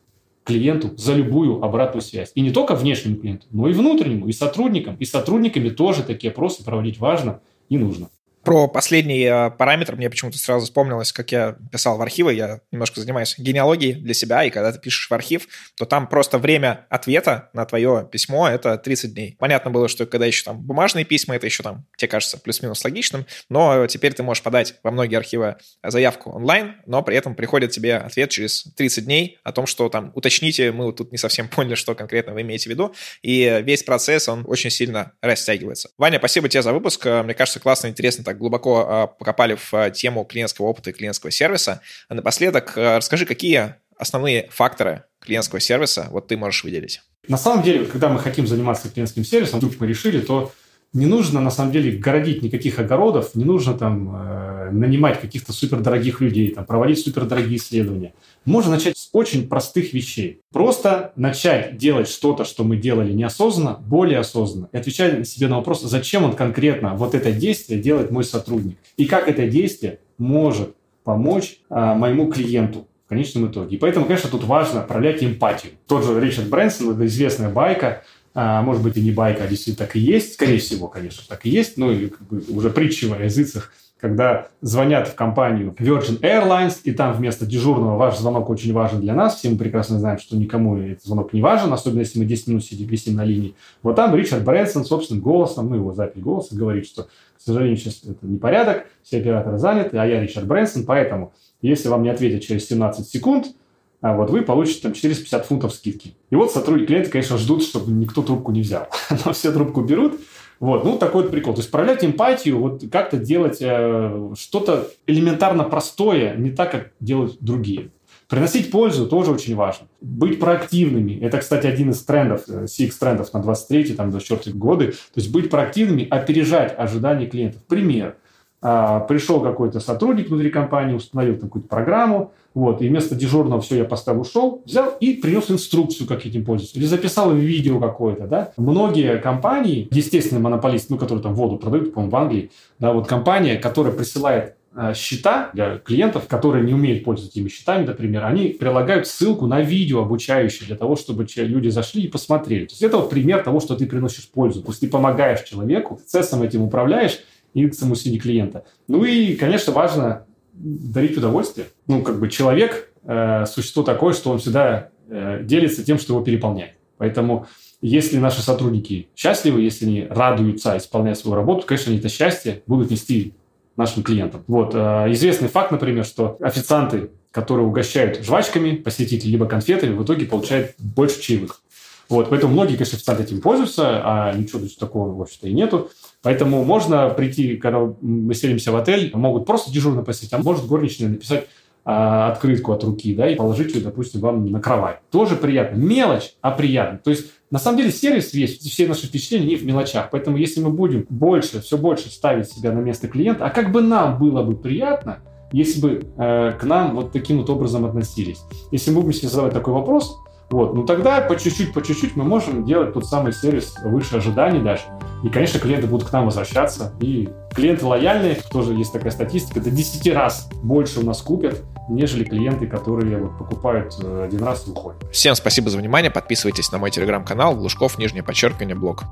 клиенту 0.45 0.97
за 0.97 1.15
любую 1.15 1.63
обратную 1.63 2.03
связь. 2.03 2.33
И 2.35 2.41
не 2.41 2.51
только 2.51 2.75
внешнему 2.75 3.17
клиенту, 3.17 3.47
но 3.51 3.69
и 3.69 3.73
внутреннему, 3.73 4.29
и 4.29 4.33
сотрудникам. 4.33 4.97
И 4.97 5.05
сотрудниками 5.05 5.69
тоже 5.69 6.03
такие 6.03 6.31
опросы 6.31 6.65
проводить 6.65 6.99
важно 6.99 7.41
и 7.69 7.79
нужно. 7.79 8.11
Про 8.45 8.67
последний 8.67 9.25
э, 9.25 9.51
параметр 9.51 9.95
мне 9.95 10.11
почему-то 10.11 10.37
сразу 10.37 10.67
вспомнилось, 10.67 11.13
как 11.13 11.31
я 11.31 11.57
писал 11.71 11.97
в 11.97 12.03
архивы, 12.03 12.35
я 12.35 12.61
немножко 12.73 13.01
занимаюсь 13.01 13.37
генеалогией 13.39 13.95
для 13.95 14.15
себя, 14.15 14.43
и 14.43 14.51
когда 14.51 14.73
ты 14.73 14.81
пишешь 14.81 15.09
в 15.09 15.15
архив, 15.15 15.47
то 15.77 15.85
там 15.85 16.09
просто 16.09 16.39
время 16.39 16.87
ответа 16.91 17.51
на 17.53 17.65
твое 17.67 18.09
письмо— 18.11 18.49
это 18.51 18.77
30 18.77 19.15
дней. 19.15 19.37
Понятно 19.39 19.71
было, 19.71 19.87
что 19.87 20.07
когда 20.07 20.27
еще 20.27 20.43
там 20.43 20.61
бумажные 20.61 21.05
письма, 21.05 21.37
это 21.37 21.47
еще 21.47 21.63
там, 21.63 21.87
тебе 21.97 22.09
кажется, 22.09 22.37
плюс-минус 22.37 22.83
логичным, 22.85 23.27
но 23.49 23.87
теперь 23.87 24.13
ты 24.13 24.25
можешь 24.25 24.43
подать 24.43 24.75
во 24.83 24.91
многие 24.91 25.17
архивы 25.17 25.57
заявку 25.85 26.31
онлайн, 26.31 26.77
но 26.87 27.03
при 27.03 27.17
этом 27.17 27.37
приходит 27.37 27.71
тебе 27.71 27.97
ответ 27.97 28.31
через 28.31 28.65
30 28.77 29.05
дней 29.05 29.39
о 29.45 29.53
том, 29.53 29.67
что 29.67 29.89
там 29.89 30.11
уточните, 30.15 30.73
мы 30.73 30.93
тут 30.93 31.13
не 31.13 31.19
совсем 31.19 31.49
поняли, 31.55 31.77
что 31.77 31.95
конкретно 31.95 32.35
вы 32.35 32.43
имеете 32.43 32.69
в 32.69 32.73
виду, 32.73 32.93
и 33.23 33.63
весь 33.65 33.85
процесс, 33.85 34.29
он 34.29 34.45
очень 34.49 34.71
сильно 34.71 35.13
растягивается. 35.23 35.91
Ваня, 35.97 36.19
спасибо 36.19 36.49
тебе 36.49 36.63
за 36.63 36.73
выпуск, 36.73 37.07
мне 37.07 37.35
кажется, 37.35 37.61
классно, 37.61 37.87
интересно 37.87 38.25
так 38.25 38.32
глубоко 38.35 38.87
а, 38.89 39.07
покопали 39.07 39.55
в 39.55 39.75
а, 39.75 39.91
тему 39.91 40.25
клиентского 40.25 40.67
опыта 40.67 40.91
и 40.91 40.93
клиентского 40.93 41.31
сервиса. 41.31 41.81
А 42.09 42.15
напоследок 42.15 42.73
расскажи, 42.77 43.27
какие 43.27 43.77
основные 43.97 44.49
факторы 44.51 45.05
клиентского 45.21 45.61
сервиса 45.61 46.09
вот 46.11 46.29
ты 46.29 46.37
можешь 46.37 46.65
выделить? 46.65 47.03
На 47.29 47.39
самом 47.39 47.63
деле, 47.63 47.85
когда 47.87 48.09
мы 48.09 48.19
хотим 48.19 48.47
заниматься 48.47 48.89
клиентским 48.89 49.25
сервисом, 49.25 49.61
вдруг 49.61 49.79
мы 49.79 49.87
решили, 49.87 50.21
то 50.21 50.53
не 50.93 51.07
нужно, 51.07 51.41
на 51.41 51.51
самом 51.51 51.73
деле, 51.73 51.97
городить 51.97 52.43
никаких 52.43 52.79
огородов, 52.79 53.35
не 53.35 53.45
нужно 53.45 53.73
там 53.75 54.15
э, 54.15 54.71
нанимать 54.73 55.21
каких-то 55.21 55.53
супердорогих 55.53 56.21
людей, 56.21 56.49
там, 56.49 56.67
проводить 56.67 56.99
супердорогие 56.99 57.57
исследования. 57.57 58.13
Можно 58.45 58.73
начать 58.73 58.99
с 58.99 59.09
очень 59.13 59.49
простых 59.49 59.95
вещей. 59.95 60.41
Просто 60.53 61.13
начать 61.17 61.79
делать 61.79 62.09
что-то, 62.09 62.45
что 62.45 62.63
мы 62.65 62.77
делали 62.77 63.13
неосознанно, 63.13 63.79
более 63.81 64.19
осознанно. 64.19 64.69
И 64.73 64.77
отвечать 64.77 65.27
себе 65.27 65.49
на 65.49 65.57
вопрос, 65.57 65.81
зачем 65.83 66.25
он 66.25 66.35
конкретно 66.35 66.95
вот 66.95 67.15
это 67.15 67.33
действие 67.33 67.81
делает 67.81 68.11
мой 68.11 68.25
сотрудник. 68.25 68.77
И 68.99 69.07
как 69.07 69.29
это 69.29 69.49
действие 69.49 69.99
может 70.19 70.75
помочь 71.05 71.59
э, 71.71 71.95
моему 71.95 72.31
клиенту 72.31 72.87
в 73.07 73.09
конечном 73.09 73.51
итоге. 73.51 73.77
И 73.77 73.79
поэтому, 73.79 74.05
конечно, 74.05 74.29
тут 74.29 74.45
важно 74.45 74.83
проявлять 74.83 75.25
эмпатию. 75.25 75.73
Тот 75.87 76.05
же 76.05 76.21
Ричард 76.21 76.49
Брэнсон, 76.49 76.95
это 76.95 77.07
известная 77.07 77.49
байка, 77.49 78.03
а, 78.35 78.63
может 78.63 78.83
быть, 78.83 78.97
и 78.97 79.03
не 79.03 79.11
байка, 79.11 79.45
а 79.45 79.47
действительно 79.47 79.87
так 79.87 79.97
и 79.97 80.01
есть. 80.01 80.35
Скорее 80.35 80.59
всего, 80.59 80.89
конечно, 80.89 81.23
так 81.29 81.45
и 81.45 81.51
есть. 81.51 81.77
Ну, 81.77 81.93
и 81.93 82.09
как 82.09 82.23
бы 82.23 82.43
уже 82.49 82.71
притчи 82.71 83.05
во 83.05 83.19
языцах, 83.19 83.73
когда 84.03 84.49
звонят 84.63 85.07
в 85.07 85.15
компанию 85.15 85.75
Virgin 85.79 86.21
Airlines, 86.21 86.79
и 86.83 86.93
там 86.93 87.13
вместо 87.13 87.47
дежурного 87.47 87.97
ваш 87.97 88.19
звонок 88.19 88.51
очень 88.51 88.73
важен 88.73 89.01
для 89.01 89.15
нас. 89.15 89.37
Все 89.37 89.49
мы 89.49 89.57
прекрасно 89.57 89.99
знаем, 90.01 90.19
что 90.19 90.37
никому 90.37 90.77
этот 90.77 91.05
звонок 91.05 91.33
не 91.33 91.41
важен, 91.41 91.73
особенно 91.73 92.01
если 92.01 92.19
мы 92.19 92.25
10 92.25 92.49
минут 92.49 92.65
сидим, 92.65 92.89
висим 92.89 93.15
на 93.15 93.25
линии. 93.25 93.55
Вот 93.83 93.95
там 93.95 94.15
Ричард 94.17 94.43
Брэнсон 94.45 94.85
собственным 94.85 95.23
голосом, 95.23 95.69
ну, 95.69 95.77
его 95.77 95.93
запись 95.93 96.21
голоса, 96.21 96.57
говорит, 96.57 96.87
что, 96.87 97.05
к 97.05 97.09
сожалению, 97.39 97.77
сейчас 97.77 98.03
это 98.03 98.27
непорядок, 98.27 98.87
все 99.05 99.19
операторы 99.19 99.59
заняты, 99.59 99.97
а 99.99 100.05
я 100.05 100.21
Ричард 100.21 100.47
Брэнсон, 100.47 100.85
поэтому, 100.85 101.33
если 101.61 101.89
вам 101.89 102.03
не 102.03 102.09
ответят 102.09 102.43
через 102.43 102.67
17 102.67 103.07
секунд, 103.07 103.55
вот 104.03 104.31
вы 104.31 104.43
получите 104.43 104.83
там 104.83 104.93
450 104.93 105.47
фунтов 105.47 105.73
скидки. 105.73 106.15
И 106.31 106.35
вот 106.35 106.53
сотрудники 106.53 106.89
клиента, 106.89 107.11
конечно, 107.11 107.39
ждут, 107.39 107.63
чтобы 107.63 107.93
никто 107.93 108.23
трубку 108.23 108.51
не 108.51 108.63
взял. 108.63 108.89
Но 109.25 109.33
все 109.33 109.53
трубку 109.53 109.83
берут. 109.83 110.21
Вот, 110.59 110.85
ну, 110.85 110.97
такой 110.97 111.23
вот 111.23 111.33
прикол. 111.33 111.55
То 111.55 111.61
есть 111.61 111.71
проявлять 111.71 112.05
эмпатию, 112.05 112.59
вот 112.59 112.85
как-то 112.91 113.17
делать 113.17 113.59
э, 113.61 114.31
что-то 114.39 114.89
элементарно 115.09 115.65
простое, 115.65 116.37
не 116.37 116.51
так, 116.51 116.71
как 116.71 116.91
делают 117.01 117.39
другие. 117.41 117.91
Приносить 118.29 118.71
пользу 118.71 119.07
тоже 119.07 119.31
очень 119.31 119.55
важно. 119.55 119.89
Быть 120.01 120.41
проактивными. 120.41 121.19
Это, 121.21 121.39
кстати, 121.39 121.67
один 121.67 121.91
из 121.91 122.03
трендов, 122.03 122.49
CX 122.49 122.89
э, 122.89 122.91
трендов 122.99 123.33
на 123.35 123.43
23 123.43 123.95
там, 123.95 124.11
24 124.11 124.57
годы. 124.57 124.93
То 124.93 125.21
есть 125.21 125.31
быть 125.31 125.51
проактивными, 125.51 126.07
опережать 126.09 126.75
ожидания 126.79 127.27
клиентов. 127.27 127.63
Пример. 127.65 128.17
а, 128.63 129.01
пришел 129.01 129.41
какой-то 129.41 129.81
сотрудник 129.81 130.29
внутри 130.29 130.51
компании, 130.51 130.95
установил 130.95 131.39
какую-то 131.39 131.69
программу, 131.69 132.33
вот, 132.55 132.83
и 132.83 132.89
вместо 132.89 133.15
дежурного 133.15 133.61
все, 133.61 133.77
я 133.77 133.85
поставил, 133.85 134.23
ушел, 134.23 134.63
взял 134.65 134.91
и 135.01 135.15
принес 135.15 135.51
инструкцию, 135.51 136.07
как 136.07 136.27
этим 136.27 136.45
пользоваться. 136.45 136.79
Или 136.79 136.87
записал 136.87 137.33
видео 137.35 137.81
какое-то, 137.81 138.27
да. 138.27 138.53
Многие 138.57 139.19
компании, 139.19 139.89
естественно, 139.91 140.41
монополист, 140.41 140.91
ну, 140.91 140.99
которые 140.99 141.23
там 141.23 141.35
воду 141.35 141.57
продают, 141.57 141.95
по-моему, 141.95 142.11
в 142.11 142.17
Англии, 142.17 142.51
да, 142.79 142.93
вот 142.93 143.07
компания, 143.07 143.57
которая 143.57 143.93
присылает 143.93 144.57
а, 144.75 144.95
счета 144.95 145.51
для 145.53 145.79
клиентов, 145.79 146.27
которые 146.29 146.65
не 146.65 146.73
умеют 146.73 147.05
пользоваться 147.05 147.39
этими 147.39 147.51
счетами, 147.51 147.85
например, 147.85 148.25
они 148.25 148.49
прилагают 148.49 149.07
ссылку 149.07 149.47
на 149.47 149.61
видео 149.61 150.01
обучающее 150.01 150.67
для 150.67 150.77
того, 150.77 150.97
чтобы 150.97 151.27
люди 151.37 151.69
зашли 151.69 152.05
и 152.05 152.09
посмотрели. 152.09 152.67
То 152.67 152.73
есть 152.73 152.83
это 152.83 152.97
вот 152.97 153.11
пример 153.11 153.43
того, 153.43 153.61
что 153.61 153.77
ты 153.77 153.87
приносишь 153.87 154.29
пользу. 154.31 154.63
То 154.63 154.71
есть 154.71 154.81
ты 154.81 154.89
помогаешь 154.89 155.43
человеку, 155.43 155.97
процессом 155.97 156.43
этим 156.43 156.63
управляешь, 156.63 157.21
и 157.55 157.67
к 157.67 157.75
самому 157.75 157.97
среди 157.97 158.19
клиента. 158.19 158.65
Ну 158.89 159.05
и, 159.05 159.35
конечно, 159.35 159.75
важно 159.75 160.25
дарить 160.63 161.19
удовольствие. 161.19 161.67
Ну, 161.87 162.03
как 162.03 162.19
бы 162.21 162.29
человек 162.29 162.91
э, 163.05 163.45
существо 163.47 163.83
такое, 163.83 164.15
что 164.15 164.31
он 164.31 164.39
всегда 164.39 164.91
э, 165.09 165.41
делится 165.43 165.85
тем, 165.85 165.99
что 165.99 166.15
его 166.15 166.25
переполняет. 166.25 166.73
Поэтому 166.99 167.47
если 167.81 168.19
наши 168.19 168.43
сотрудники 168.43 169.09
счастливы, 169.17 169.61
если 169.61 169.87
они 169.87 170.07
радуются, 170.09 170.77
исполняя 170.79 171.15
свою 171.15 171.35
работу, 171.35 171.67
конечно, 171.67 171.91
они 171.91 171.99
это 171.99 172.09
счастье 172.09 172.63
будут 172.67 172.91
нести 172.91 173.35
нашим 173.77 174.05
клиентам. 174.05 174.45
Вот. 174.47 174.73
Э, 174.75 175.07
известный 175.11 175.49
факт, 175.49 175.73
например, 175.73 176.05
что 176.05 176.37
официанты, 176.41 177.11
которые 177.33 177.67
угощают 177.67 178.25
жвачками 178.25 178.77
посетителей 178.77 179.33
либо 179.33 179.47
конфетами, 179.47 179.95
в 179.95 180.05
итоге 180.05 180.27
получают 180.27 180.75
больше 180.79 181.21
чаевых. 181.21 181.61
Вот. 182.09 182.31
Поэтому 182.31 182.53
многие, 182.53 182.75
конечно, 182.75 182.97
официанты 182.97 183.25
этим 183.25 183.41
пользуются, 183.41 184.01
а 184.05 184.33
ничего 184.33 184.61
такого, 184.79 185.13
в 185.15 185.23
общем-то, 185.23 185.49
и 185.49 185.53
нету. 185.53 185.91
Поэтому 186.23 186.65
можно 186.65 187.09
прийти, 187.11 187.57
когда 187.57 187.93
мы 188.01 188.35
селимся 188.35 188.71
в 188.71 188.77
отель, 188.77 189.11
могут 189.15 189.45
просто 189.45 189.73
дежурно 189.73 190.03
посетить, 190.03 190.33
а 190.33 190.39
может 190.39 190.67
горничная 190.67 191.09
написать 191.09 191.49
а, 191.85 192.31
открытку 192.31 192.73
от 192.73 192.85
руки, 192.85 193.13
да, 193.13 193.29
и 193.29 193.35
положить 193.35 193.75
ее, 193.75 193.81
допустим, 193.81 194.21
вам 194.21 194.47
на 194.47 194.61
кровать. 194.61 195.01
Тоже 195.11 195.35
приятно. 195.35 195.77
Мелочь, 195.77 196.35
а 196.41 196.53
приятно. 196.53 196.99
То 196.99 197.11
есть, 197.11 197.33
на 197.51 197.59
самом 197.59 197.79
деле, 197.79 197.91
сервис 197.91 198.33
весь, 198.33 198.59
все 198.59 198.87
наши 198.87 199.07
впечатления 199.07 199.47
не 199.47 199.57
в 199.57 199.65
мелочах. 199.67 200.11
Поэтому, 200.13 200.37
если 200.37 200.61
мы 200.61 200.71
будем 200.71 201.07
больше, 201.11 201.61
все 201.61 201.77
больше 201.77 202.09
ставить 202.09 202.49
себя 202.49 202.71
на 202.71 202.79
место 202.79 203.09
клиента, 203.09 203.45
а 203.47 203.51
как 203.51 203.73
бы 203.73 203.83
нам 203.83 204.17
было 204.21 204.45
бы 204.45 204.57
приятно, 204.57 205.19
если 205.51 205.81
бы 205.81 206.07
э, 206.17 206.53
к 206.53 206.63
нам 206.63 206.95
вот 206.95 207.11
таким 207.11 207.39
вот 207.39 207.51
образом 207.51 207.85
относились. 207.85 208.39
Если 208.71 208.93
мы 208.93 209.01
будем 209.01 209.15
себе 209.15 209.29
задавать 209.29 209.53
такой 209.53 209.75
вопрос, 209.75 210.17
вот, 210.53 210.75
ну 210.75 210.85
тогда 210.85 211.23
по 211.23 211.35
чуть-чуть, 211.35 211.73
по 211.73 211.83
чуть-чуть 211.83 212.15
мы 212.15 212.25
можем 212.25 212.65
делать 212.65 212.93
тот 212.93 213.07
самый 213.07 213.33
сервис 213.33 213.75
выше 213.83 214.17
ожиданий 214.17 214.61
даже. 214.61 214.83
И, 215.25 215.31
конечно, 215.31 215.59
клиенты 215.59 215.87
будут 215.87 216.09
к 216.09 216.13
нам 216.13 216.27
возвращаться. 216.27 216.93
И 217.01 217.31
клиенты 217.55 217.87
лояльные, 217.87 218.37
тоже 218.51 218.75
есть 218.75 218.93
такая 218.93 219.13
статистика, 219.13 219.61
до 219.61 219.71
10 219.71 220.15
раз 220.15 220.51
больше 220.63 221.01
у 221.01 221.05
нас 221.05 221.23
купят, 221.23 221.63
нежели 221.89 222.25
клиенты, 222.25 222.67
которые 222.67 223.17
вот 223.17 223.39
покупают 223.39 223.95
э, 224.03 224.25
один 224.27 224.45
раз 224.45 224.67
и 224.67 224.71
уходят. 224.71 225.03
Всем 225.11 225.35
спасибо 225.35 225.71
за 225.71 225.79
внимание. 225.79 226.11
Подписывайтесь 226.11 226.71
на 226.71 226.77
мой 226.77 226.91
телеграм-канал 226.91 227.57
Глушков, 227.57 227.97
нижнее 227.97 228.23
подчеркивание, 228.23 228.77
блог. 228.77 229.05